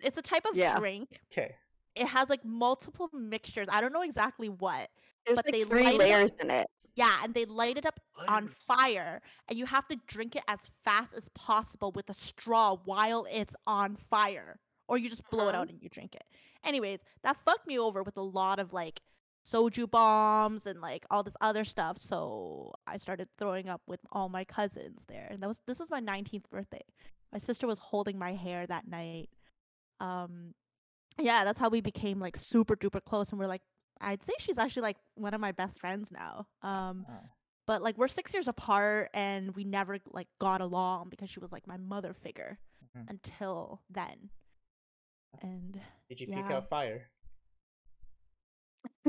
[0.00, 0.78] it's a type of Yeah.
[0.78, 1.54] drink Okay.
[1.94, 4.88] it has like multiple mixtures i don't know exactly what
[5.26, 6.66] There's But like they three light it up- layers in it.
[6.94, 10.60] Yeah, and they light it up on fire, and you have to drink it as
[10.84, 14.58] fast as possible with a straw while it's on fire,
[14.88, 15.60] or you just blow it Uh-huh.
[15.60, 16.24] out and you drink it.
[16.64, 19.00] Anyways, that fucked me over with a lot of like
[19.50, 21.96] soju bombs and like all this other stuff.
[21.98, 25.90] So I started throwing up with all my cousins there, and that was this was
[25.90, 26.84] my 19th birthday.
[27.32, 29.28] My sister was holding my hair that night.
[30.00, 30.54] Um,
[31.18, 33.62] yeah, that's how we became like super duper close, and we're like
[34.00, 36.46] I'd say she's actually like one of my best friends now.
[36.62, 37.04] Um,
[37.66, 41.52] but like we're six years apart, and we never like got along because she was
[41.52, 42.58] like my mother figure
[42.96, 43.10] Mhm.
[43.10, 44.30] until then.
[45.42, 46.56] And Did you pick Yeah.
[46.56, 47.10] out fire?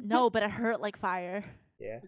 [0.01, 1.43] No, but it hurt like fire.
[1.79, 1.99] Yeah.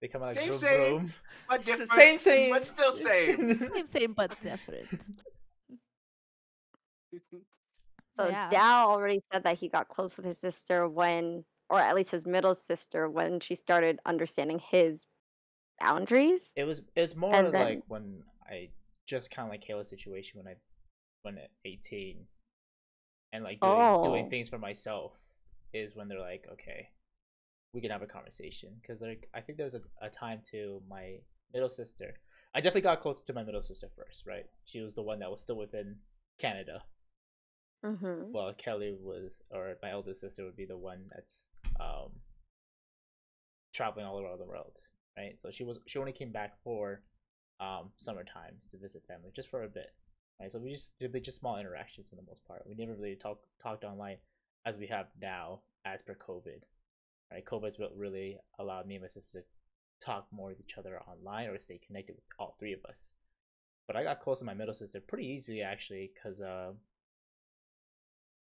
[0.00, 1.12] Become like Same, vroom, same, vroom.
[1.48, 1.90] But S- different.
[1.92, 2.50] Same, same.
[2.50, 3.54] But still same.
[3.58, 4.86] Same, same, but different.
[8.16, 8.50] So yeah.
[8.50, 12.26] Dao already said that he got close with his sister when, or at least his
[12.26, 15.06] middle sister, when she started understanding his
[15.80, 16.42] boundaries.
[16.56, 18.70] It was it's more And then- like when I
[19.06, 20.56] just kind of like Kayla's situation when I
[21.22, 22.26] when at eighteen,
[23.32, 24.28] and like doing doing Oh.
[24.28, 25.16] things for myself
[25.72, 26.88] is when they're like, okay,
[27.72, 30.82] we can have a conversation because like I think there was a, a time to
[30.88, 31.16] my
[31.52, 32.14] middle sister.
[32.54, 34.46] I definitely got closer to my middle sister first, right?
[34.64, 35.96] She was the one that was still within
[36.38, 36.82] Canada,
[37.84, 38.32] Mm-hmm.
[38.32, 41.46] Well, Kelly was, or my eldest sister would be the one that's
[41.78, 42.10] um
[43.72, 44.72] traveling all around the world,
[45.16, 45.40] right?
[45.40, 47.02] So she was she only came back for
[47.60, 49.94] um summer times to visit family, just for a bit,
[50.40, 50.50] right?
[50.50, 52.64] So we just did just small interactions for the most part.
[52.66, 54.16] We never really talk talked online
[54.66, 56.62] as we have now, as per COVID,
[57.32, 57.44] right?
[57.44, 59.46] COVID's what really allowed me and my sister to
[60.04, 63.14] talk more with each other online or stay connected with all three of us.
[63.86, 66.72] But I got close to my middle sister pretty easily actually, because uh,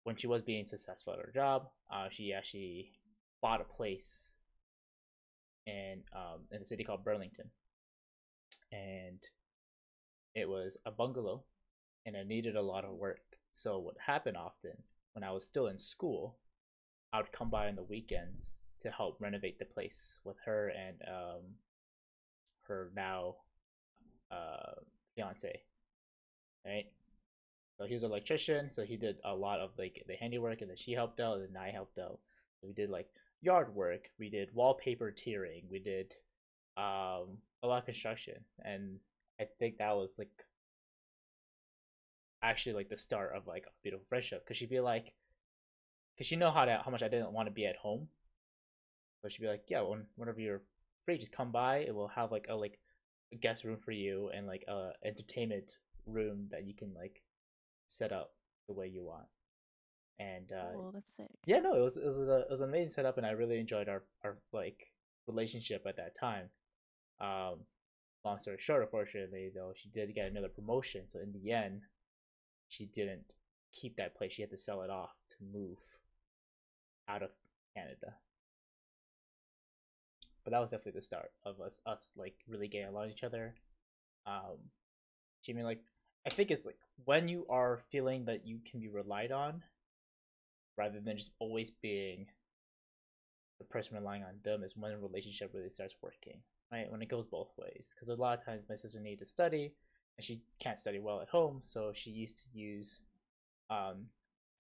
[0.05, 2.93] when she was being successful at her job, uh, she actually
[3.41, 4.33] bought a place
[5.67, 7.51] in um, in a city called Burlington,
[8.73, 9.21] and
[10.35, 11.45] it was a bungalow,
[12.05, 13.21] and it needed a lot of work.
[13.51, 14.83] So what happened often
[15.13, 16.39] when I was still in school,
[17.13, 20.97] I would come by on the weekends to help renovate the place with her and
[21.09, 21.43] um,
[22.63, 23.37] her now
[24.31, 24.81] uh,
[25.15, 25.63] fiance,
[26.65, 26.87] right?
[27.79, 30.71] So he was an electrician, so he did a lot of like the handiwork, and
[30.71, 32.21] then she helped out, and I helped out.
[32.61, 33.09] So we did like
[33.41, 36.15] yard work, we did wallpaper tearing, we did
[36.77, 38.35] um a lot of construction,
[38.65, 38.99] and
[39.41, 40.45] I think that was like
[42.43, 44.47] actually like the start of like a beautiful friendship.
[44.47, 45.13] Cause she'd be like,
[46.17, 48.09] cause she know how to how much I didn't want to be at home,
[49.23, 50.63] so she'd be like, yeah, when, whenever you're
[51.05, 51.79] free, just come by.
[51.79, 52.79] It will have like a like
[53.33, 55.77] a guest room for you and like a entertainment
[56.07, 57.23] room that you can like
[57.87, 58.33] set up
[58.67, 59.27] the way you want.
[60.19, 61.31] And uh, oh, that's sick.
[61.47, 63.59] yeah, no, it was it was a, it was an amazing setup, and I really
[63.59, 64.89] enjoyed our our like
[65.27, 66.51] relationship at that time.
[67.21, 67.61] Um,
[68.25, 71.83] long story short, unfortunately, though, she did get another promotion, so in the end,
[72.71, 73.35] she didn't
[73.73, 74.33] keep that place.
[74.33, 75.99] She had to sell it off to move
[77.09, 77.33] out of
[77.77, 78.15] Canada.
[80.45, 83.55] But that was definitely the start of us us like really getting along each other.
[84.27, 84.71] Um,
[85.49, 85.83] mean like
[86.27, 89.63] I think it's like when you are feeling that you can be relied on,
[90.77, 92.27] rather than just always being
[93.59, 96.41] the person relying on them, is when a relationship really starts working,
[96.71, 96.91] right?
[96.91, 97.95] When it goes both ways.
[97.95, 99.75] Because a lot of times my sister needed to study,
[100.21, 103.01] and she can't study well at home, so she used to use.
[103.71, 104.09] Um,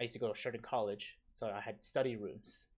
[0.00, 2.68] I used to go to Sheridan College, so I had study rooms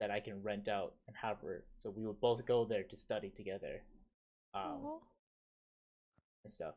[0.00, 1.62] that I can rent out and have her.
[1.78, 3.84] So we would both go there to study together,
[4.52, 4.98] um, Aw.
[6.42, 6.74] and stuff.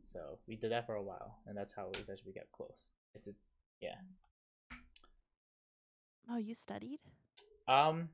[0.00, 2.34] So we did that for a while, and that's how it was as we essentially
[2.34, 2.90] got close.
[3.14, 3.46] It's, it's
[3.80, 3.94] yeah.
[6.30, 6.98] Oh, you studied?
[7.66, 8.10] Um,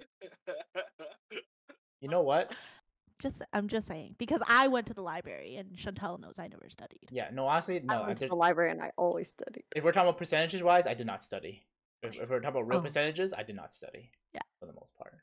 [2.00, 2.52] you know what?
[3.24, 6.68] Just I'm just saying because I went to the library and Chantel knows I never
[6.68, 7.08] studied.
[7.10, 7.94] Yeah, no, honestly, no.
[7.94, 9.64] I I went to did, the library and I always studied.
[9.74, 11.64] if we're talking about percentages wise, I did not study.
[12.02, 12.82] If, if we're talking about real Oh.
[12.82, 14.10] percentages, I did not study.
[14.34, 14.42] Yeah.
[14.60, 15.14] for the most part,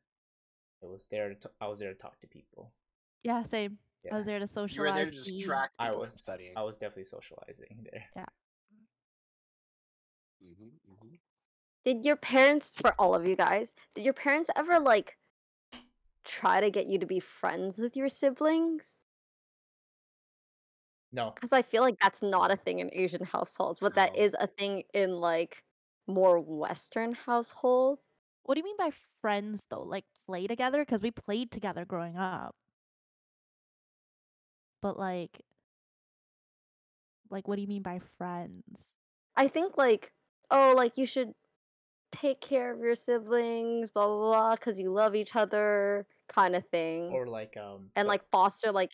[0.82, 1.30] it was there.
[1.30, 2.73] To t- I was there to talk to people.
[3.23, 3.78] Yeah, same.
[4.03, 4.90] I Yeah, was there to you socialize.
[4.90, 5.38] were there to eat.
[5.38, 6.53] distract I was- from studying.
[6.57, 8.06] I was definitely socializing there.
[10.41, 11.15] hmm hmm
[11.86, 15.18] Did your parents, for all of you guys, did your parents ever like
[16.23, 19.06] try to get you to be friends with your siblings?
[21.11, 24.15] No, Because I feel like that's not a thing in Asian households, but that No.
[24.15, 25.64] is a thing in like
[26.07, 28.02] more Western households.
[28.43, 29.84] What do you mean by friends though?
[29.84, 30.81] Like play together?
[30.84, 32.56] Because we played together growing up.
[34.81, 35.41] But like,
[37.30, 38.98] like what do you mean by friends?
[39.35, 40.14] I think like,
[40.49, 41.34] oh, like you should
[42.22, 46.68] take care of your siblings, blah blah blah, because you love each other, kind of
[46.69, 48.91] thing, or like um, and like foster like,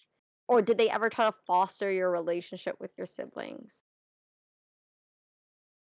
[0.48, 3.84] or did they ever try to foster your relationship with your siblings?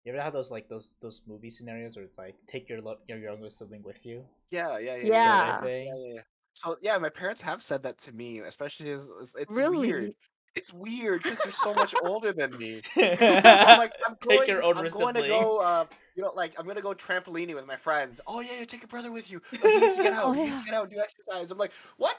[0.03, 2.99] you ever have those like those those movie scenarios where it's like take your lo-
[3.07, 4.23] your younger sibling with you.
[4.51, 5.03] Yeah, yeah, yeah.
[5.05, 5.61] sort Yeah.
[5.63, 6.22] Yeah, yeah, yeah.
[6.53, 9.88] So yeah, my parents have said that to me, especially as as- it's Really?
[9.88, 10.13] weird.
[10.56, 12.82] It's weird because they're so much older than me.
[12.95, 16.32] I'm I'm like, I'm take going, your older I'm going to go, uh, you know,
[16.34, 18.22] like I'm gonna go trampolining with my friends.
[18.26, 19.41] Oh yeah, yeah, take your brother with you.
[19.61, 20.26] Oh, he needs to get out.
[20.26, 20.60] Oh, he needs yeah.
[20.60, 21.52] to get out, do exercise.
[21.52, 22.15] I'm like, what?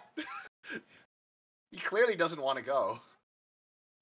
[1.71, 3.01] he clearly doesn't want to go.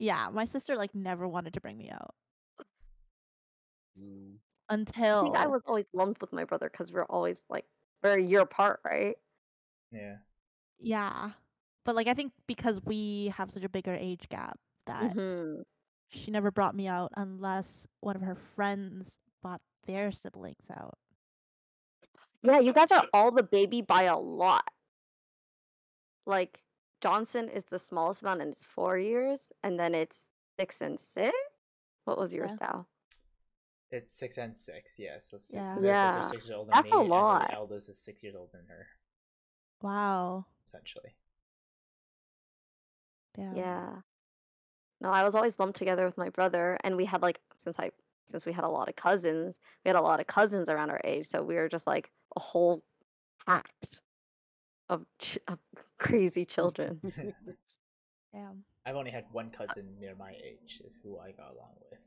[0.01, 2.15] Yeah, my sister like never wanted to bring me out
[4.01, 4.37] Mm.
[4.69, 7.65] I until think I was always lumped with my brother because we're always like
[8.03, 9.17] we're a year apart, right?
[9.93, 10.17] yeah.
[10.81, 11.31] yeah.
[11.85, 15.63] But like I think because we have such a bigger age gap that hmm
[16.11, 20.99] she never brought me out unless one of her friends brought their siblings out.
[22.43, 24.71] Yeah, you guys are all the baby by a lot.
[26.27, 26.63] Like
[27.01, 31.35] Johnson is the smallest amount, and it's four years, and then it's six and six.
[32.05, 32.59] What was yours, Yeah.
[32.61, 32.87] Dao?
[33.91, 35.19] It's six and six, yeah.
[35.21, 35.79] So six, Yeah.
[35.81, 37.49] Yeah, six years older that's a than me, and lot.
[37.49, 38.89] the eldest is six years older than her,
[39.81, 40.47] Wow.
[40.67, 41.15] essentially.
[43.37, 43.57] Damn.
[43.57, 43.89] Yeah.
[45.01, 47.91] No, I was always lumped together with my brother, and we had like since I
[48.27, 51.01] since we had a lot of cousins, we had a lot of cousins around our
[51.05, 52.83] age, so we were just like a whole
[53.45, 53.71] pack
[54.89, 55.59] of, ch- of
[55.99, 57.01] crazy children.
[58.33, 58.65] Damn.
[58.87, 62.01] I've only had one cousin near my age who I got along with.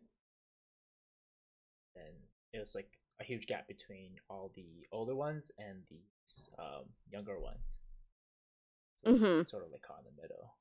[1.96, 2.16] And
[2.54, 2.90] it was like
[3.20, 7.80] a huge gap between all the older ones and the um, younger ones.
[9.04, 9.48] So Mhm.
[9.50, 10.54] sort of like caught in the middle.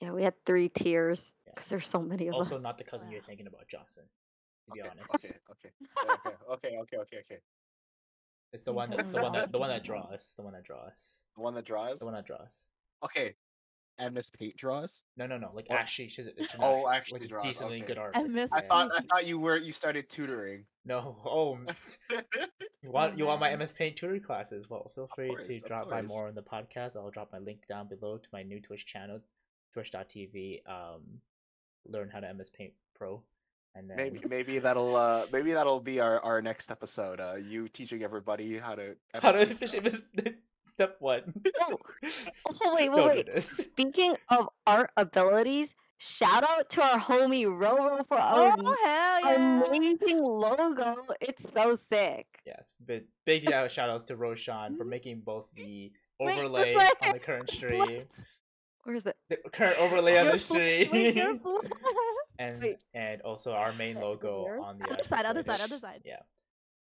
[0.00, 1.52] Yeah, we had three tiers Yeah.
[1.54, 2.38] because there's so many of us.
[2.46, 2.62] Also, us.
[2.62, 4.04] not the cousin you're thinking about, Johnson.
[4.66, 5.70] To be Okay, honest, okay, okay,
[6.12, 7.38] okay, okay, okay, okay, okay.
[8.52, 11.22] it's the one, that, the one that, the one that draws, the one that draws,
[11.36, 11.98] The one that draws.
[11.98, 12.66] the one that draws.
[13.04, 13.34] Okay,
[13.98, 15.02] and Miss Paint draws.
[15.16, 15.50] No, no, no.
[15.54, 15.78] Like What?
[15.80, 17.86] actually, she's, a- she's an Oh, act- actually like draws, decently okay.
[17.86, 18.28] good I artist.
[18.34, 18.68] miss I yeah.
[18.68, 20.64] thought I thought you were you started tutoring.
[20.86, 21.58] No, oh,
[22.82, 23.54] you want you want my.
[23.56, 24.66] MS Paint tutoring classes?
[24.70, 26.08] Well, feel free course, to of drop by course.
[26.08, 26.96] more on the podcast.
[26.96, 29.20] I'll drop my link down below to my new Twitch channel,
[29.72, 30.60] twitch.tv.
[30.68, 31.20] Um,
[31.86, 33.22] learn how to MS Paint Pro,
[33.74, 37.20] and then Maybe maybe that'll uh maybe that'll be our, our next episode.
[37.20, 40.02] Uh, you teaching everybody how to how to MS Paint finish MS
[40.66, 41.34] step one.
[41.62, 41.78] Oh,
[42.64, 43.26] oh, wait, wait, wait.
[43.34, 43.40] do.
[43.40, 49.66] Speaking of art abilities, shout out to our homie Roro for our, Oh hell yeah!
[49.66, 50.96] amazing logo.
[51.20, 52.26] It's so sick.
[52.46, 57.18] Yes, big big shout outs to Roshan for making both the Wait, overlay on the
[57.18, 58.06] current stream, What?
[58.84, 59.16] Where is it?
[59.28, 61.16] the current overlay on the fl- wait, stream.
[61.16, 61.58] your fl-
[62.38, 62.76] and Sweet.
[62.94, 64.58] and also our main logo here.
[64.60, 66.20] on the other side, other side, other side, Yeah.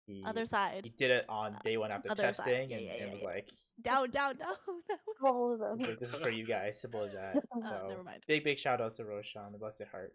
[0.08, 0.82] He, other side.
[0.84, 3.28] he did it on day one after other testing Yeah, and, yeah, and was yeah.
[3.28, 3.50] like,
[3.82, 4.56] Down, down, down,
[4.90, 4.98] down.
[5.24, 5.80] All of them.
[5.82, 7.36] okay, this is for you guys, simple as that.
[7.56, 8.24] Oh, So never mind.
[8.28, 10.14] big big shout outs to Roshan, the blessed heart,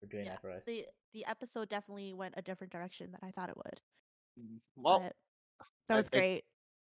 [0.00, 0.64] for doing Yeah, that for us.
[0.66, 3.80] the the episode definitely went a different direction than I thought it would.
[4.76, 5.16] Well, but
[5.88, 6.44] that was it- great.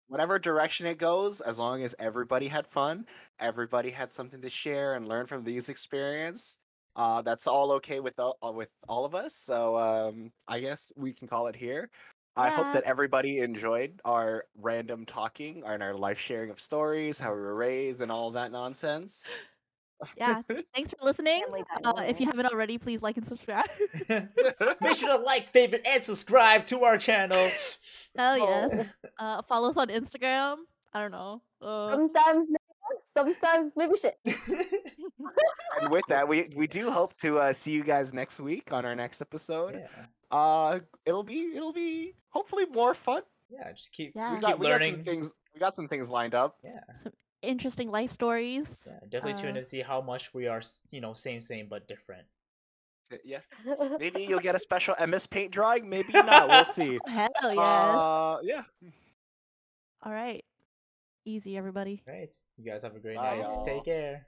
[0.09, 3.05] Whatever direction it goes, as long as everybody had fun,
[3.39, 6.57] everybody had something to share and learn from these experience.
[6.95, 9.33] Uh, that's all okay with all, uh, with all of us.
[9.33, 11.89] So um, I guess we can call it here.
[12.35, 17.33] I hope that everybody enjoyed our random talking and our life sharing of stories, how
[17.33, 19.29] we were raised, and all that nonsense.
[20.17, 20.41] Yeah.
[20.73, 21.43] Thanks for listening.
[21.83, 23.65] Uh, if you haven't already, please like and subscribe.
[24.09, 27.49] Make sure to like, favorite, and subscribe to our channel.
[28.17, 28.85] Hell yes.
[29.19, 29.25] Oh.
[29.25, 30.57] Uh, follow us on Instagram.
[30.93, 31.41] I don't know.
[31.61, 34.17] Uh, Sometimes maybe, sometimes maybe shit.
[35.81, 38.85] and with that, we we do hope to uh, see you guys next week on
[38.85, 39.75] our next episode.
[39.75, 43.21] yeah, Uh, it'll be it'll be hopefully more fun.
[43.49, 44.29] yeah, just keep Yeah.
[44.31, 45.33] We keep got, we got some things.
[45.53, 46.55] We got some things lined up.
[46.63, 46.79] Yeah,
[47.41, 48.83] interesting life stories.
[48.87, 50.61] yeah, definitely tune in Uh, to see how much we are,
[50.91, 52.27] you know, same, same but different.
[53.25, 53.39] Yeah,
[53.99, 55.89] maybe you'll get a special MS Paint drawing.
[55.89, 56.47] Maybe not.
[56.47, 56.99] We'll see.
[57.07, 57.57] Hell yes.
[57.57, 58.63] Uh, yeah.
[60.03, 60.45] All right.
[61.25, 62.01] Easy, everybody.
[62.07, 63.47] Right, you guys have a great Bye, night.
[63.47, 63.65] y'all.
[63.65, 64.25] Take care.